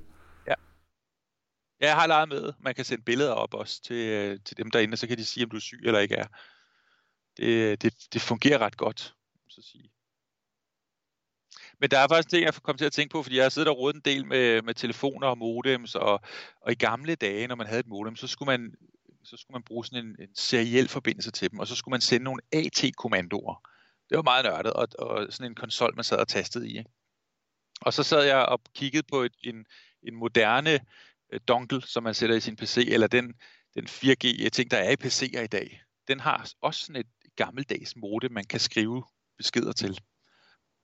Ja. 1.81 1.87
Jeg 1.87 1.95
har 1.95 2.07
leget 2.07 2.29
med. 2.29 2.53
Man 2.59 2.75
kan 2.75 2.85
sende 2.85 3.03
billeder 3.03 3.31
op 3.31 3.53
også 3.53 3.81
til, 3.81 3.95
øh, 3.95 4.39
til 4.45 4.57
dem 4.57 4.71
derinde, 4.71 4.97
så 4.97 5.07
kan 5.07 5.17
de 5.17 5.25
sige, 5.25 5.43
om 5.43 5.49
du 5.49 5.55
er 5.55 5.61
syg 5.61 5.79
eller 5.83 5.99
ikke 5.99 6.15
er. 6.15 6.27
Det, 7.37 7.47
øh, 7.47 7.77
det, 7.81 7.93
det 8.13 8.21
fungerer 8.21 8.59
ret 8.59 8.77
godt, 8.77 9.13
så 9.49 9.61
sige. 9.61 9.91
Men 11.79 11.91
der 11.91 11.99
er 11.99 12.07
faktisk 12.07 12.27
en 12.27 12.29
ting, 12.29 12.45
jeg 12.45 12.53
kom 12.53 12.77
til 12.77 12.85
at 12.85 12.91
tænke 12.91 13.11
på, 13.11 13.23
fordi 13.23 13.35
jeg 13.35 13.43
har 13.43 13.49
siddet 13.49 13.69
og 13.69 13.77
rodet 13.77 13.95
en 13.95 14.01
del 14.05 14.25
med, 14.25 14.61
med 14.61 14.73
telefoner 14.73 15.27
og 15.27 15.37
modems, 15.37 15.95
og, 15.95 16.21
og 16.61 16.71
i 16.71 16.75
gamle 16.75 17.15
dage, 17.15 17.47
når 17.47 17.55
man 17.55 17.67
havde 17.67 17.79
et 17.79 17.87
modem, 17.87 18.15
så 18.15 18.27
skulle 18.27 18.47
man, 18.47 18.75
så 19.23 19.37
skulle 19.37 19.55
man 19.55 19.63
bruge 19.63 19.85
sådan 19.85 20.05
en, 20.05 20.15
en 20.19 20.35
seriel 20.35 20.87
forbindelse 20.87 21.31
til 21.31 21.51
dem, 21.51 21.59
og 21.59 21.67
så 21.67 21.75
skulle 21.75 21.93
man 21.93 22.01
sende 22.01 22.23
nogle 22.23 22.41
AT-kommandoer. 22.51 23.69
Det 24.09 24.15
var 24.15 24.23
meget 24.23 24.45
nørdet, 24.45 24.73
og, 24.73 24.87
og 24.99 25.33
sådan 25.33 25.51
en 25.51 25.55
konsol, 25.55 25.95
man 25.95 26.03
sad 26.03 26.17
og 26.17 26.27
tastede 26.27 26.69
i. 26.69 26.77
Ikke? 26.77 26.89
Og 27.81 27.93
så 27.93 28.03
sad 28.03 28.23
jeg 28.23 28.45
og 28.45 28.61
kiggede 28.75 29.07
på 29.11 29.21
et, 29.21 29.33
en, 29.43 29.65
en 30.03 30.15
moderne 30.15 30.79
Øh, 31.33 31.39
dongle, 31.47 31.81
som 31.81 32.03
man 32.03 32.13
sætter 32.13 32.35
i 32.35 32.39
sin 32.39 32.55
PC, 32.55 32.87
eller 32.91 33.07
den, 33.07 33.33
den 33.75 33.85
4G-ting, 33.85 34.71
der 34.71 34.77
er 34.77 34.91
i 34.91 34.95
PC'er 35.03 35.41
i 35.41 35.47
dag. 35.47 35.81
Den 36.07 36.19
har 36.19 36.51
også 36.61 36.85
sådan 36.85 37.01
et 37.01 37.07
gammeldags 37.35 37.95
mode, 37.95 38.29
man 38.29 38.43
kan 38.43 38.59
skrive 38.59 39.03
beskeder 39.37 39.71
til. 39.71 39.99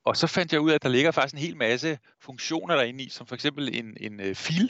Og 0.06 0.18
så 0.18 0.28
fandt 0.28 0.54
jeg 0.54 0.62
ud 0.62 0.70
af, 0.70 0.76
at 0.76 0.84
der 0.84 0.90
ligger 0.90 1.12
faktisk 1.12 1.34
en 1.34 1.48
hel 1.48 1.58
masse 1.58 2.00
funktioner 2.22 2.76
derinde 2.76 3.04
i, 3.04 3.10
som 3.10 3.28
for 3.28 3.36
eksempel 3.36 3.76
en, 3.76 3.98
en 4.00 4.20
øh, 4.20 4.36
file 4.36 4.70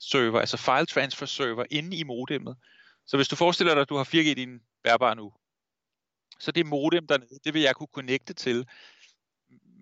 server, 0.00 0.40
altså 0.40 0.56
file 0.56 0.86
transfer 0.86 1.26
server 1.26 1.64
inde 1.70 1.96
i 1.96 2.02
modemmet. 2.02 2.56
Så 3.06 3.16
hvis 3.16 3.28
du 3.28 3.36
forestiller 3.36 3.74
dig, 3.74 3.82
at 3.82 3.88
du 3.88 3.96
har 3.96 4.04
4G 4.04 4.18
i 4.18 4.34
din 4.34 4.60
bærbare 4.84 5.16
nu, 5.16 5.32
så 6.40 6.52
det 6.52 6.66
modem 6.66 7.06
dernede, 7.06 7.38
det 7.44 7.54
vil 7.54 7.62
jeg 7.62 7.76
kunne 7.76 7.88
connecte 7.92 8.34
til 8.34 8.66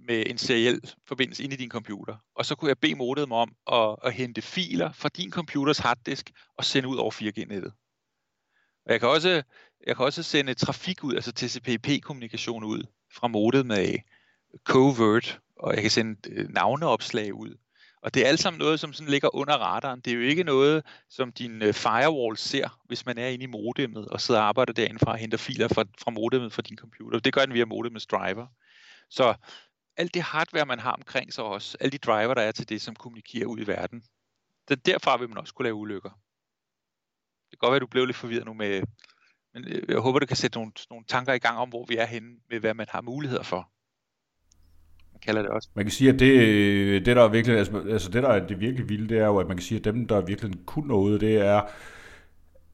med 0.09 0.23
en 0.27 0.39
seriel 0.39 0.81
forbindelse 1.07 1.45
ind 1.45 1.53
i 1.53 1.57
din 1.57 1.71
computer. 1.71 2.17
Og 2.35 2.47
så 2.47 2.55
kunne 2.55 2.69
jeg 2.69 2.79
bede 2.79 2.95
modemet 2.95 3.39
om 3.39 3.53
at, 3.73 3.97
at 4.05 4.13
hente 4.13 4.43
filer 4.43 4.93
fra 4.93 5.09
din 5.09 5.31
computers 5.31 5.79
harddisk 5.79 6.31
og 6.57 6.65
sende 6.65 6.89
ud 6.89 6.97
over 6.97 7.11
4G-nettet. 7.11 7.73
Og 8.87 8.93
jeg 8.93 9.01
kan 9.01 9.09
også, 9.09 9.43
jeg 9.87 9.97
kan 9.97 10.05
også 10.05 10.23
sende 10.23 10.55
trafik 10.55 11.05
ud, 11.05 11.15
altså 11.15 11.33
TCP/IP-kommunikation 11.33 12.65
ud 12.65 12.83
fra 13.15 13.29
modemet 13.29 13.67
med 13.67 13.99
covert, 14.65 15.41
og 15.57 15.75
jeg 15.75 15.83
kan 15.83 15.91
sende 15.91 16.31
øh, 16.31 16.49
navneopslag 16.49 17.35
ud. 17.35 17.57
Og 18.03 18.15
det 18.15 18.25
er 18.25 18.29
alt 18.29 18.41
sammen 18.41 18.59
noget, 18.59 18.81
som 18.81 18.93
sådan 18.93 19.11
ligger 19.11 19.35
under 19.35 19.55
radaren. 19.55 20.01
Det 20.01 20.11
er 20.11 20.15
jo 20.15 20.23
ikke 20.23 20.43
noget, 20.43 20.85
som 21.09 21.33
din 21.33 21.63
øh, 21.63 21.75
firewall 21.75 22.37
ser, 22.37 22.81
hvis 22.85 23.07
man 23.07 23.19
er 23.19 23.27
inde 23.27 23.45
i 23.45 23.47
modemmet 23.47 24.09
og 24.09 24.21
sidder 24.21 24.41
og 24.41 24.47
arbejder 24.47 24.73
derinde 24.73 24.99
fra 24.99 25.13
og 25.13 25.19
henter 25.19 25.39
filer 25.39 25.69
fra, 25.69 25.85
fra 25.99 26.11
modemmet 26.11 26.53
fra 26.53 26.63
din 26.63 26.77
computer. 26.77 27.19
Det 27.19 27.33
gør 27.33 27.45
den 27.45 27.55
via 27.55 27.65
modemmets 27.65 28.07
driver. 28.07 28.47
Så 29.11 29.35
alt 29.99 30.15
det 30.15 30.23
hardware, 30.23 30.67
man 30.67 30.79
har 30.79 30.93
omkring 30.93 31.33
sig 31.33 31.45
også, 31.45 31.77
alle 31.81 31.91
de 31.91 31.99
driver, 31.99 32.35
der 32.35 32.43
er 32.43 32.53
til 32.53 32.69
det, 32.69 32.83
som 32.83 32.95
kommunikerer 32.95 33.47
ud 33.47 33.59
i 33.61 33.67
verden, 33.67 34.03
det, 34.69 34.87
derfra 34.87 35.17
vil 35.17 35.29
man 35.29 35.39
også 35.39 35.55
kunne 35.55 35.65
lave 35.65 35.75
ulykker. 35.75 36.11
Det 37.51 37.59
kan 37.59 37.59
godt 37.59 37.71
være, 37.71 37.77
at 37.77 37.83
du 37.83 37.87
blev 37.87 38.07
lidt 38.07 38.17
forvirret 38.17 38.47
nu 38.47 38.55
med, 38.55 38.83
men 39.55 39.65
øh, 39.65 39.83
jeg 39.89 39.99
håber, 39.99 40.19
du 40.19 40.27
kan 40.27 40.37
sætte 40.37 40.59
nogle, 40.59 40.73
nogle 40.91 41.05
tanker 41.09 41.33
i 41.33 41.39
gang 41.39 41.59
om, 41.59 41.69
hvor 41.69 41.85
vi 41.89 41.97
er 41.97 42.07
henne 42.07 42.37
med, 42.51 42.61
hvad 42.61 42.75
man 42.75 42.87
har 42.89 43.01
muligheder 43.01 43.43
for 43.43 43.71
Man 45.13 45.21
kalder 45.21 45.43
det 45.43 45.51
også. 45.51 45.69
Man 45.75 45.85
kan 45.85 45.93
sige, 45.93 46.11
at 46.11 46.19
det, 46.19 47.07
det 47.07 47.17
der 47.17 47.23
er 47.23 47.29
virkelig, 47.29 47.59
altså, 47.59 47.85
altså 47.91 48.11
det 48.11 48.23
der 48.23 48.29
er 48.29 48.47
det 48.47 48.61
virkelig 48.61 48.89
vilde, 48.89 49.09
det 49.09 49.19
er 49.19 49.27
jo, 49.27 49.39
at 49.39 49.47
man 49.47 49.57
kan 49.57 49.65
sige, 49.65 49.79
at 49.79 49.85
dem, 49.85 50.09
der 50.09 50.21
virkelig 50.21 50.67
kun 50.67 50.87
noget, 50.87 51.21
det 51.21 51.37
er, 51.37 51.63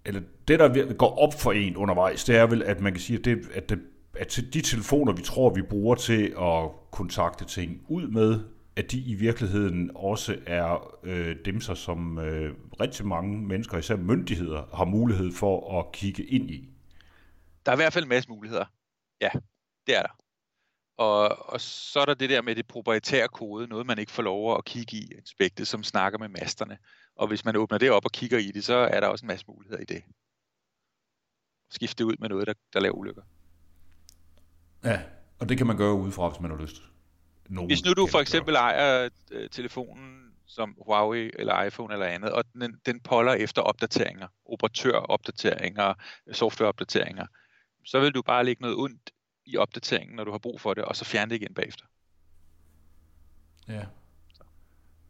eller 0.04 0.20
det, 0.48 0.58
der 0.58 0.94
går 0.94 1.18
op 1.18 1.34
for 1.40 1.52
en 1.52 1.76
undervejs, 1.76 2.24
det 2.24 2.36
er 2.36 2.46
vel, 2.46 2.62
at 2.62 2.80
man 2.80 2.92
kan 2.92 3.00
sige, 3.00 3.18
at, 3.18 3.24
det, 3.24 3.50
at, 3.54 3.68
det, 3.68 3.80
at 4.16 4.40
de 4.52 4.60
telefoner, 4.60 5.12
vi 5.12 5.22
tror, 5.22 5.54
vi 5.54 5.62
bruger 5.62 5.94
til 5.94 6.34
at 6.38 6.70
kontakte 6.90 7.44
ting 7.44 7.86
ud 7.88 8.08
med, 8.08 8.44
at 8.76 8.92
de 8.92 8.98
i 8.98 9.14
virkeligheden 9.14 9.90
også 9.94 10.38
er 10.46 10.96
øh, 11.02 11.36
dem, 11.44 11.60
så, 11.60 11.74
som 11.74 12.18
øh, 12.18 12.54
rigtig 12.80 13.06
mange 13.06 13.38
mennesker, 13.38 13.78
især 13.78 13.96
myndigheder, 13.96 14.76
har 14.76 14.84
mulighed 14.84 15.32
for 15.32 15.80
at 15.80 15.92
kigge 15.92 16.24
ind 16.24 16.50
i. 16.50 16.68
Der 17.66 17.72
er 17.72 17.76
i 17.76 17.82
hvert 17.82 17.92
fald 17.92 18.04
en 18.04 18.08
masse 18.08 18.30
muligheder. 18.30 18.64
Ja, 19.20 19.30
det 19.86 19.96
er 19.96 20.02
der. 20.02 20.24
Og, 20.96 21.48
og 21.52 21.60
så 21.60 22.00
er 22.00 22.04
der 22.04 22.14
det 22.14 22.30
der 22.30 22.42
med 22.42 22.54
det 22.54 22.66
proprietære 22.66 23.28
kode, 23.28 23.66
noget 23.66 23.86
man 23.86 23.98
ikke 23.98 24.12
får 24.12 24.22
lov 24.22 24.58
at 24.58 24.64
kigge 24.64 24.96
i 24.96 25.12
inspektet, 25.18 25.68
som 25.68 25.82
snakker 25.82 26.18
med 26.18 26.28
masterne. 26.28 26.78
Og 27.16 27.28
hvis 27.28 27.44
man 27.44 27.56
åbner 27.56 27.78
det 27.78 27.90
op 27.90 28.04
og 28.04 28.12
kigger 28.12 28.38
i 28.38 28.50
det, 28.50 28.64
så 28.64 28.74
er 28.74 29.00
der 29.00 29.06
også 29.06 29.24
en 29.24 29.26
masse 29.26 29.46
muligheder 29.48 29.80
i 29.80 29.84
det. 29.84 30.02
Skifte 31.70 32.06
ud 32.06 32.16
med 32.18 32.28
noget, 32.28 32.46
der, 32.46 32.54
der 32.72 32.80
laver 32.80 32.94
ulykker. 32.94 33.22
Ja, 34.84 35.00
og 35.38 35.48
det 35.48 35.58
kan 35.58 35.66
man 35.66 35.76
gøre 35.76 35.94
udefra, 35.94 36.28
hvis 36.28 36.40
man 36.40 36.50
har 36.50 36.58
lyst. 36.58 36.82
Nogen 37.48 37.70
hvis 37.70 37.84
nu 37.84 37.92
du 37.92 38.06
for 38.06 38.20
eksempel 38.20 38.54
ejer 38.54 39.08
øh, 39.30 39.50
telefonen 39.50 40.24
som 40.46 40.76
Huawei 40.86 41.30
eller 41.38 41.62
iPhone 41.62 41.92
eller 41.92 42.06
andet, 42.06 42.32
og 42.32 42.44
den, 42.52 42.80
den 42.86 43.00
poller 43.00 43.32
efter 43.32 43.62
opdateringer, 43.62 44.28
operatøropdateringer, 44.46 45.94
softwareopdateringer, 46.32 47.26
så 47.84 48.00
vil 48.00 48.12
du 48.12 48.22
bare 48.22 48.44
lægge 48.44 48.62
noget 48.62 48.76
ondt 48.76 49.10
i 49.46 49.56
opdateringen, 49.56 50.16
når 50.16 50.24
du 50.24 50.30
har 50.30 50.38
brug 50.38 50.60
for 50.60 50.74
det, 50.74 50.84
og 50.84 50.96
så 50.96 51.04
fjerne 51.04 51.30
det 51.30 51.36
igen 51.42 51.54
bagefter. 51.54 51.84
Ja, 53.68 53.84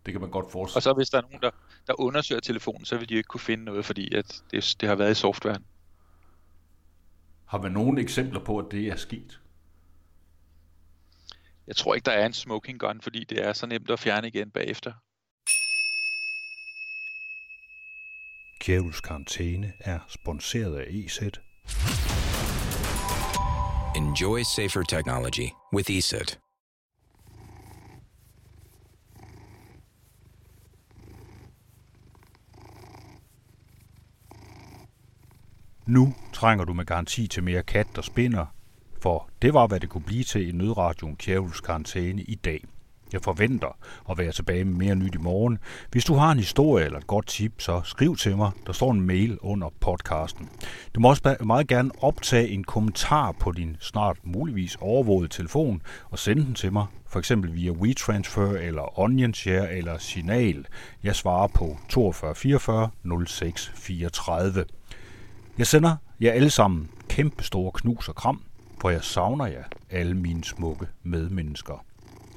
det 0.06 0.14
kan 0.14 0.20
man 0.20 0.30
godt 0.30 0.52
forestille. 0.52 0.78
Og 0.78 0.82
så 0.82 0.92
hvis 0.92 1.10
der 1.10 1.18
er 1.18 1.22
nogen, 1.22 1.40
der, 1.40 1.50
der 1.86 2.00
undersøger 2.00 2.40
telefonen, 2.40 2.84
så 2.84 2.96
vil 2.96 3.08
de 3.08 3.14
ikke 3.14 3.26
kunne 3.26 3.40
finde 3.40 3.64
noget, 3.64 3.84
fordi 3.84 4.14
at 4.14 4.42
det, 4.50 4.76
det 4.80 4.88
har 4.88 4.96
været 4.96 5.10
i 5.10 5.14
softwaren. 5.14 5.64
Har 7.44 7.62
man 7.62 7.72
nogle 7.72 8.00
eksempler 8.00 8.40
på, 8.40 8.58
at 8.58 8.66
det 8.70 8.88
er 8.88 8.96
sket? 8.96 9.40
Jeg 11.66 11.76
tror 11.76 11.94
ikke, 11.94 12.04
der 12.04 12.12
er 12.12 12.26
en 12.26 12.32
smoking 12.32 12.80
gun, 12.80 13.00
fordi 13.00 13.24
det 13.24 13.44
er 13.44 13.52
så 13.52 13.66
nemt 13.66 13.90
at 13.90 14.00
fjerne 14.00 14.28
igen 14.28 14.50
bagefter. 14.50 14.92
Kjævels 18.60 19.00
karantæne 19.00 19.72
er 19.80 19.98
sponsoreret 20.08 20.78
af 20.78 20.86
EZ 20.90 21.20
Enjoy 23.96 24.42
safer 24.42 24.82
technology 24.82 25.48
with 25.74 25.90
ESET. 25.90 26.40
Nu 35.86 36.14
trænger 36.32 36.64
du 36.64 36.72
med 36.72 36.84
garanti 36.84 37.28
til 37.28 37.42
mere 37.42 37.62
kat, 37.62 37.86
der 37.96 38.02
spinder, 38.02 38.46
for 39.04 39.28
det 39.42 39.54
var, 39.54 39.66
hvad 39.66 39.80
det 39.80 39.88
kunne 39.88 40.02
blive 40.02 40.24
til 40.24 40.48
i 40.48 40.52
nødradioen 40.52 41.16
Kjærhus 41.16 41.60
karantæne 41.60 42.22
i 42.22 42.34
dag. 42.34 42.64
Jeg 43.12 43.22
forventer 43.22 43.76
at 44.10 44.18
være 44.18 44.32
tilbage 44.32 44.64
med 44.64 44.74
mere 44.74 44.94
nyt 44.94 45.14
i 45.14 45.18
morgen. 45.18 45.58
Hvis 45.90 46.04
du 46.04 46.14
har 46.14 46.32
en 46.32 46.38
historie 46.38 46.84
eller 46.84 46.98
et 46.98 47.06
godt 47.06 47.26
tip, 47.26 47.52
så 47.58 47.80
skriv 47.84 48.16
til 48.16 48.36
mig. 48.36 48.50
Der 48.66 48.72
står 48.72 48.90
en 48.90 49.00
mail 49.00 49.38
under 49.40 49.68
podcasten. 49.80 50.48
Du 50.94 51.00
må 51.00 51.08
også 51.08 51.36
meget 51.44 51.68
gerne 51.68 51.90
optage 52.00 52.48
en 52.48 52.64
kommentar 52.64 53.32
på 53.32 53.52
din 53.52 53.76
snart 53.80 54.16
muligvis 54.22 54.76
overvågede 54.80 55.28
telefon 55.28 55.82
og 56.10 56.18
sende 56.18 56.44
den 56.44 56.54
til 56.54 56.72
mig, 56.72 56.86
for 57.06 57.18
eksempel 57.18 57.54
via 57.54 57.70
WeTransfer 57.70 58.52
eller 58.52 58.98
OnionShare 59.00 59.72
eller 59.72 59.98
Signal. 59.98 60.66
Jeg 61.02 61.16
svarer 61.16 61.48
på 61.48 61.78
42 61.88 62.34
44 62.34 62.90
06 63.26 63.72
34. 63.74 64.64
Jeg 65.58 65.66
sender 65.66 65.96
jer 66.20 66.32
alle 66.32 66.50
sammen 66.50 66.90
kæmpe 67.08 67.44
store 67.44 67.72
knus 67.72 68.08
og 68.08 68.14
kram, 68.14 68.42
for 68.80 68.90
jeg 68.90 69.04
savner 69.04 69.46
jer, 69.46 69.64
alle 69.90 70.14
mine 70.14 70.44
smukke 70.44 70.86
medmennesker. 71.02 71.84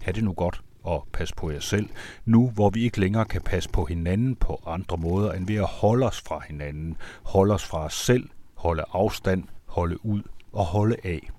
Ha' 0.02 0.12
det 0.12 0.24
nu 0.24 0.34
godt 0.34 0.62
og 0.84 1.08
pas 1.14 1.34
på 1.34 1.52
jer 1.52 1.60
selv, 1.60 1.90
nu 2.26 2.50
hvor 2.50 2.70
vi 2.70 2.84
ikke 2.84 3.00
længere 3.00 3.26
kan 3.26 3.42
passe 3.42 3.70
på 3.70 3.86
hinanden 3.86 4.36
på 4.36 4.62
andre 4.66 4.98
måder 4.98 5.32
end 5.34 5.48
ved 5.48 5.56
at 5.56 5.66
holde 5.66 6.06
os 6.06 6.22
fra 6.22 6.44
hinanden, 6.48 6.98
holde 7.24 7.54
os 7.54 7.66
fra 7.66 7.86
os 7.86 7.94
selv, 7.94 8.30
holde 8.56 8.84
afstand, 8.94 9.44
holde 9.66 10.06
ud 10.06 10.22
og 10.52 10.66
holde 10.66 10.96
af. 11.04 11.30